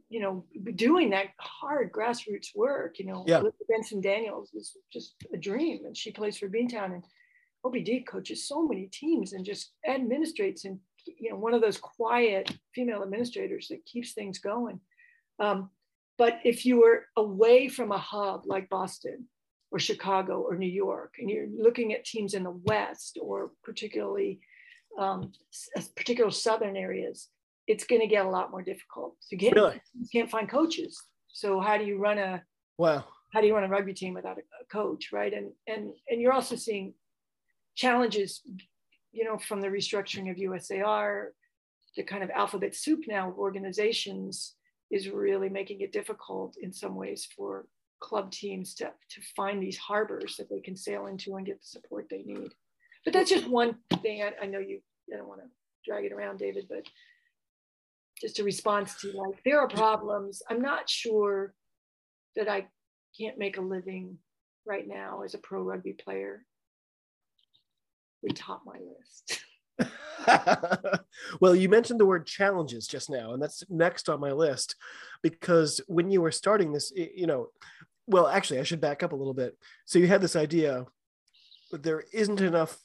you 0.09 0.19
know, 0.19 0.43
doing 0.75 1.11
that 1.11 1.27
hard 1.37 1.91
grassroots 1.91 2.55
work. 2.55 2.97
You 2.99 3.05
know, 3.05 3.23
yeah. 3.27 3.43
Benson 3.69 4.01
Daniels 4.01 4.51
is 4.53 4.75
just 4.91 5.15
a 5.33 5.37
dream, 5.37 5.85
and 5.85 5.95
she 5.95 6.11
plays 6.11 6.37
for 6.37 6.49
Beantown, 6.49 6.93
and 6.93 7.03
OBD 7.65 8.07
coaches 8.07 8.47
so 8.47 8.67
many 8.67 8.87
teams 8.87 9.33
and 9.33 9.45
just 9.45 9.71
administrates 9.87 10.65
and 10.65 10.79
you 11.05 11.29
know 11.29 11.35
one 11.35 11.53
of 11.53 11.61
those 11.61 11.77
quiet 11.77 12.57
female 12.73 13.03
administrators 13.03 13.67
that 13.69 13.85
keeps 13.85 14.13
things 14.13 14.39
going. 14.39 14.79
Um, 15.39 15.69
but 16.17 16.39
if 16.43 16.65
you 16.65 16.81
were 16.81 17.05
away 17.15 17.69
from 17.69 17.91
a 17.91 17.97
hub 17.97 18.43
like 18.45 18.67
Boston 18.69 19.27
or 19.71 19.79
Chicago 19.79 20.41
or 20.41 20.55
New 20.55 20.67
York, 20.67 21.15
and 21.19 21.29
you're 21.29 21.47
looking 21.55 21.93
at 21.93 22.03
teams 22.03 22.33
in 22.33 22.43
the 22.43 22.59
West 22.65 23.17
or 23.21 23.51
particularly 23.63 24.39
um, 24.97 25.31
particular 25.95 26.31
Southern 26.31 26.75
areas, 26.75 27.29
it's 27.69 27.85
going 27.85 28.01
to 28.01 28.07
get 28.07 28.25
a 28.25 28.29
lot 28.29 28.49
more 28.49 28.63
difficult. 28.63 29.15
So 29.19 29.27
you 29.31 29.37
can't, 29.37 29.55
really? 29.55 29.79
you 29.93 30.07
can't 30.11 30.29
find 30.29 30.49
coaches. 30.49 31.01
So 31.27 31.59
how 31.59 31.77
do 31.77 31.85
you 31.85 31.99
run 31.99 32.17
a 32.17 32.43
wow? 32.79 33.05
How 33.31 33.41
do 33.41 33.47
you 33.47 33.53
run 33.53 33.63
a 33.63 33.69
rugby 33.69 33.93
team 33.93 34.15
without 34.15 34.37
a, 34.37 34.41
a 34.41 34.65
coach, 34.71 35.11
right? 35.13 35.31
And 35.31 35.51
and 35.67 35.91
and 36.09 36.19
you're 36.19 36.33
also 36.33 36.55
seeing 36.55 36.95
challenges, 37.75 38.41
you 39.11 39.23
know, 39.23 39.37
from 39.37 39.61
the 39.61 39.67
restructuring 39.67 40.31
of 40.31 40.37
USAR, 40.37 41.27
the 41.95 42.03
kind 42.03 42.23
of 42.23 42.31
alphabet 42.31 42.75
soup 42.75 43.01
now 43.07 43.29
of 43.29 43.37
organizations 43.37 44.55
is 44.89 45.07
really 45.07 45.49
making 45.49 45.81
it 45.81 45.93
difficult 45.93 46.57
in 46.59 46.73
some 46.73 46.95
ways 46.95 47.27
for 47.37 47.67
club 47.99 48.31
teams 48.31 48.73
to, 48.73 48.85
to 48.85 49.21
find 49.35 49.61
these 49.61 49.77
harbors 49.77 50.37
that 50.37 50.49
they 50.49 50.59
can 50.59 50.75
sail 50.75 51.05
into 51.05 51.35
and 51.35 51.45
get 51.45 51.59
the 51.61 51.67
support 51.67 52.07
they 52.09 52.23
need. 52.23 52.51
But 53.05 53.13
that's 53.13 53.29
just 53.29 53.47
one 53.47 53.75
thing. 54.01 54.23
I, 54.23 54.31
I 54.41 54.47
know 54.47 54.59
you 54.59 54.79
I 55.13 55.17
don't 55.17 55.27
want 55.27 55.41
to 55.41 55.47
drag 55.85 56.05
it 56.05 56.11
around, 56.11 56.39
David, 56.39 56.65
but 56.67 56.83
just 58.19 58.39
a 58.39 58.43
response 58.43 58.95
to 59.01 59.11
like 59.11 59.41
there 59.43 59.59
are 59.59 59.67
problems. 59.67 60.41
I'm 60.49 60.61
not 60.61 60.89
sure 60.89 61.53
that 62.35 62.47
i 62.47 62.67
can't 63.19 63.37
make 63.37 63.57
a 63.57 63.61
living 63.61 64.17
right 64.65 64.87
now 64.87 65.23
as 65.23 65.33
a 65.33 65.39
pro 65.39 65.61
rugby 65.61 65.93
player 65.93 66.45
would 68.21 68.35
top 68.35 68.61
my 68.65 68.79
list. 68.79 69.41
Well 71.41 71.55
you 71.55 71.69
mentioned 71.69 71.99
the 71.99 72.05
word 72.05 72.27
challenges 72.27 72.85
just 72.85 73.09
now 73.09 73.33
and 73.33 73.41
that's 73.41 73.63
next 73.69 74.09
on 74.09 74.19
my 74.19 74.31
list 74.31 74.75
because 75.23 75.81
when 75.87 76.11
you 76.11 76.21
were 76.21 76.31
starting 76.31 76.71
this 76.71 76.91
you 76.95 77.25
know 77.25 77.47
well 78.05 78.27
actually 78.27 78.59
i 78.59 78.63
should 78.63 78.81
back 78.81 79.01
up 79.01 79.11
a 79.11 79.15
little 79.15 79.33
bit. 79.33 79.57
So 79.85 79.97
you 79.97 80.07
had 80.07 80.21
this 80.21 80.35
idea 80.35 80.85
that 81.71 81.83
there 81.83 82.03
isn't 82.13 82.41
enough 82.41 82.77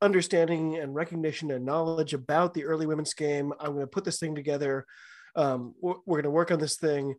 understanding 0.00 0.78
and 0.78 0.94
recognition 0.94 1.50
and 1.50 1.64
knowledge 1.64 2.14
about 2.14 2.54
the 2.54 2.64
early 2.64 2.86
women's 2.86 3.14
game. 3.14 3.52
I'm 3.60 3.72
going 3.72 3.80
to 3.80 3.86
put 3.86 4.04
this 4.04 4.18
thing 4.18 4.34
together. 4.34 4.86
Um, 5.36 5.74
we're, 5.80 5.94
we're 6.06 6.16
going 6.16 6.24
to 6.24 6.30
work 6.30 6.50
on 6.50 6.58
this 6.58 6.76
thing. 6.76 7.14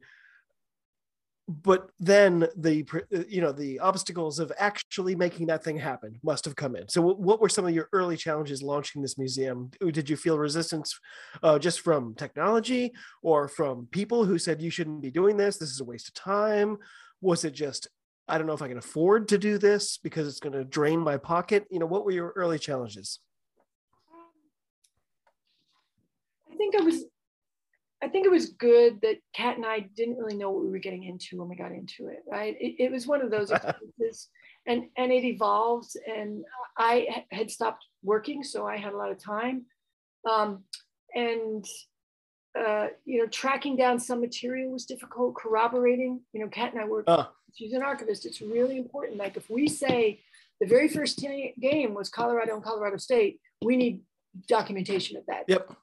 But 1.50 1.90
then 1.98 2.48
the 2.56 2.86
you 3.28 3.42
know 3.42 3.52
the 3.52 3.80
obstacles 3.80 4.38
of 4.38 4.52
actually 4.60 5.16
making 5.16 5.48
that 5.48 5.64
thing 5.64 5.80
happen 5.80 6.20
must 6.22 6.46
have 6.46 6.56
come 6.56 6.76
in. 6.76 6.88
So 6.90 7.02
what 7.02 7.42
were 7.42 7.50
some 7.50 7.66
of 7.66 7.74
your 7.74 7.90
early 7.92 8.18
challenges 8.18 8.62
launching 8.62 9.02
this 9.02 9.18
museum? 9.18 9.72
Did 9.82 10.12
you 10.12 10.16
feel 10.16 10.38
resistance 10.38 11.00
uh, 11.42 11.58
just 11.58 11.80
from 11.80 12.14
technology 12.14 12.94
or 13.24 13.48
from 13.48 13.88
people 13.90 14.26
who 14.26 14.38
said 14.38 14.62
you 14.62 14.70
shouldn't 14.70 15.02
be 15.02 15.10
doing 15.10 15.38
this? 15.38 15.58
This 15.58 15.72
is 15.72 15.80
a 15.80 15.86
waste 15.86 16.10
of 16.10 16.14
time. 16.14 16.78
Was 17.20 17.44
it 17.44 17.56
just 17.56 17.88
I 18.30 18.38
don't 18.38 18.48
know 18.48 18.54
if 18.54 18.62
I 18.62 18.68
can 18.68 18.78
afford 18.78 19.28
to 19.30 19.38
do 19.38 19.58
this 19.58 19.98
because 19.98 20.28
it's 20.28 20.40
going 20.40 20.54
to 20.54 20.64
drain 20.64 21.00
my 21.00 21.18
pocket. 21.18 21.66
You 21.72 21.80
know, 21.80 21.86
what 21.86 22.06
were 22.06 22.12
your 22.12 22.32
early 22.36 22.60
challenges? 22.60 23.20
I 26.52 26.56
think 26.56 26.76
I 26.76 26.82
was, 26.82 27.06
I 28.04 28.08
think 28.08 28.26
it 28.26 28.32
was 28.32 28.50
good 28.52 29.02
that 29.02 29.18
Kat 29.34 29.58
and 29.58 29.66
I 29.66 29.80
didn't 29.96 30.18
really 30.18 30.38
know 30.38 30.52
what 30.52 30.64
we 30.64 30.70
were 30.70 30.80
getting 30.80 31.04
into 31.04 31.38
when 31.38 31.50
we 31.50 31.56
got 31.56 31.72
into 31.72 32.08
it. 32.08 32.20
Right? 32.30 32.56
It, 32.60 32.76
it 32.78 32.92
was 32.92 33.08
one 33.08 33.22
of 33.22 33.32
those 33.32 33.52
experiences, 33.52 34.30
and 34.68 34.86
and 34.96 35.12
it 35.12 35.24
evolves. 35.24 35.98
And 36.08 36.44
I 36.78 37.26
had 37.32 37.50
stopped 37.50 37.84
working, 38.04 38.44
so 38.44 38.68
I 38.68 38.78
had 38.78 38.94
a 38.94 38.98
lot 38.98 39.12
of 39.12 39.24
time, 39.24 39.66
um, 40.30 40.64
and 41.16 41.66
uh, 42.58 42.88
you 43.06 43.20
know, 43.20 43.28
tracking 43.28 43.76
down 43.76 44.00
some 44.00 44.22
material 44.22 44.72
was 44.72 44.86
difficult. 44.86 45.36
Corroborating, 45.36 46.22
you 46.34 46.42
know, 46.42 46.48
Kat 46.48 46.74
and 46.74 46.82
I 46.82 46.86
worked. 46.86 47.10
Uh 47.10 47.28
she's 47.54 47.74
an 47.74 47.84
archivist. 47.84 48.26
It's 48.26 48.42
really 48.42 48.78
important. 48.78 49.18
Like 49.18 49.38
if 49.38 49.50
we 49.50 49.68
say 49.68 50.22
the 50.60 50.68
very 50.68 50.88
first 50.88 51.20
game 51.20 51.94
was 51.94 52.10
Colorado 52.10 52.56
and 52.56 52.64
Colorado 52.64 52.98
State, 52.98 53.40
we 53.64 53.78
need 53.78 54.02
documentation 54.48 55.18
of 55.18 55.26
that. 55.28 55.46
Yep. 55.48 55.74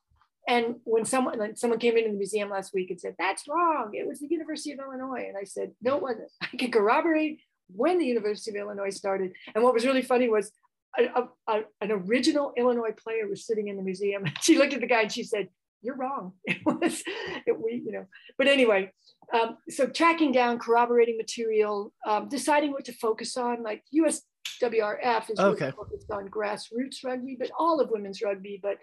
And 0.49 0.77
when 0.85 1.05
someone 1.05 1.39
like 1.39 1.59
someone 1.59 1.81
came 1.81 1.97
into 1.97 2.11
the 2.11 2.17
museum 2.17 2.51
last 2.51 2.73
week 2.73 2.91
and 2.91 3.01
said 3.01 3.17
that's 3.19 3.49
wrong, 3.49 3.91
it 3.95 4.07
was 4.07 4.21
the 4.21 4.29
University 4.29 4.73
of 4.73 4.79
Illinois, 4.79 5.27
and 5.29 5.37
I 5.37 5.45
said 5.45 5.73
no, 5.83 5.97
it 5.97 6.03
wasn't. 6.03 6.31
I 6.43 6.57
can 6.57 6.71
corroborate 6.71 7.41
when 7.69 7.99
the 7.99 8.07
University 8.07 8.53
of 8.53 8.57
Illinois 8.57 8.91
started. 8.91 9.33
And 9.55 9.65
what 9.65 9.75
was 9.75 9.85
really 9.85 10.03
funny 10.03 10.29
was 10.29 10.53
a, 10.97 11.25
a, 11.49 11.63
an 11.81 11.91
original 11.91 12.53
Illinois 12.57 12.93
player 12.93 13.27
was 13.29 13.45
sitting 13.45 13.67
in 13.69 13.77
the 13.77 13.83
museum. 13.83 14.25
She 14.41 14.57
looked 14.57 14.73
at 14.73 14.81
the 14.81 14.87
guy 14.87 15.03
and 15.03 15.13
she 15.13 15.25
said, 15.25 15.49
"You're 15.87 15.97
wrong. 15.97 16.33
It 16.47 16.59
was 16.67 17.03
it, 17.47 17.57
we, 17.59 17.83
you 17.85 17.93
know." 17.93 18.07
But 18.37 18.49
anyway, 18.49 18.93
um, 19.33 19.57
so 19.69 19.87
tracking 19.87 20.33
down, 20.33 20.59
corroborating 20.59 21.17
material, 21.17 21.93
um, 22.07 22.29
deciding 22.29 22.73
what 22.73 22.85
to 22.87 22.93
focus 22.93 23.37
on, 23.37 23.63
like 23.63 23.83
USWRF 23.95 25.31
is 25.31 25.39
okay. 25.39 25.65
really 25.67 25.77
focused 25.77 26.11
on 26.11 26.29
grassroots 26.29 27.05
rugby, 27.05 27.37
but 27.39 27.51
all 27.59 27.81
of 27.81 27.91
women's 27.91 28.21
rugby. 28.23 28.61
But 28.63 28.79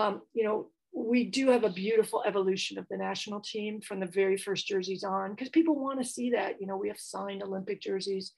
um, 0.00 0.22
you 0.32 0.44
know, 0.44 0.68
we 0.94 1.24
do 1.24 1.48
have 1.50 1.64
a 1.64 1.70
beautiful 1.70 2.22
evolution 2.26 2.78
of 2.78 2.86
the 2.88 2.96
national 2.96 3.40
team 3.40 3.80
from 3.80 4.00
the 4.00 4.06
very 4.06 4.36
first 4.36 4.66
jerseys 4.66 5.04
on, 5.04 5.30
because 5.30 5.48
people 5.48 5.74
want 5.74 6.00
to 6.00 6.08
see 6.08 6.30
that. 6.30 6.60
You 6.60 6.66
know, 6.66 6.76
we 6.76 6.88
have 6.88 6.98
signed 7.00 7.42
Olympic 7.42 7.80
jerseys. 7.80 8.32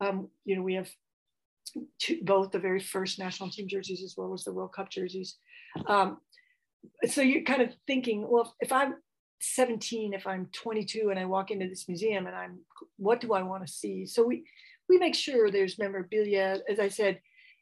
Um, 0.00 0.28
you 0.44 0.56
know, 0.56 0.62
we 0.62 0.74
have 0.74 0.88
two, 1.98 2.18
both 2.22 2.50
the 2.50 2.58
very 2.58 2.80
first 2.80 3.18
national 3.18 3.50
team 3.50 3.68
jerseys 3.68 4.02
as 4.02 4.14
well 4.16 4.32
as 4.34 4.44
the 4.44 4.52
World 4.52 4.72
Cup 4.72 4.90
jerseys. 4.90 5.36
Um, 5.86 6.18
so 7.06 7.20
you're 7.20 7.44
kind 7.44 7.62
of 7.62 7.70
thinking, 7.86 8.26
well, 8.28 8.54
if 8.60 8.72
I'm 8.72 8.94
17 9.44 10.14
if 10.14 10.24
i'm 10.24 10.46
22 10.52 11.08
and 11.10 11.18
i 11.18 11.24
walk 11.24 11.50
into 11.50 11.66
this 11.66 11.88
museum 11.88 12.28
and 12.28 12.36
i'm 12.36 12.60
what 12.96 13.20
do 13.20 13.32
i 13.32 13.42
want 13.42 13.66
to 13.66 13.72
see? 13.72 14.06
So 14.06 14.24
we 14.24 14.44
we 14.88 14.98
make 14.98 15.14
sure 15.14 15.50
there's 15.50 15.78
memorabilia. 15.78 16.60
As 16.68 16.78
i 16.78 16.88
said 16.88 17.20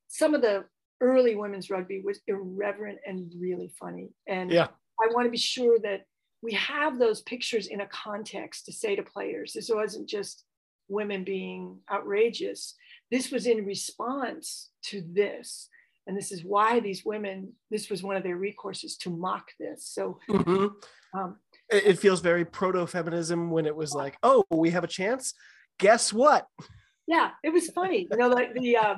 some 0.08 0.34
of 0.34 0.42
the 0.42 0.64
early 1.00 1.36
women's 1.36 1.70
rugby 1.70 2.02
was 2.04 2.20
irreverent 2.26 2.98
and 3.06 3.32
really 3.38 3.72
funny. 3.80 4.10
And 4.26 4.50
yeah. 4.50 4.66
I 5.00 5.08
want 5.14 5.24
to 5.24 5.30
be 5.30 5.38
sure 5.38 5.78
that 5.78 6.04
we 6.42 6.52
have 6.52 6.98
those 6.98 7.22
pictures 7.22 7.68
in 7.68 7.80
a 7.80 7.86
context 7.86 8.66
to 8.66 8.72
say 8.72 8.96
to 8.96 9.02
players 9.02 9.52
this 9.54 9.70
wasn't 9.72 10.08
just 10.08 10.44
women 10.88 11.24
being 11.24 11.78
outrageous. 11.90 12.74
This 13.10 13.30
was 13.30 13.46
in 13.46 13.64
response 13.64 14.70
to 14.86 15.02
this 15.12 15.68
and 16.06 16.16
this 16.16 16.32
is 16.32 16.44
why 16.44 16.80
these 16.80 17.04
women 17.04 17.52
this 17.70 17.90
was 17.90 18.02
one 18.02 18.16
of 18.16 18.22
their 18.22 18.38
recourses 18.38 18.98
to 19.00 19.10
mock 19.10 19.48
this. 19.58 19.86
So 19.86 20.18
mm-hmm. 20.28 21.18
um, 21.18 21.36
it 21.68 21.98
feels 21.98 22.20
very 22.20 22.44
proto-feminism 22.44 23.50
when 23.50 23.66
it 23.66 23.76
was 23.76 23.92
like 23.92 24.16
oh 24.22 24.44
we 24.50 24.70
have 24.70 24.84
a 24.84 24.88
chance? 24.88 25.34
Guess 25.78 26.12
what? 26.12 26.46
Yeah 27.06 27.30
it 27.42 27.50
was 27.50 27.68
funny. 27.70 28.08
You 28.10 28.16
know 28.16 28.28
like 28.28 28.54
the 28.54 28.76
uh, 28.76 28.96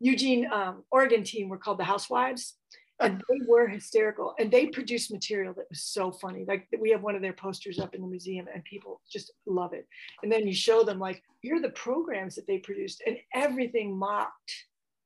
eugene 0.00 0.48
um, 0.52 0.84
oregon 0.90 1.24
team 1.24 1.48
were 1.48 1.58
called 1.58 1.78
the 1.78 1.84
housewives 1.84 2.54
and 3.00 3.22
they 3.28 3.46
were 3.46 3.68
hysterical 3.68 4.34
and 4.40 4.50
they 4.50 4.66
produced 4.66 5.12
material 5.12 5.54
that 5.54 5.66
was 5.70 5.82
so 5.84 6.10
funny. 6.10 6.44
Like 6.46 6.66
we 6.80 6.90
have 6.90 7.02
one 7.02 7.14
of 7.14 7.22
their 7.22 7.32
posters 7.32 7.78
up 7.78 7.94
in 7.94 8.00
the 8.00 8.08
museum 8.08 8.46
and 8.52 8.64
people 8.64 9.00
just 9.10 9.32
love 9.46 9.72
it. 9.72 9.86
And 10.22 10.32
then 10.32 10.46
you 10.46 10.54
show 10.54 10.82
them 10.82 10.98
like 10.98 11.22
here 11.40 11.56
are 11.56 11.62
the 11.62 11.70
programs 11.70 12.34
that 12.34 12.46
they 12.48 12.58
produced 12.58 13.02
and 13.06 13.16
everything 13.32 13.96
mocked 13.96 14.52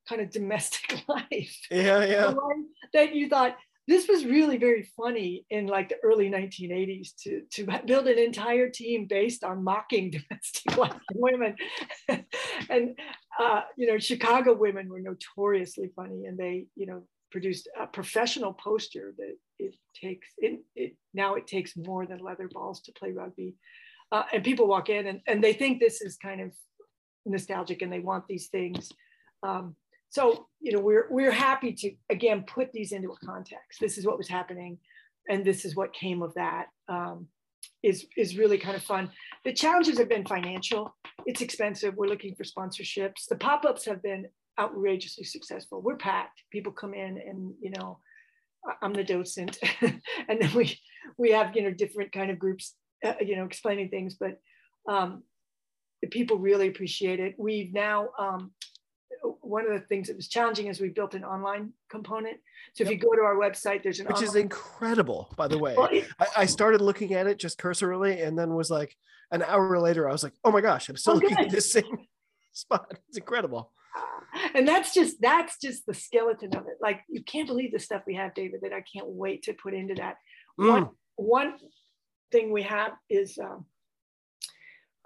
kind 0.07 0.21
of 0.21 0.29
domestic 0.31 1.03
life 1.07 1.57
yeah 1.71 2.03
yeah 2.05 2.33
that 2.93 3.15
you 3.15 3.29
thought 3.29 3.55
this 3.87 4.07
was 4.07 4.25
really 4.25 4.57
very 4.57 4.83
funny 4.95 5.45
in 5.49 5.67
like 5.67 5.89
the 5.89 5.97
early 6.03 6.29
1980s 6.29 7.15
to, 7.23 7.41
to 7.51 7.67
build 7.85 8.07
an 8.07 8.17
entire 8.17 8.69
team 8.69 9.07
based 9.07 9.43
on 9.43 9.63
mocking 9.63 10.11
domestic 10.29 10.77
life 10.77 10.93
women. 11.13 11.55
and, 12.69 12.97
uh, 13.39 13.61
you 13.75 13.87
know, 13.87 13.97
Chicago 13.99 14.53
women 14.53 14.87
were 14.87 15.01
notoriously 15.01 15.91
funny 15.95 16.25
and 16.25 16.37
they, 16.37 16.65
you 16.75 16.85
know, 16.85 17.03
produced 17.29 17.67
a 17.79 17.87
professional 17.87 18.53
poster 18.53 19.13
that 19.17 19.35
it 19.59 19.75
takes, 19.99 20.29
it, 20.37 20.61
it 20.75 20.95
now 21.13 21.35
it 21.35 21.47
takes 21.47 21.75
more 21.75 22.05
than 22.05 22.19
leather 22.19 22.49
balls 22.53 22.81
to 22.83 22.93
play 22.93 23.11
rugby. 23.11 23.55
uh, 24.11 24.23
and 24.31 24.43
people 24.43 24.67
walk 24.67 24.89
in 24.89 25.07
and, 25.07 25.19
and 25.27 25.43
they 25.43 25.53
think 25.53 25.79
this 25.79 26.01
is 26.01 26.15
kind 26.15 26.39
of 26.39 26.53
nostalgic 27.25 27.81
and 27.81 27.91
they 27.91 27.99
want 27.99 28.27
these 28.27 28.47
things. 28.47 28.91
Um, 29.41 29.75
so 30.13 30.45
you 30.61 30.71
know 30.71 30.79
we're 30.79 31.07
we're 31.09 31.31
happy 31.31 31.73
to 31.73 31.91
again 32.11 32.43
put 32.43 32.71
these 32.71 32.91
into 32.91 33.09
a 33.09 33.25
context. 33.25 33.79
This 33.81 33.97
is 33.97 34.05
what 34.05 34.19
was 34.19 34.27
happening, 34.27 34.77
and 35.27 35.43
this 35.43 35.65
is 35.65 35.75
what 35.75 35.91
came 35.91 36.21
of 36.21 36.35
that. 36.35 36.67
Um, 36.87 37.27
is 37.81 38.05
is 38.15 38.37
really 38.37 38.59
kind 38.59 38.75
of 38.75 38.83
fun. 38.83 39.09
The 39.43 39.53
challenges 39.53 39.97
have 39.97 40.09
been 40.09 40.25
financial. 40.25 40.95
It's 41.25 41.41
expensive. 41.41 41.95
We're 41.95 42.07
looking 42.07 42.35
for 42.35 42.43
sponsorships. 42.43 43.25
The 43.27 43.37
pop-ups 43.37 43.85
have 43.85 44.03
been 44.03 44.27
outrageously 44.59 45.23
successful. 45.23 45.81
We're 45.81 45.97
packed. 45.97 46.43
People 46.51 46.73
come 46.73 46.93
in 46.93 47.17
and 47.17 47.55
you 47.59 47.71
know, 47.71 47.97
I'm 48.83 48.93
the 48.93 49.03
docent, 49.03 49.57
and 49.81 50.39
then 50.39 50.53
we 50.53 50.79
we 51.17 51.31
have 51.31 51.55
you 51.55 51.63
know 51.63 51.71
different 51.71 52.11
kind 52.11 52.29
of 52.29 52.37
groups, 52.37 52.75
uh, 53.03 53.15
you 53.19 53.35
know, 53.35 53.45
explaining 53.45 53.89
things. 53.89 54.15
But 54.19 54.39
um, 54.87 55.23
the 56.03 56.07
people 56.09 56.37
really 56.37 56.67
appreciate 56.67 57.19
it. 57.19 57.33
We've 57.39 57.73
now 57.73 58.09
um, 58.19 58.51
one 59.53 59.65
of 59.69 59.73
the 59.79 59.85
things 59.87 60.07
that 60.07 60.15
was 60.15 60.27
challenging 60.27 60.67
is 60.67 60.81
we 60.81 60.89
built 60.89 61.13
an 61.13 61.23
online 61.23 61.73
component. 61.89 62.37
So 62.73 62.83
if 62.83 62.89
you 62.89 62.97
go 62.97 63.11
to 63.13 63.21
our 63.21 63.35
website, 63.35 63.83
there's 63.83 63.99
an 63.99 64.07
which 64.07 64.15
online- 64.15 64.29
is 64.29 64.35
incredible, 64.35 65.31
by 65.37 65.47
the 65.47 65.59
way. 65.59 65.75
Well, 65.77 65.89
it- 65.91 66.07
I, 66.19 66.27
I 66.43 66.45
started 66.47 66.81
looking 66.81 67.13
at 67.13 67.27
it 67.27 67.37
just 67.37 67.57
cursorily, 67.59 68.21
and 68.21 68.37
then 68.37 68.55
was 68.55 68.71
like, 68.71 68.95
an 69.31 69.41
hour 69.43 69.79
later, 69.79 70.09
I 70.09 70.11
was 70.11 70.23
like, 70.23 70.33
oh 70.43 70.51
my 70.51 70.61
gosh, 70.61 70.89
I'm 70.89 70.97
still 70.97 71.13
Oh, 71.13 71.17
looking 71.17 71.37
at 71.37 71.49
this 71.51 71.71
same 71.71 71.97
spot. 72.51 72.91
It's 73.09 73.17
incredible. 73.17 73.71
and 74.55 74.67
that's 74.67 74.93
just 74.93 75.21
that's 75.21 75.59
just 75.59 75.85
the 75.85 75.93
skeleton 75.93 76.55
of 76.55 76.63
it. 76.71 76.77
Like 76.81 77.01
you 77.07 77.23
can't 77.23 77.47
believe 77.47 77.71
the 77.71 77.79
stuff 77.79 78.01
we 78.07 78.15
have, 78.15 78.33
David. 78.33 78.61
That 78.63 78.73
I 78.73 78.81
can't 78.91 79.07
wait 79.07 79.43
to 79.43 79.53
put 79.53 79.73
into 79.75 79.93
that. 79.95 80.15
One 80.55 80.85
Mm. 80.85 80.89
one 81.15 81.53
thing 82.31 82.51
we 82.51 82.63
have 82.63 82.93
is 83.09 83.37
um, 83.37 83.65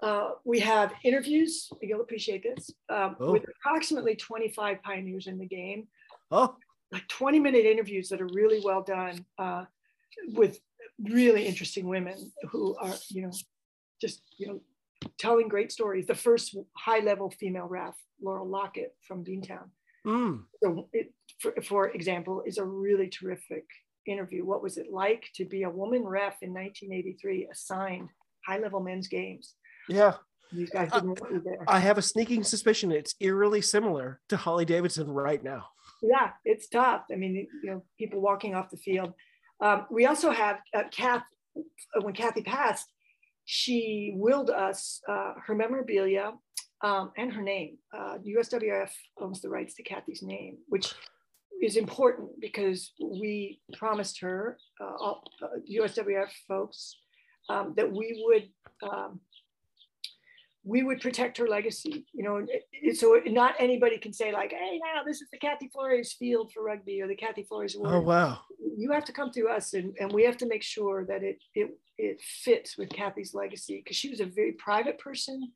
uh, 0.00 0.30
we 0.44 0.60
have 0.60 0.92
interviews. 1.04 1.68
You'll 1.82 2.00
appreciate 2.00 2.42
this 2.42 2.70
um, 2.88 3.16
Oh. 3.20 3.32
with 3.32 3.44
approximately 3.48 4.14
25 4.16 4.82
pioneers 4.82 5.26
in 5.26 5.38
the 5.38 5.46
game. 5.46 5.88
Oh, 6.30 6.56
like 6.92 7.06
20 7.08 7.38
minute 7.40 7.66
interviews 7.66 8.08
that 8.08 8.20
are 8.20 8.28
really 8.32 8.60
well 8.64 8.82
done 8.82 9.24
uh, 9.38 9.64
with 10.32 10.58
really 11.02 11.46
interesting 11.46 11.86
women 11.86 12.32
who 12.50 12.76
are, 12.76 12.94
you 13.10 13.22
know, 13.22 13.30
just, 14.00 14.22
you 14.38 14.46
know, 14.46 14.60
telling 15.18 15.48
great 15.48 15.70
stories. 15.70 16.06
The 16.06 16.14
first 16.14 16.56
high 16.76 17.00
level 17.00 17.30
female 17.30 17.66
ref, 17.66 17.94
Laurel 18.22 18.48
Lockett 18.48 18.94
from 19.06 19.24
Beantown. 19.24 19.68
mm. 20.06 20.42
So 20.62 20.88
it, 20.92 21.12
for, 21.40 21.54
for 21.62 21.88
example, 21.90 22.42
is 22.46 22.58
a 22.58 22.64
really 22.64 23.08
terrific 23.08 23.64
interview. 24.06 24.44
What 24.44 24.62
was 24.62 24.78
it 24.78 24.90
like 24.90 25.28
to 25.34 25.44
be 25.44 25.64
a 25.64 25.70
woman 25.70 26.02
ref 26.04 26.36
in 26.42 26.54
1983 26.54 27.48
assigned 27.52 28.08
high 28.46 28.58
level 28.58 28.80
men's 28.80 29.08
games? 29.08 29.54
Yeah. 29.88 30.14
These 30.52 30.70
guys 30.70 30.90
didn't 30.92 31.20
want 31.20 31.32
you 31.32 31.40
there. 31.44 31.64
I 31.68 31.78
have 31.78 31.98
a 31.98 32.02
sneaking 32.02 32.42
suspicion 32.42 32.90
it's 32.90 33.14
eerily 33.20 33.60
similar 33.60 34.20
to 34.28 34.36
Hollie 34.36 34.64
Davidson 34.64 35.10
right 35.10 35.42
now. 35.42 35.66
yeah, 36.02 36.30
it's 36.44 36.68
tough. 36.68 37.02
I 37.12 37.16
mean, 37.16 37.46
you 37.62 37.70
know, 37.70 37.82
people 37.98 38.20
walking 38.20 38.54
off 38.54 38.70
the 38.70 38.78
field. 38.78 39.12
Um, 39.60 39.86
we 39.90 40.06
also 40.06 40.30
have 40.30 40.58
uh, 40.74 40.84
Kath. 40.90 41.24
uh, 41.56 42.00
When 42.00 42.14
Kathy 42.14 42.42
passed, 42.42 42.86
she 43.44 44.12
willed 44.16 44.50
us 44.50 45.00
uh, 45.08 45.34
her 45.46 45.54
memorabilia 45.54 46.32
um, 46.82 47.12
and 47.18 47.32
her 47.32 47.42
name. 47.42 47.76
Uh, 47.92 48.16
USWF 48.26 48.90
owns 49.20 49.40
the 49.42 49.48
rights 49.50 49.74
to 49.74 49.82
Kathy's 49.82 50.22
name, 50.22 50.58
which 50.68 50.94
is 51.62 51.76
important 51.76 52.28
because 52.40 52.92
we 53.02 53.60
promised 53.76 54.20
her, 54.20 54.56
uh, 54.80 54.84
all, 54.84 55.24
uh, 55.42 55.48
USWF 55.70 56.30
folks, 56.46 56.96
um, 57.50 57.74
that 57.76 57.90
we 57.90 58.22
would 58.24 58.48
um, 58.88 59.20
we 60.68 60.82
would 60.82 61.00
protect 61.00 61.38
her 61.38 61.48
legacy. 61.48 62.04
You 62.12 62.22
know, 62.24 62.46
so 62.92 63.20
not 63.26 63.54
anybody 63.58 63.96
can 63.98 64.12
say 64.12 64.32
like, 64.32 64.50
"Hey, 64.50 64.78
now 64.84 65.02
this 65.04 65.22
is 65.22 65.28
the 65.32 65.38
Kathy 65.38 65.68
Flores 65.72 66.12
Field 66.12 66.52
for 66.52 66.62
rugby 66.62 67.00
or 67.00 67.08
the 67.08 67.16
Kathy 67.16 67.42
Flores 67.42 67.74
Award." 67.74 67.94
Oh 67.94 68.00
wow. 68.00 68.40
You 68.76 68.92
have 68.92 69.06
to 69.06 69.12
come 69.12 69.32
through 69.32 69.50
us, 69.50 69.72
and, 69.72 69.96
and 69.98 70.12
we 70.12 70.24
have 70.24 70.36
to 70.38 70.46
make 70.46 70.62
sure 70.62 71.06
that 71.06 71.22
it 71.22 71.38
it 71.54 71.70
it 71.96 72.20
fits 72.20 72.76
with 72.76 72.90
Kathy's 72.90 73.32
legacy 73.34 73.80
because 73.82 73.96
she 73.96 74.10
was 74.10 74.20
a 74.20 74.26
very 74.26 74.52
private 74.52 74.98
person, 74.98 75.52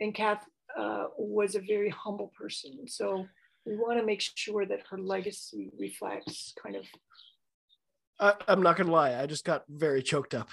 and 0.00 0.14
Kath 0.14 0.44
uh, 0.78 1.06
was 1.16 1.54
a 1.54 1.60
very 1.60 1.88
humble 1.88 2.30
person. 2.38 2.86
So 2.86 3.26
we 3.64 3.76
want 3.76 3.98
to 3.98 4.04
make 4.04 4.22
sure 4.34 4.66
that 4.66 4.80
her 4.90 4.98
legacy 4.98 5.70
reflects 5.78 6.52
kind 6.62 6.76
of. 6.76 6.84
I, 8.20 8.34
I'm 8.46 8.62
not 8.62 8.76
gonna 8.76 8.92
lie, 8.92 9.20
I 9.20 9.26
just 9.26 9.44
got 9.44 9.64
very 9.68 10.02
choked 10.02 10.34
up 10.34 10.48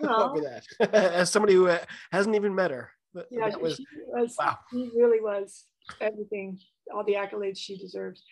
Well, 0.00 0.22
over 0.36 0.40
that. 0.40 0.94
As 0.94 1.30
somebody 1.30 1.54
who 1.54 1.68
uh, 1.68 1.78
hasn't 2.10 2.34
even 2.34 2.54
met 2.54 2.70
her, 2.70 2.90
but 3.14 3.26
yeah, 3.30 3.50
that 3.50 3.60
was 3.60 3.76
she 3.76 3.86
was. 4.06 4.36
wow. 4.38 4.58
She 4.70 4.90
really 4.96 5.20
was 5.20 5.64
everything, 6.00 6.58
all 6.92 7.04
the 7.04 7.14
accolades 7.14 7.58
she 7.58 7.76
deserves. 7.76 8.22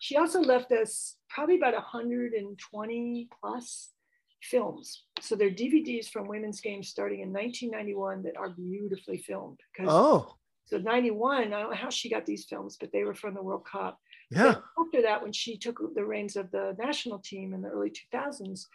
She 0.00 0.16
also 0.16 0.40
left 0.40 0.72
us 0.72 1.16
probably 1.28 1.56
about 1.56 1.74
120 1.74 3.28
plus 3.40 3.90
films. 4.42 5.04
So 5.20 5.36
they're 5.36 5.50
DVDs 5.50 6.08
from 6.08 6.26
women's 6.26 6.60
games 6.60 6.88
starting 6.88 7.20
in 7.20 7.32
1991 7.32 8.22
that 8.22 8.36
are 8.38 8.50
beautifully 8.50 9.18
filmed. 9.18 9.60
Oh 9.86 10.36
so 10.70 10.78
91, 10.78 11.38
I 11.38 11.60
don't 11.60 11.70
know 11.70 11.76
how 11.76 11.90
she 11.90 12.08
got 12.08 12.24
these 12.24 12.44
films, 12.44 12.76
but 12.78 12.92
they 12.92 13.02
were 13.02 13.14
from 13.14 13.34
the 13.34 13.42
World 13.42 13.66
Cup. 13.66 13.98
yeah. 14.30 14.54
After 14.78 15.02
that, 15.02 15.20
when 15.20 15.32
she 15.32 15.58
took 15.58 15.80
the 15.96 16.04
reins 16.04 16.36
of 16.36 16.48
the 16.52 16.76
national 16.78 17.18
team 17.18 17.52
in 17.52 17.60
the 17.60 17.68
early 17.68 17.92
2000s, 18.14 18.66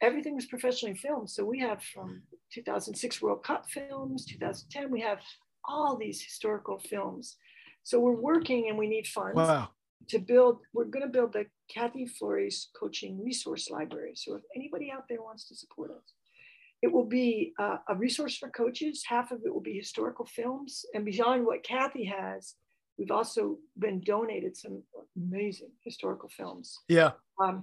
everything 0.00 0.34
was 0.34 0.46
professionally 0.46 0.96
filmed. 0.96 1.30
So 1.30 1.44
we 1.44 1.58
have 1.60 1.82
from 1.82 2.22
2006 2.52 3.22
World 3.22 3.44
Cup 3.44 3.68
films, 3.70 4.24
2010, 4.26 4.90
we 4.90 5.00
have 5.00 5.18
all 5.64 5.96
these 5.96 6.22
historical 6.22 6.78
films. 6.78 7.36
So 7.82 8.00
we're 8.00 8.20
working 8.20 8.68
and 8.68 8.78
we 8.78 8.88
need 8.88 9.06
funds 9.06 9.36
Wow. 9.36 9.70
to 10.08 10.18
build, 10.18 10.58
we're 10.72 10.84
going 10.84 11.04
to 11.06 11.12
build 11.12 11.32
the 11.32 11.46
Kathy 11.72 12.06
Flores 12.06 12.68
Coaching 12.78 13.22
Resource 13.24 13.70
Library. 13.70 14.12
So 14.14 14.34
if 14.34 14.42
anybody 14.54 14.90
out 14.90 15.04
there 15.08 15.22
wants 15.22 15.48
to 15.48 15.54
support 15.56 15.90
us, 15.90 16.12
it 16.82 16.92
will 16.92 17.06
be 17.06 17.52
uh, 17.58 17.78
a 17.88 17.94
resource 17.94 18.36
for 18.36 18.50
coaches. 18.50 19.02
Half 19.06 19.30
of 19.32 19.40
it 19.44 19.52
will 19.52 19.62
be 19.62 19.72
historical 19.74 20.26
films. 20.26 20.84
And 20.94 21.04
beyond 21.04 21.46
what 21.46 21.62
Kathy 21.62 22.04
has, 22.04 22.54
we've 22.98 23.10
also 23.10 23.56
been 23.78 24.00
donated 24.02 24.56
some 24.56 24.82
amazing 25.16 25.70
historical 25.84 26.28
films. 26.28 26.78
Yeah. 26.88 27.12
Um, 27.42 27.62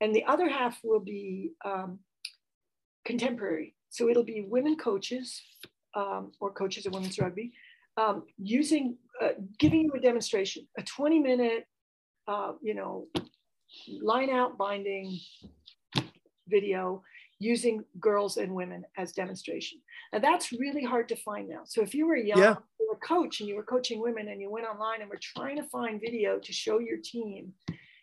and 0.00 0.14
the 0.14 0.24
other 0.24 0.48
half 0.48 0.78
will 0.82 1.00
be 1.00 1.52
um, 1.64 1.98
contemporary. 3.04 3.74
So 3.90 4.08
it'll 4.08 4.24
be 4.24 4.44
women 4.48 4.76
coaches 4.76 5.40
um, 5.94 6.32
or 6.40 6.52
coaches 6.52 6.86
of 6.86 6.92
women's 6.94 7.18
rugby 7.18 7.52
um, 7.96 8.24
using, 8.38 8.96
uh, 9.22 9.30
giving 9.58 9.82
you 9.82 9.92
a 9.92 10.00
demonstration, 10.00 10.66
a 10.78 10.82
20 10.82 11.20
minute, 11.20 11.66
uh, 12.26 12.52
you 12.62 12.74
know, 12.74 13.06
line 14.02 14.30
out 14.30 14.58
binding 14.58 15.18
video 16.48 17.02
using 17.38 17.84
girls 18.00 18.36
and 18.36 18.54
women 18.54 18.84
as 18.96 19.12
demonstration. 19.12 19.80
And 20.12 20.22
that's 20.22 20.52
really 20.52 20.84
hard 20.84 21.08
to 21.08 21.16
find 21.16 21.48
now. 21.48 21.62
So 21.64 21.82
if 21.82 21.94
you 21.94 22.06
were 22.06 22.14
a 22.14 22.24
young 22.24 22.38
Yeah. 22.38 22.56
you 22.80 22.88
were 22.88 22.96
a 22.96 23.06
coach 23.06 23.40
and 23.40 23.48
you 23.48 23.56
were 23.56 23.64
coaching 23.64 24.00
women 24.00 24.28
and 24.28 24.40
you 24.40 24.50
went 24.50 24.66
online 24.66 25.00
and 25.00 25.10
were 25.10 25.20
trying 25.20 25.56
to 25.56 25.64
find 25.64 26.00
video 26.00 26.38
to 26.38 26.52
show 26.52 26.78
your 26.78 26.98
team, 26.98 27.52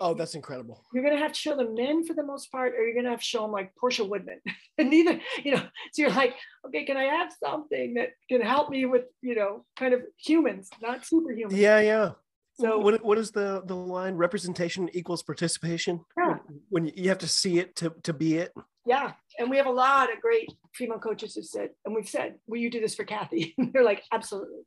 Oh, 0.04 0.14
that's 0.16 0.34
incredible. 0.36 0.84
you're 0.94 1.04
going 1.04 1.16
to 1.16 1.22
have 1.22 1.32
to 1.34 1.40
show 1.40 1.56
the 1.56 1.70
men 1.70 2.04
for 2.04 2.14
the 2.16 2.24
most 2.24 2.52
part, 2.52 2.74
or 2.74 2.84
you're 2.84 2.94
going 2.96 3.06
to 3.06 3.12
have 3.12 3.20
to 3.20 3.26
show 3.26 3.44
them 3.44 3.52
like 3.52 3.76
Portia 3.76 4.04
Woodman. 4.04 4.40
and 4.80 4.90
neither, 4.90 5.20
you 5.44 5.52
know, 5.56 5.62
so 5.94 6.02
you're 6.02 6.12
like, 6.12 6.34
okay, 6.66 6.84
can 6.86 6.98
I 6.98 7.04
have 7.04 7.32
something 7.44 7.94
that 7.94 8.10
can 8.30 8.42
help 8.42 8.70
me 8.72 8.86
with, 8.86 9.06
you 9.22 9.36
know, 9.36 9.64
kind 9.78 9.94
of 9.94 10.02
humans, 10.18 10.70
not 10.82 11.04
superhumans? 11.04 11.52
Yeah, 11.56 11.80
yeah. 11.80 12.10
So- 12.60 12.80
what 12.80 13.04
what 13.04 13.18
is 13.18 13.32
the 13.32 13.62
the 13.66 13.76
line? 13.76 14.16
Representation 14.16 14.90
equals 14.94 15.24
participation. 15.24 16.02
Yeah. 16.18 16.36
When, 16.70 16.86
when 16.86 16.92
you 16.96 17.10
have 17.10 17.20
to 17.20 17.28
see 17.28 17.60
it 17.60 17.76
to 17.78 17.94
to 18.04 18.14
be 18.14 18.38
it. 18.38 18.52
Yeah. 18.86 19.14
And 19.40 19.50
we 19.50 19.58
have 19.58 19.68
a 19.68 19.72
lot 19.72 20.12
of 20.14 20.20
great 20.22 20.52
female 20.74 21.00
coaches 21.00 21.36
who 21.36 21.44
said, 21.44 21.70
and 21.86 21.94
we've 21.96 22.10
said, 22.10 22.36
will 22.48 22.58
you 22.60 22.70
do 22.72 22.80
this 22.82 22.96
for 22.96 23.04
Kathy? 23.06 23.54
And 23.58 23.72
they're 23.72 23.84
like, 23.84 24.04
absolutely. 24.12 24.64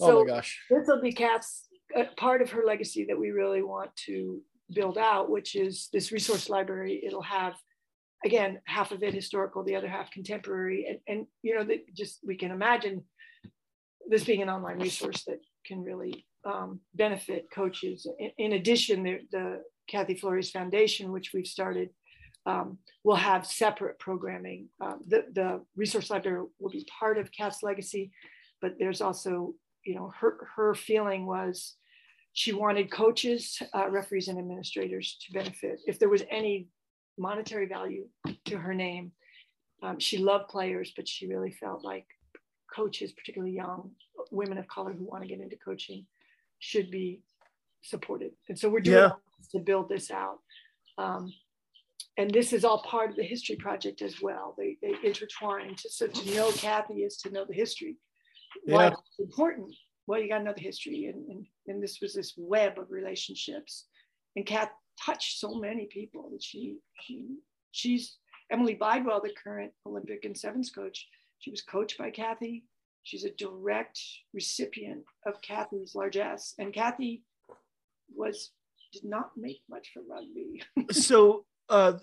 Oh 0.00 0.06
So 0.08 0.24
my 0.24 0.30
gosh. 0.34 0.50
this 0.70 0.86
will 0.86 1.00
be 1.02 1.12
Kath's 1.12 1.68
uh, 1.96 2.04
part 2.16 2.40
of 2.42 2.50
her 2.50 2.62
legacy 2.64 3.04
that 3.08 3.18
we 3.18 3.30
really 3.30 3.62
want 3.62 3.90
to 4.06 4.40
build 4.72 4.98
out, 4.98 5.30
which 5.30 5.54
is 5.54 5.88
this 5.92 6.12
resource 6.12 6.48
library. 6.48 7.02
It'll 7.06 7.22
have, 7.22 7.54
again, 8.24 8.60
half 8.66 8.92
of 8.92 9.02
it 9.02 9.14
historical, 9.14 9.62
the 9.62 9.76
other 9.76 9.88
half 9.88 10.10
contemporary, 10.10 10.86
and 10.88 10.98
and 11.06 11.26
you 11.42 11.54
know 11.54 11.64
that 11.64 11.94
just 11.94 12.20
we 12.24 12.36
can 12.36 12.50
imagine 12.50 13.04
this 14.08 14.24
being 14.24 14.42
an 14.42 14.50
online 14.50 14.78
resource 14.78 15.24
that 15.24 15.40
can 15.66 15.82
really 15.82 16.26
um, 16.44 16.80
benefit 16.94 17.46
coaches. 17.52 18.06
In, 18.18 18.30
in 18.38 18.52
addition, 18.52 19.02
the, 19.02 19.18
the 19.32 19.62
Kathy 19.88 20.14
Flores 20.16 20.50
Foundation, 20.50 21.12
which 21.12 21.32
we've 21.34 21.46
started, 21.46 21.90
um, 22.46 22.78
will 23.02 23.16
have 23.16 23.44
separate 23.44 23.98
programming. 23.98 24.68
Um, 24.80 25.00
the, 25.06 25.24
the 25.32 25.64
resource 25.74 26.10
library 26.10 26.44
will 26.60 26.70
be 26.70 26.86
part 26.98 27.18
of 27.18 27.32
Kath's 27.32 27.62
legacy, 27.62 28.12
but 28.62 28.74
there's 28.78 29.00
also, 29.00 29.54
you 29.84 29.96
know, 29.96 30.12
her, 30.20 30.48
her 30.54 30.74
feeling 30.74 31.26
was 31.26 31.74
she 32.40 32.52
wanted 32.52 32.86
coaches, 32.90 33.42
uh, 33.76 33.88
referees, 33.98 34.28
and 34.28 34.38
administrators 34.38 35.06
to 35.22 35.32
benefit. 35.32 35.76
If 35.86 35.98
there 35.98 36.12
was 36.16 36.22
any 36.30 36.68
monetary 37.18 37.66
value 37.66 38.04
to 38.48 38.58
her 38.64 38.74
name, 38.74 39.06
Um, 39.82 39.98
she 40.06 40.16
loved 40.30 40.46
players, 40.56 40.88
but 40.96 41.06
she 41.06 41.24
really 41.34 41.52
felt 41.62 41.80
like 41.92 42.06
coaches, 42.78 43.12
particularly 43.18 43.54
young 43.54 43.80
women 44.40 44.58
of 44.58 44.66
color 44.74 44.92
who 44.96 45.04
want 45.04 45.22
to 45.22 45.28
get 45.28 45.40
into 45.44 45.58
coaching, 45.68 46.00
should 46.68 46.88
be 46.90 47.08
supported. 47.82 48.32
And 48.48 48.58
so 48.58 48.64
we're 48.70 48.86
doing 48.88 49.10
Yeah. 49.10 49.16
to 49.52 49.58
build 49.70 49.86
this 49.88 50.10
out. 50.10 50.38
Um, 51.04 51.22
and 52.16 52.28
this 52.38 52.48
is 52.56 52.64
all 52.64 52.80
part 52.94 53.08
of 53.10 53.16
the 53.16 53.28
history 53.34 53.56
project 53.66 53.98
as 54.08 54.14
well. 54.26 54.46
They, 54.58 54.70
they 54.82 54.94
intertwine. 55.10 55.74
To, 55.80 55.86
so 55.98 56.04
to 56.06 56.34
know 56.34 56.48
Kathy 56.52 56.98
is 57.08 57.14
to 57.22 57.28
know 57.34 57.44
the 57.50 57.58
history. 57.64 57.94
Why 58.64 58.88
it's 58.88 59.18
important? 59.28 59.70
Well, 60.06 60.20
you 60.20 60.28
got 60.28 60.44
the 60.44 60.62
history. 60.62 61.06
And, 61.06 61.28
and, 61.28 61.46
and 61.66 61.82
this 61.82 61.98
was 62.00 62.14
this 62.14 62.34
web 62.36 62.78
of 62.78 62.90
relationships. 62.90 63.86
And 64.36 64.46
Kath 64.46 64.70
touched 65.04 65.38
so 65.38 65.54
many 65.54 65.86
people 65.86 66.30
that 66.32 66.42
she, 66.42 66.76
she 67.00 67.26
she's 67.72 68.16
Emilie 68.50 68.78
Bydwell, 68.80 69.22
the 69.22 69.34
current 69.42 69.72
Olympic 69.86 70.24
and 70.24 70.36
sevens 70.36 70.70
coach. 70.70 71.06
She 71.38 71.50
was 71.50 71.62
coached 71.62 71.98
by 71.98 72.10
Kathy. 72.10 72.64
She's 73.02 73.24
a 73.24 73.30
direct 73.30 74.00
recipient 74.32 75.04
of 75.26 75.40
Kathy's 75.42 75.94
largesse. 75.94 76.54
And 76.58 76.72
Kathy 76.72 77.22
was 78.14 78.50
did 78.92 79.04
not 79.04 79.30
make 79.36 79.60
much 79.68 79.90
for 79.92 80.02
rugby. 80.08 80.62
so 80.92 81.44
uh 81.68 81.94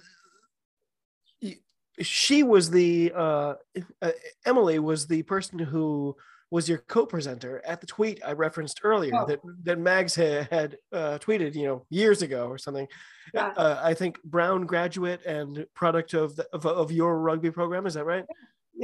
she 1.99 2.41
was 2.41 2.71
the 2.71 3.11
uh, 3.15 3.53
uh 4.01 4.11
emily 4.45 4.79
was 4.79 5.07
the 5.07 5.23
person 5.23 5.59
who 5.59 6.15
was 6.53 6.69
your 6.69 6.77
co-presenter 6.95 7.53
at 7.65 7.81
the 7.81 7.87
tweet 7.87 8.17
i 8.29 8.31
referenced 8.31 8.79
earlier 8.83 9.13
Oh. 9.15 9.25
that 9.29 9.39
that 9.63 9.79
mags 9.79 10.13
had, 10.15 10.47
had 10.51 10.77
uh, 10.99 11.17
tweeted 11.25 11.55
you 11.55 11.65
know 11.67 11.85
years 11.89 12.21
ago 12.21 12.41
or 12.47 12.57
something 12.65 12.87
Yeah. 13.33 13.47
uh, 13.63 13.79
i 13.83 13.93
think 13.99 14.21
brown 14.23 14.59
graduate 14.73 15.21
and 15.25 15.65
product 15.73 16.13
of, 16.13 16.35
the, 16.37 16.45
of 16.55 16.65
of 16.83 16.91
your 16.91 17.13
rugby 17.27 17.51
program 17.59 17.85
is 17.89 17.95
that 17.95 18.05
right 18.05 18.25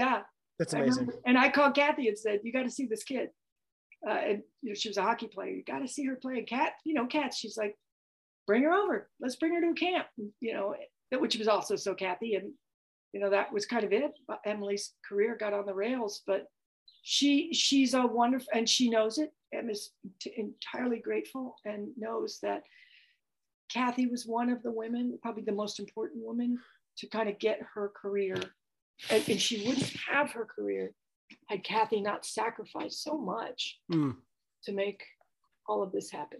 yeah. 0.02 0.22
that's 0.58 0.74
amazing 0.74 1.06
remember- 1.08 1.22
And 1.30 1.38
I 1.38 1.48
called 1.50 1.74
Kathy 1.76 2.08
and 2.10 2.18
said, 2.26 2.38
"You 2.44 2.52
got 2.58 2.64
to 2.64 2.70
see 2.78 2.86
this 2.94 3.04
kid." 3.12 3.28
Uh, 4.08 4.20
and 4.30 4.38
you 4.62 4.70
know, 4.70 4.76
she 4.82 4.90
was 4.92 4.98
a 4.98 5.02
hockey 5.10 5.28
player. 5.36 5.52
You 5.58 5.64
got 5.74 5.80
to 5.80 5.88
see 5.96 6.06
her 6.10 6.16
play. 6.16 6.44
Kat, 6.44 6.72
you 6.88 6.94
know, 6.96 7.06
Kat, 7.16 7.34
she's 7.40 7.58
like, 7.64 7.74
"Bring 8.48 8.64
her 8.64 8.72
over. 8.82 9.10
Let's 9.22 9.36
bring 9.42 9.54
her 9.56 9.62
to 9.62 9.72
a 9.78 9.80
camp." 9.86 10.08
You 10.46 10.54
know, 10.54 10.66
which 11.24 11.36
was 11.38 11.48
also 11.48 11.76
so 11.76 11.94
Kathy, 11.96 12.36
and 12.36 12.48
you 13.14 13.20
know 13.22 13.30
that 13.36 13.52
was 13.52 13.66
kind 13.66 13.84
of 13.84 13.92
it. 13.92 14.12
Emilie's 14.46 14.94
career 15.08 15.36
got 15.44 15.54
on 15.54 15.66
the 15.66 15.74
rails, 15.86 16.22
but 16.28 16.42
she 17.12 17.52
she's 17.54 17.96
a 17.96 18.06
wonderful, 18.06 18.50
and 18.54 18.70
she 18.70 18.88
knows 18.88 19.18
it, 19.18 19.34
and 19.52 19.72
is 19.72 19.90
t- 20.20 20.32
entirely 20.38 21.00
grateful, 21.00 21.56
and 21.66 21.88
knows 21.98 22.38
that 22.44 22.62
Kathy 23.74 24.06
was 24.06 24.28
one 24.28 24.52
of 24.52 24.62
the 24.62 24.72
women, 24.72 25.18
probably 25.20 25.42
the 25.42 25.52
most 25.52 25.80
important 25.80 26.24
woman, 26.24 26.60
to 26.98 27.08
kind 27.08 27.28
of 27.28 27.40
get 27.40 27.62
her 27.74 27.92
career 28.00 28.36
and, 29.10 29.28
and 29.28 29.42
she 29.42 29.66
wouldn't 29.66 29.92
have 30.08 30.32
her 30.34 30.46
career 30.46 30.94
had 31.48 31.64
Kathy 31.64 32.00
not 32.00 32.26
sacrificed 32.26 33.02
so 33.02 33.18
much 33.18 33.80
Hmm. 33.90 34.12
to 34.66 34.72
make 34.72 35.02
all 35.68 35.82
of 35.82 35.92
this 35.92 36.12
happen. 36.12 36.40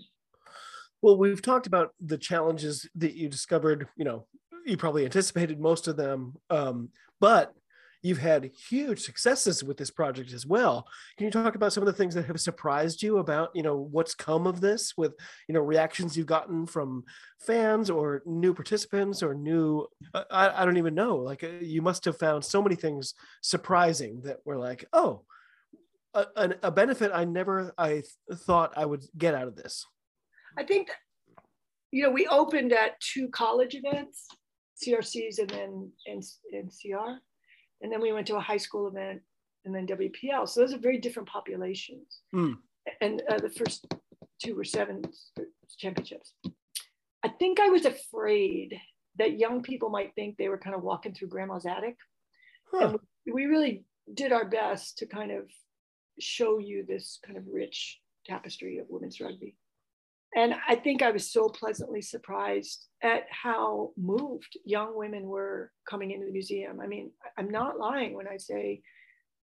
Well, 1.02 1.18
we've 1.18 1.42
talked 1.42 1.66
about 1.66 1.94
the 2.00 2.18
challenges 2.18 2.88
that 2.94 3.16
you 3.16 3.28
discovered. 3.28 3.88
You 3.96 4.06
know, 4.06 4.28
you 4.68 4.78
probably 4.78 5.06
anticipated 5.06 5.60
most 5.60 5.88
of 5.88 5.98
them, 5.98 6.36
um, 6.52 6.90
but 7.20 7.56
you've 8.02 8.20
had 8.20 8.52
huge 8.70 9.02
successes 9.02 9.64
with 9.64 9.78
this 9.78 9.92
project 9.92 10.32
as 10.32 10.46
well. 10.46 10.88
Can 11.18 11.26
you 11.26 11.32
talk 11.32 11.56
about 11.56 11.74
some 11.74 11.84
of 11.84 11.88
the 11.88 11.94
things 11.94 12.16
that 12.16 12.26
have 12.26 12.40
surprised 12.40 13.04
you 13.04 13.18
about, 13.18 13.50
you 13.54 13.64
know, 13.64 13.76
what's 13.76 14.16
come 14.16 14.48
of 14.48 14.62
this 14.62 14.94
with, 14.96 15.14
you 15.48 15.54
know, 15.54 15.60
reactions 15.60 16.18
you've 16.18 16.28
gotten 16.28 16.66
from 16.66 17.04
fans 17.40 17.90
or 17.90 18.22
new 18.26 18.54
participants 18.54 19.22
or 19.22 19.34
new, 19.34 19.86
I, 20.14 20.62
I 20.62 20.66
don't 20.66 20.78
even 20.78 20.96
know. 20.96 21.18
Like, 21.18 21.44
uh, 21.44 21.48
you 21.62 21.82
must 21.82 22.06
have 22.06 22.18
found 22.18 22.46
so 22.46 22.62
many 22.62 22.76
things 22.76 23.16
surprising 23.42 24.22
that 24.22 24.38
were 24.46 24.58
like, 24.58 24.86
oh, 24.94 25.24
a, 26.14 26.56
a 26.64 26.72
benefit 26.72 27.12
I 27.14 27.26
never 27.26 27.74
I 27.78 27.90
th- 27.90 28.06
thought 28.34 28.74
I 28.76 28.86
would 28.86 29.04
get 29.18 29.36
out 29.36 29.48
of 29.48 29.56
this. 29.56 29.86
I 30.58 30.64
think, 30.64 30.90
you 31.92 32.04
know, 32.04 32.10
we 32.10 32.28
opened 32.28 32.74
at 32.74 33.00
two 33.00 33.28
college 33.30 33.76
events, 33.76 34.28
CRCs 34.84 35.40
and 35.40 35.50
then 35.50 35.92
and 36.08 36.72
CR. 36.72 37.20
And 37.82 37.92
then 37.92 38.02
we 38.02 38.12
went 38.12 38.28
to 38.28 38.36
a 38.36 38.42
high 38.42 38.58
school 38.58 38.88
event 38.88 39.22
and 39.66 39.74
then 39.74 39.88
WPL. 39.88 40.48
So 40.48 40.62
those 40.62 40.74
are 40.74 40.80
very 40.80 40.98
different 40.98 41.30
populations. 41.30 42.22
Hmm. 42.32 42.54
And 43.02 43.22
uh, 43.30 43.40
the 43.40 43.50
first 43.50 43.88
two 44.44 44.56
were 44.56 44.64
seven 44.64 45.04
championships. 45.78 46.34
I 47.24 47.30
think 47.30 47.60
I 47.60 47.70
was 47.70 47.86
afraid 47.86 48.80
that 49.18 49.38
young 49.38 49.62
people 49.62 49.90
might 49.90 50.16
think 50.16 50.38
they 50.38 50.50
were 50.50 50.58
kind 50.58 50.76
of 50.76 50.84
walking 50.84 51.14
through 51.14 51.28
grandma's 51.28 51.66
attic. 51.66 51.98
Huh. 52.72 52.90
And 52.90 53.00
we 53.34 53.46
really 53.46 53.84
did 54.14 54.32
our 54.32 54.46
best 54.46 54.98
to 55.00 55.06
kind 55.06 55.32
of 55.32 55.50
show 56.20 56.58
you 56.58 56.86
this 56.86 57.20
kind 57.26 57.38
of 57.38 57.44
rich 57.52 58.00
tapestry 58.26 58.80
of 58.80 58.88
women's 58.90 59.20
rugby. 59.20 59.56
And 60.36 60.54
I 60.68 60.76
think 60.76 61.02
I 61.02 61.12
was 61.12 61.32
so 61.32 61.50
pleasantly 61.50 62.02
surprised 62.02 62.86
at 63.02 63.24
how 63.32 63.92
moved 63.98 64.58
young 64.64 64.96
women 64.96 65.24
were 65.24 65.72
coming 65.90 66.12
into 66.12 66.28
the 66.28 66.32
museum. 66.32 66.80
I 66.80 66.88
mean, 66.88 67.12
I'm 67.38 67.50
not 67.50 67.80
lying 67.80 68.14
when 68.14 68.28
I 68.28 68.38
say 68.38 68.82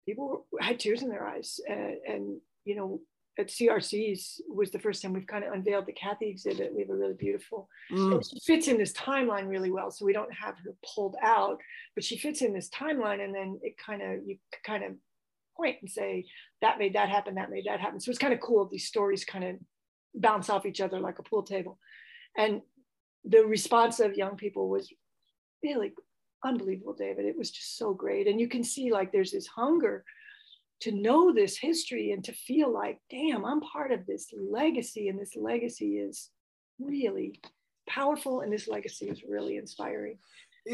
people 0.06 0.46
had 0.60 0.78
tears 0.78 1.02
in 1.02 1.08
their 1.08 1.26
eyes. 1.26 1.58
And, 1.68 1.96
and 2.06 2.40
you 2.64 2.76
know, 2.76 3.00
at 3.38 3.48
CRC's 3.48 4.40
was 4.48 4.70
the 4.70 4.78
first 4.78 5.02
time 5.02 5.12
we've 5.12 5.26
kind 5.26 5.44
of 5.44 5.52
unveiled 5.52 5.86
the 5.86 5.92
Kathy 5.92 6.28
exhibit. 6.28 6.72
We 6.74 6.82
have 6.82 6.90
a 6.90 6.96
really 6.96 7.14
beautiful 7.14 7.68
Mm. 7.92 8.24
she 8.28 8.40
fits 8.40 8.68
in 8.68 8.78
this 8.78 8.92
timeline 8.92 9.48
really 9.48 9.70
well. 9.70 9.90
So 9.90 10.04
we 10.04 10.12
don't 10.12 10.32
have 10.32 10.56
her 10.64 10.74
pulled 10.94 11.16
out, 11.22 11.58
but 11.94 12.02
she 12.04 12.16
fits 12.16 12.42
in 12.42 12.52
this 12.52 12.68
timeline, 12.70 13.22
and 13.22 13.34
then 13.34 13.60
it 13.62 13.76
kind 13.76 14.02
of 14.02 14.26
you 14.26 14.38
kind 14.64 14.84
of 14.84 14.92
point 15.56 15.76
and 15.80 15.90
say 15.90 16.24
that 16.60 16.78
made 16.78 16.94
that 16.94 17.08
happen, 17.08 17.34
that 17.34 17.50
made 17.50 17.66
that 17.66 17.80
happen. 17.80 18.00
So 18.00 18.10
it's 18.10 18.18
kind 18.18 18.32
of 18.32 18.40
cool. 18.40 18.68
These 18.70 18.86
stories 18.86 19.24
kind 19.24 19.44
of 19.44 19.56
bounce 20.16 20.50
off 20.50 20.66
each 20.66 20.80
other 20.80 20.98
like 20.98 21.18
a 21.18 21.22
pool 21.22 21.42
table, 21.42 21.78
and 22.36 22.62
the 23.24 23.44
response 23.44 24.00
of 24.00 24.16
young 24.16 24.36
people 24.36 24.68
was 24.68 24.92
really 25.62 25.92
unbelievable, 26.44 26.94
David. 26.94 27.26
It 27.26 27.38
was 27.38 27.50
just 27.50 27.76
so 27.76 27.94
great, 27.94 28.26
and 28.26 28.40
you 28.40 28.48
can 28.48 28.64
see 28.64 28.92
like 28.92 29.12
there's 29.12 29.32
this 29.32 29.46
hunger 29.46 30.04
to 30.80 30.92
know 30.92 31.32
this 31.32 31.56
history 31.56 32.12
and 32.12 32.22
to 32.24 32.32
feel 32.32 32.70
like, 32.70 32.98
damn, 33.10 33.44
I'm 33.44 33.60
part 33.60 33.92
of 33.92 34.04
this 34.06 34.28
legacy, 34.36 35.08
and 35.08 35.18
this 35.18 35.34
legacy 35.36 35.98
is 35.98 36.30
really 36.78 37.40
powerful 37.88 38.40
and 38.40 38.52
this 38.52 38.68
legacy 38.68 39.08
is 39.08 39.22
really 39.22 39.56
inspiring 39.56 40.18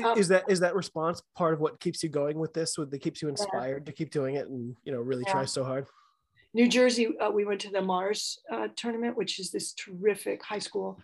Um, 0.02 0.18
is 0.18 0.28
that 0.28 0.44
is 0.48 0.60
that 0.60 0.74
response 0.74 1.22
part 1.36 1.52
of 1.52 1.60
what 1.60 1.78
keeps 1.78 2.02
you 2.02 2.08
going 2.08 2.38
with 2.38 2.54
this? 2.54 2.78
What 2.78 2.90
that 2.90 3.00
keeps 3.00 3.20
you 3.20 3.28
inspired 3.28 3.84
to 3.86 3.92
keep 3.92 4.10
doing 4.10 4.36
it 4.36 4.48
and 4.48 4.74
you 4.84 4.92
know 4.92 5.00
really 5.00 5.24
try 5.24 5.44
so 5.44 5.62
hard? 5.62 5.86
New 6.54 6.68
jersey 6.68 7.16
uh, 7.18 7.30
we 7.30 7.44
went 7.44 7.60
to 7.60 7.70
the 7.70 7.80
mars 7.80 8.38
uh, 8.52 8.68
tournament 8.76 9.16
which 9.16 9.38
is 9.38 9.50
this 9.50 9.72
terrific 9.72 10.42
high 10.42 10.58
school 10.58 11.00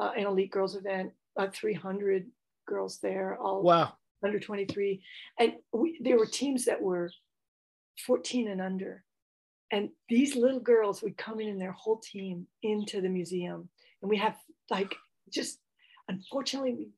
uh, 0.00 0.12
and 0.16 0.26
elite 0.26 0.50
girls 0.50 0.76
event 0.76 1.12
uh, 1.36 1.46
300 1.52 2.26
girls 2.66 2.98
there 2.98 3.36
all 3.38 3.62
Wow. 3.62 3.94
under 4.24 4.40
23 4.40 5.00
and 5.38 5.54
we, 5.72 5.98
there 6.02 6.18
were 6.18 6.26
teams 6.26 6.64
that 6.64 6.80
were 6.80 7.10
14 8.04 8.48
and 8.48 8.60
under. 8.60 9.04
And 9.72 9.90
these 10.08 10.36
little 10.36 10.60
girls 10.60 11.02
would 11.02 11.16
come 11.16 11.40
in 11.40 11.48
and 11.48 11.60
their 11.60 11.72
whole 11.72 11.98
team 11.98 12.46
into 12.62 13.00
the 13.00 13.08
museum. 13.08 13.68
And 14.02 14.08
we 14.10 14.16
have 14.18 14.36
like 14.70 14.94
just 15.32 15.58
unfortunately 16.08 16.74
we, 16.74 16.88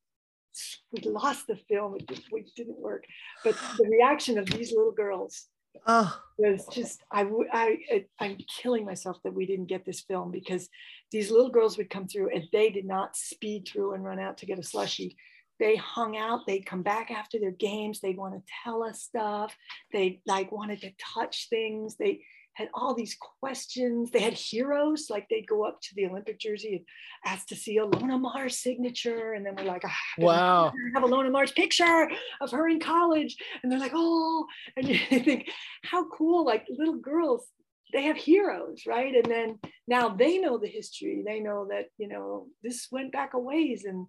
we 0.93 1.09
lost 1.09 1.47
the 1.47 1.57
film 1.57 1.97
it, 1.97 2.07
just, 2.09 2.25
it 2.31 2.51
didn't 2.57 2.79
work. 2.79 3.05
But 3.43 3.57
the 3.79 3.89
reaction 3.89 4.39
of 4.39 4.47
these 4.47 4.73
little 4.73 4.93
girls 4.93 5.47
Oh, 5.87 6.21
It 6.39 6.53
was 6.53 6.67
just 6.67 7.03
I 7.11 7.29
I 7.53 8.05
I'm 8.21 8.39
killing 8.61 8.85
myself 8.85 9.19
that 9.25 9.35
we 9.35 9.47
didn't 9.47 9.67
get 9.67 9.85
this 9.85 10.01
film 10.01 10.31
because 10.31 10.69
these 11.11 11.31
little 11.31 11.51
girls 11.51 11.77
would 11.77 11.91
come 11.91 12.07
through 12.07 12.31
and 12.35 12.45
they 12.53 12.71
did 12.71 12.85
not 12.85 13.17
speed 13.17 13.67
through 13.67 13.95
and 13.95 14.05
run 14.05 14.19
out 14.19 14.39
to 14.39 14.47
get 14.47 14.59
a 14.59 14.63
slushy. 14.63 15.17
They 15.59 15.77
hung 15.77 16.17
out. 16.17 16.47
They'd 16.47 16.67
come 16.67 16.83
back 16.83 17.11
after 17.11 17.39
their 17.39 17.51
games. 17.51 18.01
They'd 18.01 18.17
want 18.17 18.35
to 18.35 18.53
tell 18.63 18.85
us 18.85 19.03
stuff. 19.03 19.57
They 19.93 20.21
like 20.27 20.53
wanted 20.53 20.81
to 20.83 20.93
touch 21.15 21.49
things. 21.51 21.97
They 21.97 22.21
had 22.59 22.71
all 22.75 22.93
these 22.93 23.17
questions. 23.41 24.11
They 24.11 24.21
had 24.21 24.33
heroes. 24.33 25.07
Like 25.09 25.29
they'd 25.29 25.47
go 25.47 25.65
up 25.65 25.81
to 25.81 25.95
the 25.95 26.07
Olympic 26.07 26.41
jersey 26.41 26.75
and 26.75 26.85
ask 27.25 27.47
to 27.49 27.57
see 27.57 27.79
Ilona 27.79 28.21
Maher's 28.21 28.59
signature, 28.59 29.35
and 29.35 29.47
then 29.47 29.55
we're 29.57 29.63
like, 29.63 29.85
ah, 29.87 29.97
wow. 30.19 30.73
have 30.95 31.05
Ilona 31.05 31.31
Maher's 31.31 31.53
picture 31.53 32.11
of 32.41 32.51
her 32.51 32.69
in 32.69 32.81
college. 32.81 33.37
And 33.63 33.71
they're 33.71 33.79
like, 33.79 33.93
oh, 33.95 34.45
and 34.77 34.89
you 34.89 34.99
think, 34.99 35.49
how 35.85 36.09
cool, 36.09 36.45
like 36.45 36.67
little 36.69 36.97
girls, 36.97 37.47
they 37.93 38.03
have 38.03 38.17
heroes, 38.17 38.83
right? 38.89 39.15
And 39.15 39.31
then 39.31 39.61
now 39.87 40.09
they 40.09 40.39
know 40.39 40.59
the 40.59 40.67
history. 40.67 41.23
They 41.25 41.39
know 41.39 41.69
that, 41.71 41.87
you 41.97 42.09
know, 42.09 42.49
this 42.65 42.89
went 42.91 43.13
back 43.13 43.35
a 43.35 43.39
ways. 43.39 43.85
And 43.85 44.09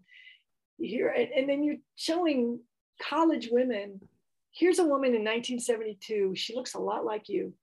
here, 0.79 1.09
and, 1.09 1.29
and 1.29 1.47
then 1.47 1.63
you're 1.63 1.77
showing 1.95 2.61
college 2.99 3.49
women. 3.51 3.99
Here's 4.51 4.79
a 4.79 4.83
woman 4.83 5.13
in 5.13 5.23
1972. 5.23 6.33
She 6.35 6.55
looks 6.55 6.73
a 6.73 6.79
lot 6.79 7.05
like 7.05 7.29
you. 7.29 7.53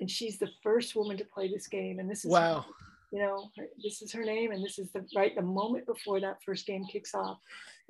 And 0.00 0.10
she's 0.10 0.38
the 0.38 0.50
first 0.62 0.94
woman 0.94 1.16
to 1.16 1.24
play 1.24 1.48
this 1.52 1.66
game. 1.66 1.98
And 1.98 2.10
this 2.10 2.24
is 2.24 2.30
Wow. 2.30 2.66
you 3.10 3.20
know, 3.20 3.50
her, 3.56 3.66
this 3.82 4.02
is 4.02 4.12
her 4.12 4.24
name, 4.24 4.52
and 4.52 4.62
this 4.64 4.78
is 4.78 4.90
the 4.92 5.04
right 5.16 5.34
the 5.34 5.42
moment 5.42 5.86
before 5.86 6.20
that 6.20 6.36
first 6.44 6.66
game 6.66 6.84
kicks 6.84 7.14
off. 7.14 7.38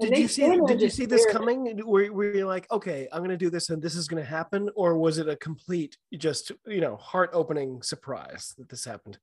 And 0.01 0.11
Did 0.11 0.19
you 0.21 0.29
see? 0.29 0.61
Did 0.67 0.81
you 0.81 0.89
see 0.89 1.07
this 1.07 1.23
stare 1.23 1.31
at 1.31 1.37
it. 1.37 1.39
coming? 1.39 1.87
Were, 1.87 2.13
were 2.13 2.33
you 2.35 2.47
like, 2.47 2.71
okay, 2.71 3.09
I'm 3.13 3.19
going 3.19 3.31
to 3.31 3.37
do 3.37 3.51
this, 3.51 3.71
and 3.71 3.83
this 3.83 3.97
is 3.97 4.07
going 4.07 4.23
to 4.23 4.29
happen, 4.29 4.71
or 4.77 4.97
was 4.97 5.19
it 5.19 5.29
a 5.29 5.37
complete, 5.37 5.97
just 6.17 6.53
you 6.67 6.81
know, 6.81 6.97
heart-opening 6.97 7.83
surprise 7.83 8.55
that 8.59 8.69
this 8.69 8.85
happened? 8.85 9.19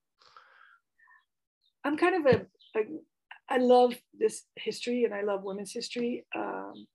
I'm 1.85 1.97
kind 1.97 2.25
of 2.25 2.33
a, 2.33 2.79
a 2.79 2.83
I 3.49 3.57
love 3.57 3.93
this 4.17 4.43
history 4.55 5.03
and 5.03 5.13
I 5.13 5.21
love 5.21 5.43
women's 5.43 5.71
history. 5.71 6.25
Um, 6.35 6.87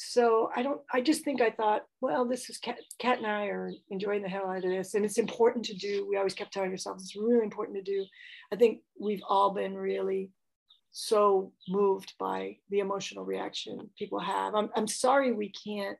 so 0.00 0.48
I 0.54 0.62
don't, 0.62 0.80
I 0.92 1.00
just 1.00 1.24
think 1.24 1.40
I 1.40 1.50
thought, 1.50 1.82
well, 2.00 2.24
this 2.24 2.48
is 2.48 2.56
Kat, 2.58 2.78
Kat 3.00 3.18
and 3.18 3.26
I 3.26 3.46
are 3.46 3.72
enjoying 3.90 4.22
the 4.22 4.28
hell 4.28 4.46
out 4.48 4.58
of 4.64 4.70
this. 4.70 4.94
And 4.94 5.04
it's 5.04 5.18
important 5.18 5.64
to 5.64 5.74
do. 5.76 6.06
We 6.08 6.16
always 6.16 6.34
kept 6.34 6.52
telling 6.52 6.70
ourselves 6.70 7.02
it's 7.02 7.16
really 7.16 7.42
important 7.42 7.76
to 7.78 7.82
do. 7.82 8.04
I 8.52 8.56
think 8.56 8.82
we've 9.00 9.22
all 9.28 9.52
been 9.52 9.74
really 9.74 10.30
so 10.92 11.52
moved 11.68 12.14
by 12.16 12.58
the 12.70 12.78
emotional 12.78 13.24
reaction 13.24 13.90
people 13.98 14.20
have. 14.20 14.54
I'm, 14.54 14.70
I'm 14.76 14.86
sorry 14.86 15.32
we 15.32 15.50
can't 15.64 15.98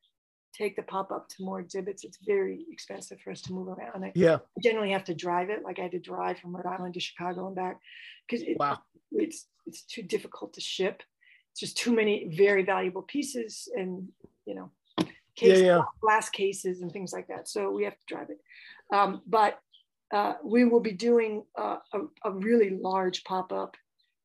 take 0.55 0.77
the 0.77 0.83
pop 0.83 1.11
up 1.11 1.29
to 1.31 1.43
more 1.45 1.59
exhibits. 1.59 2.05
It's 2.05 2.19
very 2.25 2.67
expensive 2.71 3.19
for 3.21 3.33
us 3.33 3.43
to 3.43 3.53
move 3.53 3.67
around. 3.67 4.05
I, 4.05 4.13
Yeah. 4.15 4.37
I 4.37 4.61
generally 4.63 4.93
have 4.93 5.05
to 5.07 5.15
drive 5.15 5.51
it. 5.51 5.65
Like 5.65 5.81
I 5.81 5.83
had 5.83 5.91
to 5.91 5.99
drive 5.99 6.39
from 6.39 6.55
Rhode 6.55 6.67
Island 6.67 6.95
to 6.95 7.01
Chicago 7.01 7.49
and 7.49 7.57
back 7.57 7.81
because 8.29 8.47
it, 8.47 8.59
Wow. 8.61 8.79
it's 9.11 9.47
it's 9.67 9.83
too 9.83 10.03
difficult 10.05 10.55
to 10.55 10.61
ship. 10.61 11.03
It's 11.59 11.73
just 11.73 11.77
too 11.77 11.93
many 11.93 12.29
very 12.37 12.63
valuable 12.63 13.03
pieces 13.03 13.69
and 13.75 14.09
you 14.47 14.55
know, 14.55 14.71
case, 15.35 15.61
yeah. 15.61 15.83
glass 16.01 16.31
cases 16.31 16.83
and 16.83 16.93
things 16.93 17.13
like 17.13 17.27
that. 17.27 17.49
So 17.49 17.73
we 17.73 17.83
have 17.83 17.95
to 17.99 18.07
drive 18.07 18.29
it. 18.31 18.39
Um, 18.95 19.23
but 19.27 19.59
uh, 20.15 20.35
we 20.45 20.65
will 20.65 20.79
be 20.79 20.93
doing 20.93 21.43
uh, 21.59 21.79
a, 21.93 21.99
a 22.27 22.31
really 22.31 22.71
large 22.71 23.25
pop 23.25 23.53
up 23.53 23.77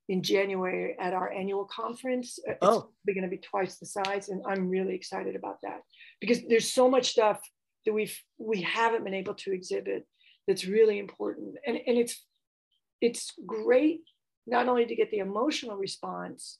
in 0.09 0.21
January 0.21 0.95
at 0.99 1.13
our 1.13 1.31
annual 1.31 1.65
conference. 1.65 2.37
Uh, 2.47 2.51
It's 2.51 2.59
Oh. 2.61 2.89
going 3.07 3.23
to 3.23 3.27
be 3.27 3.39
twice 3.39 3.77
the 3.79 3.87
size, 3.87 4.29
and 4.29 4.43
I'm 4.47 4.69
really 4.69 4.93
excited 4.93 5.35
about 5.35 5.57
that 5.63 5.81
because 6.21 6.39
there's 6.47 6.71
so 6.71 6.87
much 6.87 7.07
stuff 7.09 7.41
that 7.85 7.93
we've 7.93 8.15
we 8.37 8.61
haven't 8.61 9.03
been 9.03 9.15
able 9.15 9.33
to 9.33 9.51
exhibit 9.53 10.05
that's 10.47 10.65
really 10.67 10.99
important, 10.99 11.55
and 11.65 11.77
and 11.87 11.97
it's 11.97 12.15
it's 13.01 13.33
great 13.45 14.01
not 14.45 14.67
only 14.67 14.85
to 14.85 14.95
get 14.95 15.09
the 15.09 15.17
emotional 15.19 15.77
response, 15.77 16.59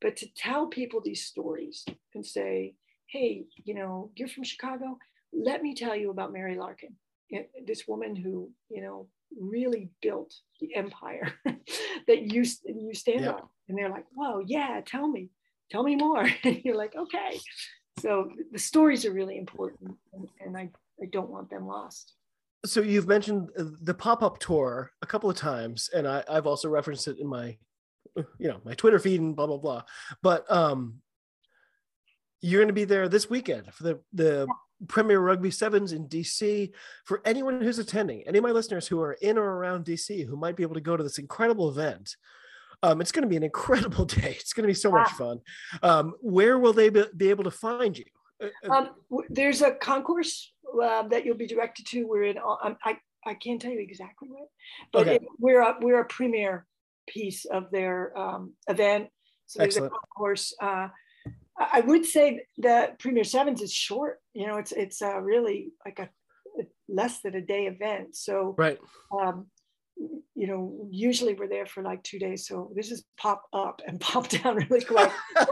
but 0.00 0.16
to 0.16 0.26
tell 0.34 0.66
people 0.66 1.00
these 1.00 1.24
stories 1.24 1.84
and 2.14 2.24
say, 2.24 2.74
hey, 3.06 3.44
you 3.64 3.74
know, 3.74 4.10
you're 4.14 4.28
from 4.28 4.44
Chicago. 4.44 4.98
Let 5.32 5.62
me 5.62 5.74
tell 5.74 5.94
you 5.96 6.10
about 6.10 6.32
Mary 6.32 6.56
Larkin, 6.56 6.94
this 7.66 7.86
woman 7.86 8.16
who, 8.16 8.50
you 8.68 8.82
know, 8.82 9.08
really 9.38 9.90
built 10.02 10.34
the 10.60 10.74
empire 10.74 11.32
that 12.06 12.32
you, 12.32 12.44
you 12.64 12.94
stand 12.94 13.22
Yeah. 13.22 13.32
on. 13.32 13.48
And 13.68 13.78
they're 13.78 13.90
like, 13.90 14.06
whoa, 14.14 14.42
yeah, 14.44 14.80
tell 14.84 15.06
me, 15.06 15.30
tell 15.70 15.82
me 15.82 15.96
more. 15.96 16.28
And 16.44 16.60
you're 16.64 16.76
like, 16.76 16.94
okay. 16.96 17.38
So 18.00 18.30
the 18.52 18.58
stories 18.58 19.04
are 19.04 19.12
really 19.12 19.38
important 19.38 19.96
and, 20.12 20.28
and 20.40 20.56
I, 20.56 20.70
I 21.02 21.06
don't 21.12 21.30
want 21.30 21.50
them 21.50 21.66
lost. 21.66 22.14
So 22.66 22.80
you've 22.82 23.08
mentioned 23.08 23.48
uh, 23.58 23.64
the 23.82 23.94
pop-up 23.94 24.38
tour 24.38 24.90
a 25.00 25.06
couple 25.06 25.30
of 25.30 25.36
times, 25.36 25.88
and 25.94 26.06
I, 26.06 26.22
I've 26.28 26.46
also 26.46 26.68
referenced 26.68 27.08
it 27.08 27.18
in 27.18 27.26
my, 27.26 27.56
you 28.16 28.48
know, 28.48 28.60
my 28.64 28.74
Twitter 28.74 28.98
feed 28.98 29.20
and 29.20 29.36
blah 29.36 29.46
blah 29.46 29.58
blah. 29.58 29.82
But 30.22 30.50
um, 30.50 31.00
you're 32.40 32.60
going 32.60 32.68
to 32.68 32.74
be 32.74 32.84
there 32.84 33.08
this 33.08 33.28
weekend 33.30 33.72
for 33.72 33.82
the 33.82 34.00
the 34.12 34.46
Premier 34.88 35.20
Rugby 35.20 35.50
Sevens 35.50 35.92
in 35.92 36.08
DC. 36.08 36.72
For 37.04 37.20
anyone 37.24 37.60
who's 37.60 37.78
attending, 37.78 38.22
any 38.26 38.38
of 38.38 38.44
my 38.44 38.50
listeners 38.50 38.86
who 38.88 39.00
are 39.00 39.12
in 39.14 39.36
or 39.38 39.44
around 39.56 39.84
DC 39.84 40.26
who 40.26 40.36
might 40.36 40.56
be 40.56 40.62
able 40.62 40.74
to 40.74 40.80
go 40.80 40.96
to 40.96 41.02
this 41.02 41.18
incredible 41.18 41.68
event, 41.68 42.16
um, 42.82 43.00
it's 43.00 43.12
going 43.12 43.22
to 43.22 43.28
be 43.28 43.36
an 43.36 43.42
incredible 43.42 44.04
day. 44.06 44.36
It's 44.40 44.52
going 44.52 44.64
to 44.64 44.68
be 44.68 44.74
so 44.74 44.90
much 44.90 45.10
fun. 45.12 45.40
Um, 45.82 46.14
where 46.20 46.58
will 46.58 46.72
they 46.72 46.88
be, 46.88 47.04
be 47.16 47.30
able 47.30 47.44
to 47.44 47.50
find 47.50 47.96
you? 47.98 48.06
Uh, 48.42 48.48
uh, 48.68 48.72
Um, 48.74 48.90
there's 49.28 49.60
a 49.60 49.72
concourse 49.72 50.52
uh, 50.82 51.02
that 51.08 51.26
you'll 51.26 51.36
be 51.36 51.46
directed 51.46 51.86
to. 51.88 52.06
We're 52.06 52.24
in. 52.24 52.38
all- 52.38 52.58
Um, 52.62 52.76
I 52.84 52.98
I 53.26 53.34
can't 53.34 53.60
tell 53.60 53.70
you 53.70 53.80
exactly 53.80 54.28
where, 54.30 54.46
but 54.94 55.02
Okay. 55.02 55.16
it, 55.16 55.22
we're 55.38 55.60
a 55.60 55.76
we're 55.82 56.00
a 56.00 56.06
premier 56.06 56.66
piece 57.10 57.44
of 57.44 57.70
their 57.70 58.16
um, 58.18 58.54
event. 58.68 59.08
So 59.46 59.58
there's 59.58 59.76
Excellent. 59.76 59.92
a 59.92 59.96
concourse. 59.96 60.54
Uh, 60.62 60.88
I 61.58 61.80
would 61.80 62.06
say 62.06 62.44
that 62.58 62.98
Premier 62.98 63.24
Sevens 63.24 63.60
is 63.60 63.72
short. 63.72 64.20
You 64.32 64.46
know, 64.46 64.56
it's 64.56 64.72
it's 64.72 65.02
uh, 65.02 65.20
really 65.20 65.72
like 65.84 65.98
a, 65.98 66.08
less 66.88 67.20
than 67.20 67.34
a 67.34 67.40
day 67.40 67.66
event. 67.66 68.16
So 68.16 68.54
right. 68.56 68.78
um, 69.20 69.46
you 70.34 70.46
know, 70.46 70.88
usually 70.90 71.34
we're 71.34 71.48
there 71.48 71.66
for 71.66 71.82
like 71.82 72.02
two 72.02 72.18
days. 72.18 72.46
So 72.46 72.72
this 72.74 72.90
is 72.90 73.04
pop 73.18 73.42
up 73.52 73.82
and 73.86 74.00
pop 74.08 74.28
down 74.28 74.56
really 74.56 74.84
quick. 74.84 75.12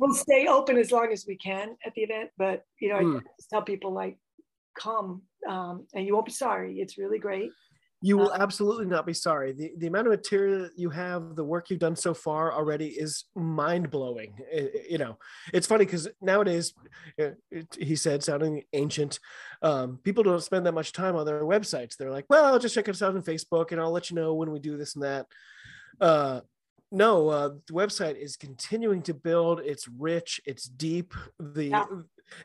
we'll 0.00 0.14
stay 0.14 0.46
open 0.46 0.78
as 0.78 0.90
long 0.90 1.10
as 1.12 1.26
we 1.26 1.36
can 1.36 1.76
at 1.84 1.92
the 1.94 2.02
event, 2.02 2.30
but 2.38 2.62
you 2.80 2.88
know, 2.88 3.00
Hmm. 3.00 3.16
I 3.16 3.20
just 3.38 3.50
tell 3.50 3.62
people 3.62 3.92
like, 3.92 4.16
come 4.78 5.22
um, 5.48 5.86
and 5.94 6.06
you 6.06 6.14
won't 6.14 6.26
be 6.26 6.32
sorry. 6.32 6.80
It's 6.80 6.98
really 6.98 7.18
great. 7.18 7.50
You 8.02 8.16
will 8.16 8.30
Uh, 8.32 8.38
absolutely 8.40 8.86
not 8.86 9.04
be 9.04 9.12
sorry. 9.12 9.52
The 9.52 9.74
the 9.76 9.86
amount 9.86 10.06
of 10.06 10.12
material 10.12 10.70
you 10.74 10.88
have, 10.90 11.36
the 11.36 11.44
work 11.44 11.68
you've 11.68 11.80
done 11.80 11.96
so 11.96 12.14
far 12.14 12.52
already 12.52 12.88
is 12.88 13.24
mind 13.34 13.90
blowing. 13.90 14.38
You 14.88 14.98
know, 14.98 15.18
it's 15.52 15.66
funny 15.66 15.84
because 15.84 16.08
nowadays, 16.22 16.72
uh, 17.18 17.32
it, 17.50 17.76
he 17.78 17.96
said, 17.96 18.22
sounding 18.24 18.64
ancient, 18.72 19.18
um, 19.60 19.98
people 20.02 20.22
don't 20.24 20.42
spend 20.42 20.64
that 20.64 20.72
much 20.72 20.92
time 20.92 21.14
on 21.14 21.26
their 21.26 21.42
websites. 21.44 21.96
They're 21.96 22.10
like, 22.10 22.24
well, 22.30 22.46
I'll 22.46 22.58
just 22.58 22.74
check 22.74 22.88
us 22.88 23.02
out 23.02 23.14
on 23.14 23.22
Facebook 23.22 23.70
and 23.70 23.80
I'll 23.80 23.92
let 23.92 24.08
you 24.10 24.16
know 24.16 24.32
when 24.34 24.50
we 24.50 24.60
do 24.60 24.78
this 24.78 24.94
and 24.94 25.04
that. 25.04 25.26
Uh, 26.00 26.40
no, 26.90 27.28
uh, 27.28 27.48
the 27.66 27.72
website 27.74 28.16
is 28.16 28.36
continuing 28.36 29.02
to 29.02 29.14
build. 29.14 29.60
It's 29.60 29.86
rich. 29.86 30.40
It's 30.46 30.64
deep. 30.64 31.12
The 31.38 31.66
Yeah. 31.66 31.86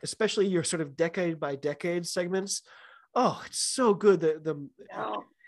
especially 0.03 0.47
your 0.47 0.63
sort 0.63 0.81
of 0.81 0.97
decade 0.97 1.39
by 1.39 1.55
decade 1.55 2.05
segments. 2.05 2.61
Oh, 3.13 3.41
it's 3.45 3.59
so 3.59 3.93
good. 3.93 4.19
The 4.19 4.39
the 4.43 4.55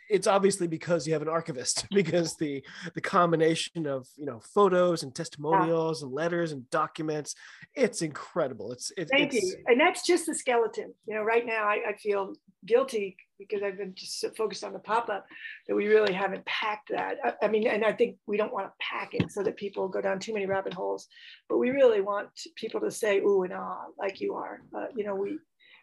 it's 0.09 0.27
obviously 0.27 0.67
because 0.67 1.05
you 1.05 1.13
have 1.13 1.21
an 1.21 1.27
archivist 1.27 1.85
because 1.93 2.35
the 2.37 2.63
the 2.95 3.01
combination 3.01 3.85
of 3.85 4.07
you 4.17 4.25
know 4.25 4.39
photos 4.39 5.03
and 5.03 5.13
testimonials 5.13 6.03
and 6.03 6.11
letters 6.11 6.51
and 6.51 6.69
documents 6.69 7.35
it's 7.75 8.01
incredible 8.01 8.71
it's 8.71 8.91
it, 8.97 9.09
thank 9.11 9.33
it's, 9.33 9.43
you. 9.43 9.57
And 9.67 9.79
that's 9.79 10.05
just 10.05 10.25
the 10.25 10.35
skeleton. 10.35 10.93
You 11.05 11.15
know, 11.15 11.23
right 11.23 11.45
now 11.45 11.63
I, 11.63 11.89
I 11.89 11.93
feel 11.93 12.33
guilty 12.65 13.17
because 13.39 13.61
I've 13.61 13.77
been 13.77 13.93
just 13.95 14.19
so 14.19 14.31
focused 14.35 14.63
on 14.63 14.73
the 14.73 14.79
pop 14.79 15.09
up 15.09 15.25
that 15.67 15.75
we 15.75 15.87
really 15.87 16.13
haven't 16.13 16.45
packed 16.45 16.89
that. 16.89 17.17
I, 17.23 17.45
I 17.45 17.47
mean, 17.47 17.67
and 17.67 17.85
I 17.85 17.93
think 17.93 18.17
we 18.25 18.37
don't 18.37 18.53
want 18.53 18.67
to 18.67 18.73
pack 18.79 19.13
it 19.13 19.31
so 19.31 19.43
that 19.43 19.57
people 19.57 19.87
go 19.87 20.01
down 20.01 20.19
too 20.19 20.33
many 20.33 20.45
rabbit 20.45 20.73
holes, 20.73 21.07
but 21.49 21.57
we 21.57 21.69
really 21.69 22.01
want 22.01 22.29
people 22.55 22.81
to 22.81 22.91
say 22.91 23.19
ooh 23.19 23.43
and 23.43 23.53
ah 23.53 23.85
like 23.97 24.21
you 24.21 24.35
are. 24.35 24.61
Uh, 24.75 24.87
you 24.95 25.03
know, 25.03 25.15
we 25.15 25.37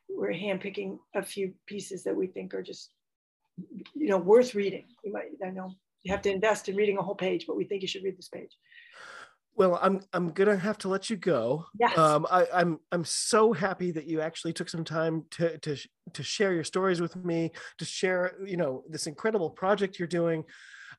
we're 0.09 0.33
handpicking 0.33 0.99
a 1.15 1.23
few 1.23 1.55
pieces 1.67 2.05
that 2.05 2.17
we 2.17 2.27
think 2.27 2.55
are 2.55 2.63
just 2.63 2.91
you 3.95 4.09
know 4.09 4.19
worth 4.19 4.55
reading. 4.55 4.87
You 5.05 5.13
might 5.13 5.31
I 5.47 5.51
know 5.51 5.71
you 6.03 6.13
have 6.13 6.23
to 6.23 6.31
invest 6.31 6.69
in 6.69 6.77
reading 6.77 6.99
a 6.99 7.03
whole 7.03 7.15
page, 7.15 7.47
but 7.47 7.57
we 7.57 7.65
think 7.65 7.83
you 7.83 7.89
should 7.89 8.05
read 8.05 8.19
this 8.19 8.29
page. 8.29 8.51
well 9.57 9.79
i'm 9.83 10.01
i'm 10.13 10.33
gonna 10.33 10.57
have 10.57 10.77
to 10.79 10.89
let 10.89 11.09
you 11.09 11.17
go 11.17 11.65
Yes. 11.79 11.97
um 11.97 12.27
I, 12.31 12.47
i'm 12.53 12.79
i'm 12.93 13.05
so 13.05 13.53
happy 13.53 13.93
that 13.93 14.07
you 14.07 14.21
actually 14.21 14.53
took 14.53 14.69
some 14.69 14.85
time 14.85 15.25
to 15.37 15.59
to 15.59 15.77
to 16.13 16.23
share 16.23 16.53
your 16.53 16.65
stories 16.65 17.01
with 17.01 17.15
me 17.17 17.53
to 17.79 17.85
share 17.85 18.23
you 18.45 18.57
know 18.57 18.83
this 18.89 19.07
incredible 19.07 19.51
project 19.51 19.99
you're 19.99 20.09
doing 20.09 20.43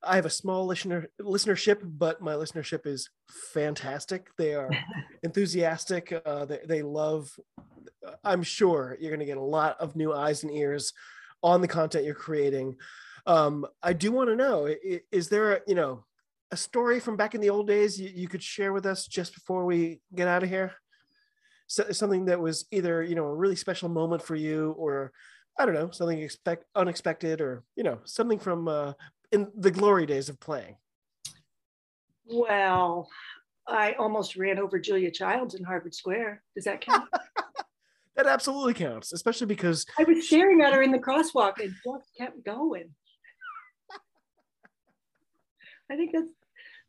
i 0.03 0.15
have 0.15 0.25
a 0.25 0.29
small 0.41 0.65
listener 0.65 1.07
listenership 1.19 1.79
but 1.83 2.21
my 2.21 2.33
listenership 2.33 2.87
is 2.87 3.09
fantastic 3.53 4.27
they 4.37 4.53
are 4.55 4.69
enthusiastic 5.23 6.13
uh 6.25 6.45
they, 6.45 6.59
they 6.65 6.81
love 6.81 7.29
i'm 8.23 8.43
sure 8.43 8.95
you're 8.99 9.11
going 9.11 9.19
to 9.19 9.25
get 9.33 9.37
a 9.37 9.51
lot 9.59 9.75
of 9.81 9.95
new 9.95 10.13
eyes 10.13 10.43
and 10.43 10.51
ears 10.53 10.93
on 11.43 11.61
the 11.61 11.67
content 11.67 12.05
you're 12.05 12.15
creating 12.15 12.75
um 13.25 13.65
i 13.83 13.93
do 13.93 14.11
want 14.11 14.29
to 14.29 14.35
know 14.35 14.67
is 15.11 15.29
there 15.29 15.53
a, 15.53 15.61
you 15.67 15.75
know 15.75 16.03
a 16.51 16.57
story 16.57 16.99
from 16.99 17.17
back 17.17 17.35
in 17.35 17.41
the 17.41 17.49
old 17.49 17.67
days 17.67 17.99
you, 17.99 18.09
you 18.13 18.27
could 18.27 18.43
share 18.43 18.73
with 18.73 18.85
us 18.85 19.07
just 19.07 19.33
before 19.33 19.65
we 19.65 19.99
get 20.13 20.27
out 20.27 20.43
of 20.43 20.49
here 20.49 20.73
so, 21.67 21.91
something 21.91 22.25
that 22.25 22.39
was 22.39 22.65
either 22.71 23.03
you 23.03 23.15
know 23.15 23.25
a 23.25 23.35
really 23.35 23.55
special 23.55 23.89
moment 23.89 24.21
for 24.21 24.35
you 24.35 24.75
or 24.77 25.11
i 25.57 25.65
don't 25.65 25.75
know 25.75 25.89
something 25.91 26.19
expect 26.19 26.65
unexpected 26.75 27.41
or 27.41 27.63
you 27.75 27.83
know 27.83 27.99
something 28.05 28.39
from 28.39 28.67
uh 28.67 28.93
in 29.31 29.51
the 29.55 29.71
glory 29.71 30.05
days 30.05 30.29
of 30.29 30.39
playing 30.39 30.75
Well, 32.25 33.07
I 33.67 33.93
almost 33.93 34.35
ran 34.35 34.59
over 34.59 34.79
Julia 34.79 35.11
Childs 35.11 35.55
in 35.55 35.63
Harvard 35.63 35.93
Square. 35.93 36.41
Does 36.55 36.65
that 36.65 36.81
count? 36.81 37.09
that 38.15 38.27
absolutely 38.27 38.73
counts 38.73 39.13
especially 39.13 39.47
because 39.47 39.85
I 39.99 40.03
was 40.03 40.25
staring 40.27 40.61
at 40.61 40.73
her 40.73 40.81
in 40.81 40.91
the 40.91 40.99
crosswalk 41.07 41.59
and 41.59 41.73
just 41.83 42.09
kept 42.17 42.43
going. 42.43 42.89
I 45.91 45.95
think 45.95 46.13
that 46.13 46.27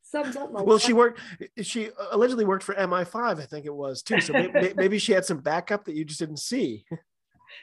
sums 0.02 0.36
up 0.36 0.52
my 0.52 0.62
well 0.62 0.78
she 0.78 0.92
worked 0.92 1.20
she 1.60 1.88
uh, 1.88 2.06
allegedly 2.12 2.44
worked 2.44 2.62
for 2.62 2.76
mi5 2.76 3.40
i 3.40 3.44
think 3.44 3.66
it 3.66 3.74
was 3.74 4.02
too 4.02 4.20
so 4.20 4.32
maybe, 4.32 4.72
maybe 4.76 4.98
she 5.00 5.10
had 5.10 5.24
some 5.24 5.38
backup 5.38 5.84
that 5.84 5.96
you 5.96 6.04
just 6.04 6.20
didn't 6.20 6.38
see 6.38 6.84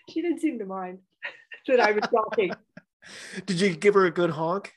She 0.09 0.21
didn't 0.21 0.39
seem 0.39 0.59
to 0.59 0.65
mind 0.65 0.99
that 1.67 1.79
I 1.79 1.91
was 1.91 2.03
talking. 2.11 2.51
Did 3.45 3.59
you 3.59 3.75
give 3.75 3.93
her 3.93 4.05
a 4.05 4.11
good 4.11 4.31
honk? 4.31 4.73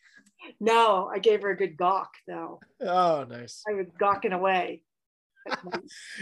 No, 0.61 1.11
I 1.13 1.19
gave 1.19 1.43
her 1.43 1.51
a 1.51 1.57
good 1.57 1.77
gawk 1.77 2.11
though. 2.27 2.61
Oh, 2.81 3.27
nice. 3.29 3.63
I 3.69 3.75
was 3.75 3.87
gawking 3.99 4.33
away. 4.33 4.83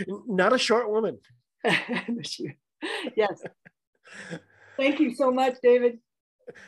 Not 0.07 0.53
a 0.53 0.59
short 0.59 0.91
woman. 0.91 1.19
yes. 3.17 3.43
Thank 4.77 5.01
you 5.01 5.15
so 5.15 5.31
much, 5.31 5.57
David. 5.63 5.99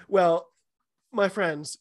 Well, 0.09 0.49
my 1.13 1.29
friends, 1.29 1.79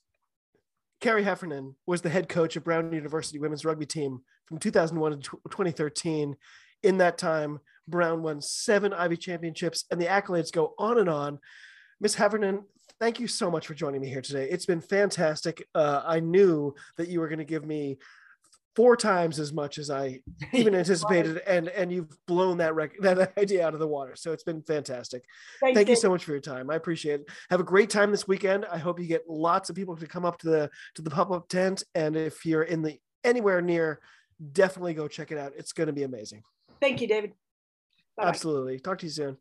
Kerri 1.02 1.24
Heffernan 1.24 1.76
was 1.86 2.02
the 2.02 2.10
head 2.10 2.30
coach 2.30 2.56
of 2.56 2.64
Brown 2.64 2.92
University 2.92 3.40
women's 3.40 3.66
rugby 3.66 3.86
team 3.86 4.22
from 4.46 4.58
2001 4.58 5.12
to 5.12 5.20
2013. 5.50 6.36
In 6.84 6.98
that 6.98 7.18
time, 7.18 7.60
Brown 7.88 8.24
won 8.24 8.42
seven 8.42 8.94
Ivy 8.94 9.18
championships, 9.18 9.86
and 9.92 10.02
the 10.02 10.06
accolades 10.06 10.52
go 10.52 10.74
on 10.78 10.98
and 10.98 11.10
on. 11.10 11.40
Miss 12.02 12.16
Heffernan, 12.16 12.64
thank 13.00 13.20
you 13.20 13.28
so 13.28 13.50
much 13.50 13.68
for 13.68 13.74
joining 13.74 14.02
me 14.02 14.10
here 14.10 14.22
today. 14.22 14.50
It's 14.50 14.66
been 14.66 14.82
fantastic. 14.82 15.68
Uh, 15.74 16.02
I 16.06 16.20
knew 16.20 16.76
that 16.98 17.08
you 17.08 17.20
were 17.20 17.28
going 17.28 17.40
to 17.40 17.46
give 17.46 17.66
me 17.66 17.98
four 18.76 18.98
times 18.98 19.40
as 19.40 19.54
much 19.54 19.78
as 19.78 19.90
I 19.90 20.22
even 20.54 20.76
anticipated, 20.76 21.42
and 21.48 21.68
and 21.70 21.92
you've 21.92 22.16
blown 22.28 22.58
that 22.58 22.76
rec- 22.76 23.00
that 23.00 23.38
idea 23.38 23.66
out 23.66 23.74
of 23.74 23.80
the 23.80 23.88
water. 23.88 24.16
So 24.16 24.32
it's 24.32 24.44
been 24.44 24.62
fantastic. 24.62 25.24
Thank, 25.62 25.76
Thank 25.76 25.90
you 25.90 25.96
so 25.96 26.10
much 26.10 26.24
for 26.24 26.32
your 26.32 26.42
time. 26.42 26.70
I 26.70 26.76
appreciate 26.76 27.22
it. 27.22 27.30
Have 27.50 27.60
a 27.60 27.64
great 27.64 27.90
time 27.90 28.12
this 28.12 28.28
weekend. 28.28 28.66
I 28.66 28.78
hope 28.78 29.00
you 29.00 29.08
get 29.08 29.30
lots 29.30 29.70
of 29.70 29.76
people 29.76 29.96
to 29.96 30.08
come 30.08 30.26
up 30.26 30.38
to 30.40 30.48
the 30.48 30.70
to 30.96 31.02
the 31.02 31.10
pop 31.10 31.32
up 31.32 31.48
tent, 31.48 31.84
and 31.94 32.16
if 32.16 32.46
you're 32.46 32.64
in 32.64 32.82
the 32.82 33.00
anywhere 33.24 33.62
near, 33.62 34.00
definitely 34.52 34.94
go 34.94 35.08
check 35.08 35.32
it 35.32 35.38
out. 35.38 35.54
It's 35.58 35.74
going 35.74 35.88
to 35.88 35.94
be 35.94 36.04
amazing. 36.04 36.44
Thank 36.82 37.02
you, 37.02 37.08
David. 37.08 37.34
Bye-bye. 38.18 38.30
Absolutely. 38.30 38.80
Talk 38.80 39.00
to 39.00 39.06
you 39.06 39.12
soon. 39.12 39.38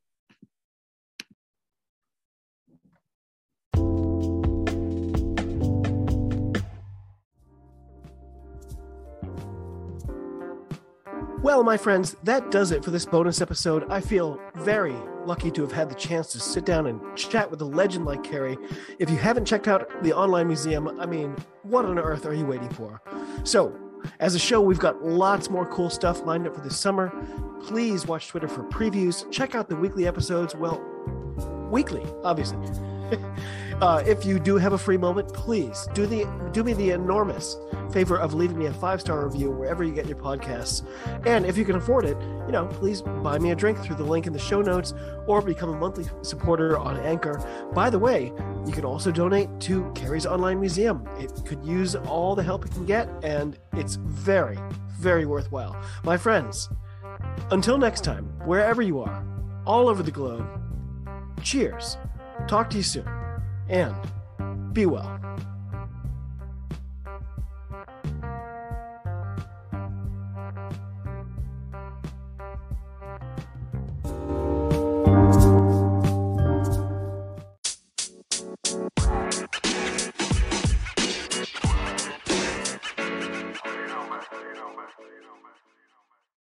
Well, 11.44 11.62
my 11.62 11.76
friends, 11.76 12.16
that 12.22 12.50
does 12.50 12.70
it 12.72 12.82
for 12.82 12.90
this 12.90 13.04
bonus 13.04 13.42
episode. 13.42 13.84
I 13.90 14.00
feel 14.00 14.40
very 14.54 14.96
lucky 15.26 15.50
to 15.50 15.60
have 15.60 15.72
had 15.72 15.90
the 15.90 15.94
chance 15.94 16.32
to 16.32 16.40
sit 16.40 16.64
down 16.64 16.86
and 16.86 16.98
chat 17.18 17.50
with 17.50 17.60
a 17.60 17.66
legend 17.66 18.06
like 18.06 18.22
Kerri. 18.24 18.56
If 18.98 19.10
you 19.10 19.18
haven't 19.18 19.44
checked 19.44 19.68
out 19.68 20.02
the 20.02 20.14
online 20.14 20.46
museum, 20.46 20.98
I 20.98 21.04
mean, 21.04 21.36
what 21.62 21.84
on 21.84 21.98
earth 21.98 22.24
are 22.24 22.32
you 22.32 22.46
waiting 22.46 22.70
for? 22.70 23.02
So, 23.44 23.78
as 24.20 24.34
a 24.34 24.38
show, 24.38 24.62
we've 24.62 24.78
got 24.78 25.04
lots 25.04 25.50
more 25.50 25.66
cool 25.66 25.90
stuff 25.90 26.24
lined 26.24 26.46
up 26.46 26.54
for 26.54 26.62
this 26.62 26.78
summer. 26.78 27.12
Please 27.62 28.06
watch 28.06 28.28
Twitter 28.28 28.48
for 28.48 28.62
previews. 28.70 29.30
Check 29.30 29.54
out 29.54 29.68
the 29.68 29.76
weekly 29.76 30.06
episodes. 30.06 30.54
Well, 30.54 30.82
weekly, 31.70 32.06
obviously. 32.22 32.66
Uh, 33.80 34.02
if 34.06 34.24
you 34.24 34.38
do 34.38 34.56
have 34.56 34.72
a 34.72 34.78
free 34.78 34.96
moment, 34.96 35.32
please 35.32 35.88
do 35.94 36.06
the 36.06 36.24
do 36.52 36.62
me 36.62 36.72
the 36.74 36.90
enormous 36.90 37.56
favor 37.92 38.16
of 38.16 38.32
leaving 38.32 38.56
me 38.56 38.66
a 38.66 38.72
five 38.72 39.00
star 39.00 39.26
review 39.26 39.50
wherever 39.50 39.82
you 39.82 39.92
get 39.92 40.06
your 40.06 40.16
podcasts. 40.16 40.86
And 41.26 41.44
if 41.44 41.56
you 41.56 41.64
can 41.64 41.76
afford 41.76 42.04
it, 42.04 42.16
you 42.46 42.52
know, 42.52 42.66
please 42.66 43.02
buy 43.02 43.38
me 43.38 43.50
a 43.50 43.56
drink 43.56 43.78
through 43.78 43.96
the 43.96 44.04
link 44.04 44.26
in 44.26 44.32
the 44.32 44.38
show 44.38 44.62
notes 44.62 44.94
or 45.26 45.42
become 45.42 45.70
a 45.70 45.76
monthly 45.76 46.04
supporter 46.22 46.78
on 46.78 46.98
Anchor. 47.00 47.40
By 47.74 47.90
the 47.90 47.98
way, 47.98 48.32
you 48.64 48.72
can 48.72 48.84
also 48.84 49.10
donate 49.10 49.48
to 49.62 49.90
Kerri's 49.94 50.26
Online 50.26 50.60
Museum. 50.60 51.06
It 51.18 51.32
could 51.44 51.64
use 51.64 51.96
all 51.96 52.36
the 52.36 52.44
help 52.44 52.64
it 52.64 52.70
can 52.70 52.86
get, 52.86 53.08
and 53.24 53.58
it's 53.72 53.96
very, 53.96 54.58
very 54.98 55.26
worthwhile. 55.26 55.76
My 56.04 56.16
friends, 56.16 56.68
until 57.50 57.76
next 57.76 58.04
time, 58.04 58.26
wherever 58.44 58.82
you 58.82 59.00
are, 59.00 59.26
all 59.66 59.88
over 59.88 60.02
the 60.02 60.12
globe, 60.12 60.46
cheers. 61.42 61.96
Talk 62.46 62.70
to 62.70 62.76
you 62.76 62.82
soon 62.82 63.23
and 63.68 63.94
be 64.74 64.86
well. 64.86 65.23